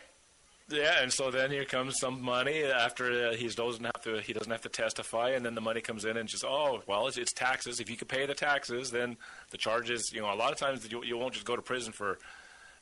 Yeah, 0.68 1.00
and 1.00 1.12
so 1.12 1.30
then 1.30 1.52
here 1.52 1.64
comes 1.64 2.00
some 2.00 2.20
money 2.20 2.64
after 2.64 3.28
uh, 3.28 3.34
he 3.34 3.46
doesn't 3.46 3.84
have 3.84 4.02
to 4.02 4.20
he 4.20 4.32
doesn't 4.32 4.50
have 4.50 4.62
to 4.62 4.68
testify, 4.68 5.30
and 5.30 5.46
then 5.46 5.54
the 5.54 5.60
money 5.60 5.80
comes 5.80 6.04
in 6.04 6.16
and 6.16 6.28
just 6.28 6.44
oh 6.44 6.82
well 6.88 7.06
it's, 7.06 7.18
it's 7.18 7.32
taxes. 7.32 7.78
If 7.78 7.88
you 7.88 7.96
could 7.96 8.08
pay 8.08 8.26
the 8.26 8.34
taxes, 8.34 8.90
then 8.90 9.16
the 9.50 9.58
charges. 9.58 10.10
You 10.12 10.22
know, 10.22 10.32
a 10.32 10.34
lot 10.34 10.50
of 10.50 10.58
times 10.58 10.90
you, 10.90 11.04
you 11.04 11.16
won't 11.18 11.34
just 11.34 11.46
go 11.46 11.54
to 11.54 11.62
prison 11.62 11.92
for 11.92 12.18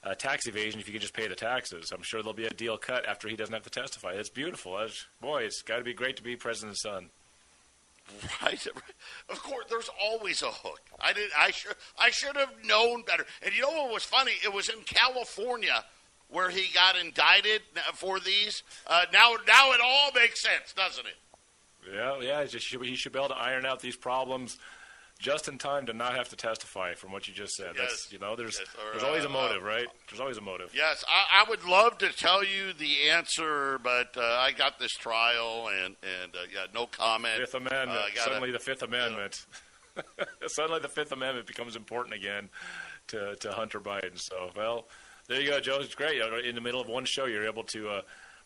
uh, 0.04 0.14
tax 0.14 0.46
evasion 0.46 0.80
if 0.80 0.86
you 0.86 0.92
can 0.92 1.00
just 1.00 1.14
pay 1.14 1.26
the 1.26 1.34
taxes. 1.34 1.90
I'm 1.92 2.02
sure 2.02 2.22
there'll 2.22 2.34
be 2.34 2.46
a 2.46 2.50
deal 2.50 2.76
cut 2.76 3.06
after 3.06 3.28
he 3.28 3.36
doesn't 3.36 3.54
have 3.54 3.62
to 3.62 3.70
testify. 3.70 4.12
It's 4.12 4.28
beautiful. 4.28 4.76
That's, 4.76 5.06
boy, 5.20 5.42
it's 5.42 5.62
got 5.62 5.78
to 5.78 5.84
be 5.84 5.94
great 5.94 6.16
to 6.16 6.22
be 6.22 6.36
president's 6.36 6.82
son. 6.82 7.08
Right. 8.42 8.66
Of 9.30 9.42
course, 9.42 9.64
there's 9.70 9.88
always 10.02 10.42
a 10.42 10.50
hook. 10.50 10.82
I 11.00 11.14
did. 11.14 11.30
I 11.38 11.50
should. 11.50 11.74
I 11.98 12.10
should 12.10 12.36
have 12.36 12.50
known 12.62 13.02
better. 13.02 13.24
And 13.42 13.54
you 13.56 13.62
know 13.62 13.70
what 13.70 13.94
was 13.94 14.04
funny? 14.04 14.32
It 14.44 14.52
was 14.52 14.68
in 14.68 14.80
California 14.84 15.82
where 16.28 16.50
he 16.50 16.66
got 16.74 16.96
indicted 16.96 17.62
for 17.94 18.20
these. 18.20 18.62
Uh, 18.86 19.06
now, 19.10 19.36
now 19.46 19.72
it 19.72 19.80
all 19.82 20.10
makes 20.14 20.42
sense, 20.42 20.74
doesn't 20.76 21.06
it? 21.06 21.14
Yeah, 21.94 22.20
yeah. 22.20 22.44
He 22.44 22.58
should, 22.58 22.84
he 22.84 22.94
should 22.94 23.12
be 23.12 23.18
able 23.18 23.28
to 23.28 23.36
iron 23.36 23.64
out 23.64 23.80
these 23.80 23.96
problems 23.96 24.58
just 25.24 25.48
in 25.48 25.56
time 25.56 25.86
to 25.86 25.94
not 25.94 26.14
have 26.14 26.28
to 26.28 26.36
testify 26.36 26.92
from 26.92 27.10
what 27.10 27.26
you 27.26 27.32
just 27.32 27.54
said. 27.54 27.72
Yes. 27.74 27.88
That's 27.88 28.12
you 28.12 28.18
know, 28.18 28.36
there's 28.36 28.58
yes. 28.60 28.68
or, 28.76 28.92
there's 28.92 29.02
always 29.02 29.24
a 29.24 29.28
uh, 29.28 29.32
motive, 29.32 29.62
uh, 29.62 29.66
right? 29.66 29.86
There's 30.10 30.20
always 30.20 30.36
a 30.36 30.42
motive. 30.42 30.70
Yes, 30.76 31.02
I, 31.08 31.42
I, 31.42 31.48
would 31.48 31.64
love 31.64 31.96
to 31.98 32.12
tell 32.12 32.44
you 32.44 32.74
the 32.74 33.08
answer, 33.10 33.78
but 33.82 34.14
uh, 34.18 34.20
I 34.20 34.52
got 34.52 34.78
this 34.78 34.92
trial 34.92 35.70
and 35.70 35.96
and 36.22 36.34
uh, 36.34 36.44
yeah, 36.52 36.66
no 36.74 36.86
comment. 36.86 37.38
Fifth 37.38 37.54
Amendment. 37.54 37.90
Uh, 37.90 38.06
gotta, 38.14 38.20
Suddenly, 38.20 38.52
the 38.52 38.58
Fifth 38.58 38.82
Amendment. 38.82 39.46
You 39.96 40.02
know. 40.18 40.26
Suddenly, 40.46 40.80
the 40.80 40.88
Fifth 40.88 41.12
Amendment 41.12 41.46
becomes 41.46 41.74
important 41.74 42.14
again 42.14 42.50
to 43.08 43.34
to 43.36 43.52
Hunter 43.52 43.80
Biden. 43.80 44.20
So, 44.20 44.50
well, 44.54 44.88
there 45.26 45.40
you 45.40 45.48
go, 45.48 45.58
Joe. 45.58 45.78
It's 45.80 45.94
great. 45.94 46.20
In 46.44 46.54
the 46.54 46.60
middle 46.60 46.82
of 46.82 46.88
one 46.88 47.06
show, 47.06 47.24
you're 47.24 47.46
able 47.46 47.64
to 47.64 47.88
uh, 47.88 48.00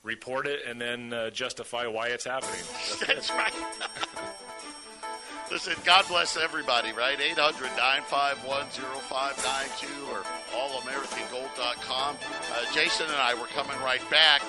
report 0.05 0.47
it 0.47 0.61
and 0.65 0.81
then 0.81 1.13
justify 1.33 1.89
why 1.89 2.07
it's 2.07 2.25
happening. 2.25 2.61
That's, 3.01 3.07
That's 3.07 3.31
right. 3.31 3.53
Listen, 5.51 5.75
God 5.85 6.07
bless 6.09 6.37
everybody, 6.37 6.93
right? 6.93 7.19
800 7.19 7.73
951 7.77 8.67
0592 8.69 9.89
or 10.13 10.21
allamericangold.com. 10.53 12.17
Uh, 12.21 12.75
Jason 12.75 13.07
and 13.07 13.17
I 13.17 13.33
were 13.33 13.47
coming 13.47 13.77
right 13.81 14.05
back 14.11 14.43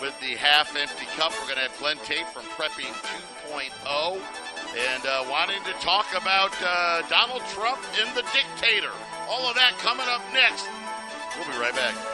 with 0.00 0.18
the 0.20 0.36
half 0.36 0.76
empty 0.76 1.06
cup. 1.16 1.32
We're 1.40 1.54
going 1.54 1.64
to 1.64 1.68
have 1.70 1.78
Glen 1.78 1.96
Tate 2.04 2.28
from 2.28 2.44
Prepping 2.60 2.92
2.0 3.48 4.20
and 4.76 5.06
uh, 5.06 5.24
wanting 5.30 5.62
to 5.64 5.72
talk 5.80 6.12
about 6.12 6.52
uh, 6.60 7.00
Donald 7.08 7.42
Trump 7.48 7.80
and 8.00 8.14
the 8.14 8.24
dictator. 8.36 8.92
All 9.28 9.48
of 9.48 9.54
that 9.54 9.72
coming 9.78 10.06
up 10.08 10.20
next. 10.34 10.68
We'll 11.38 11.50
be 11.50 11.58
right 11.58 11.74
back. 11.74 12.13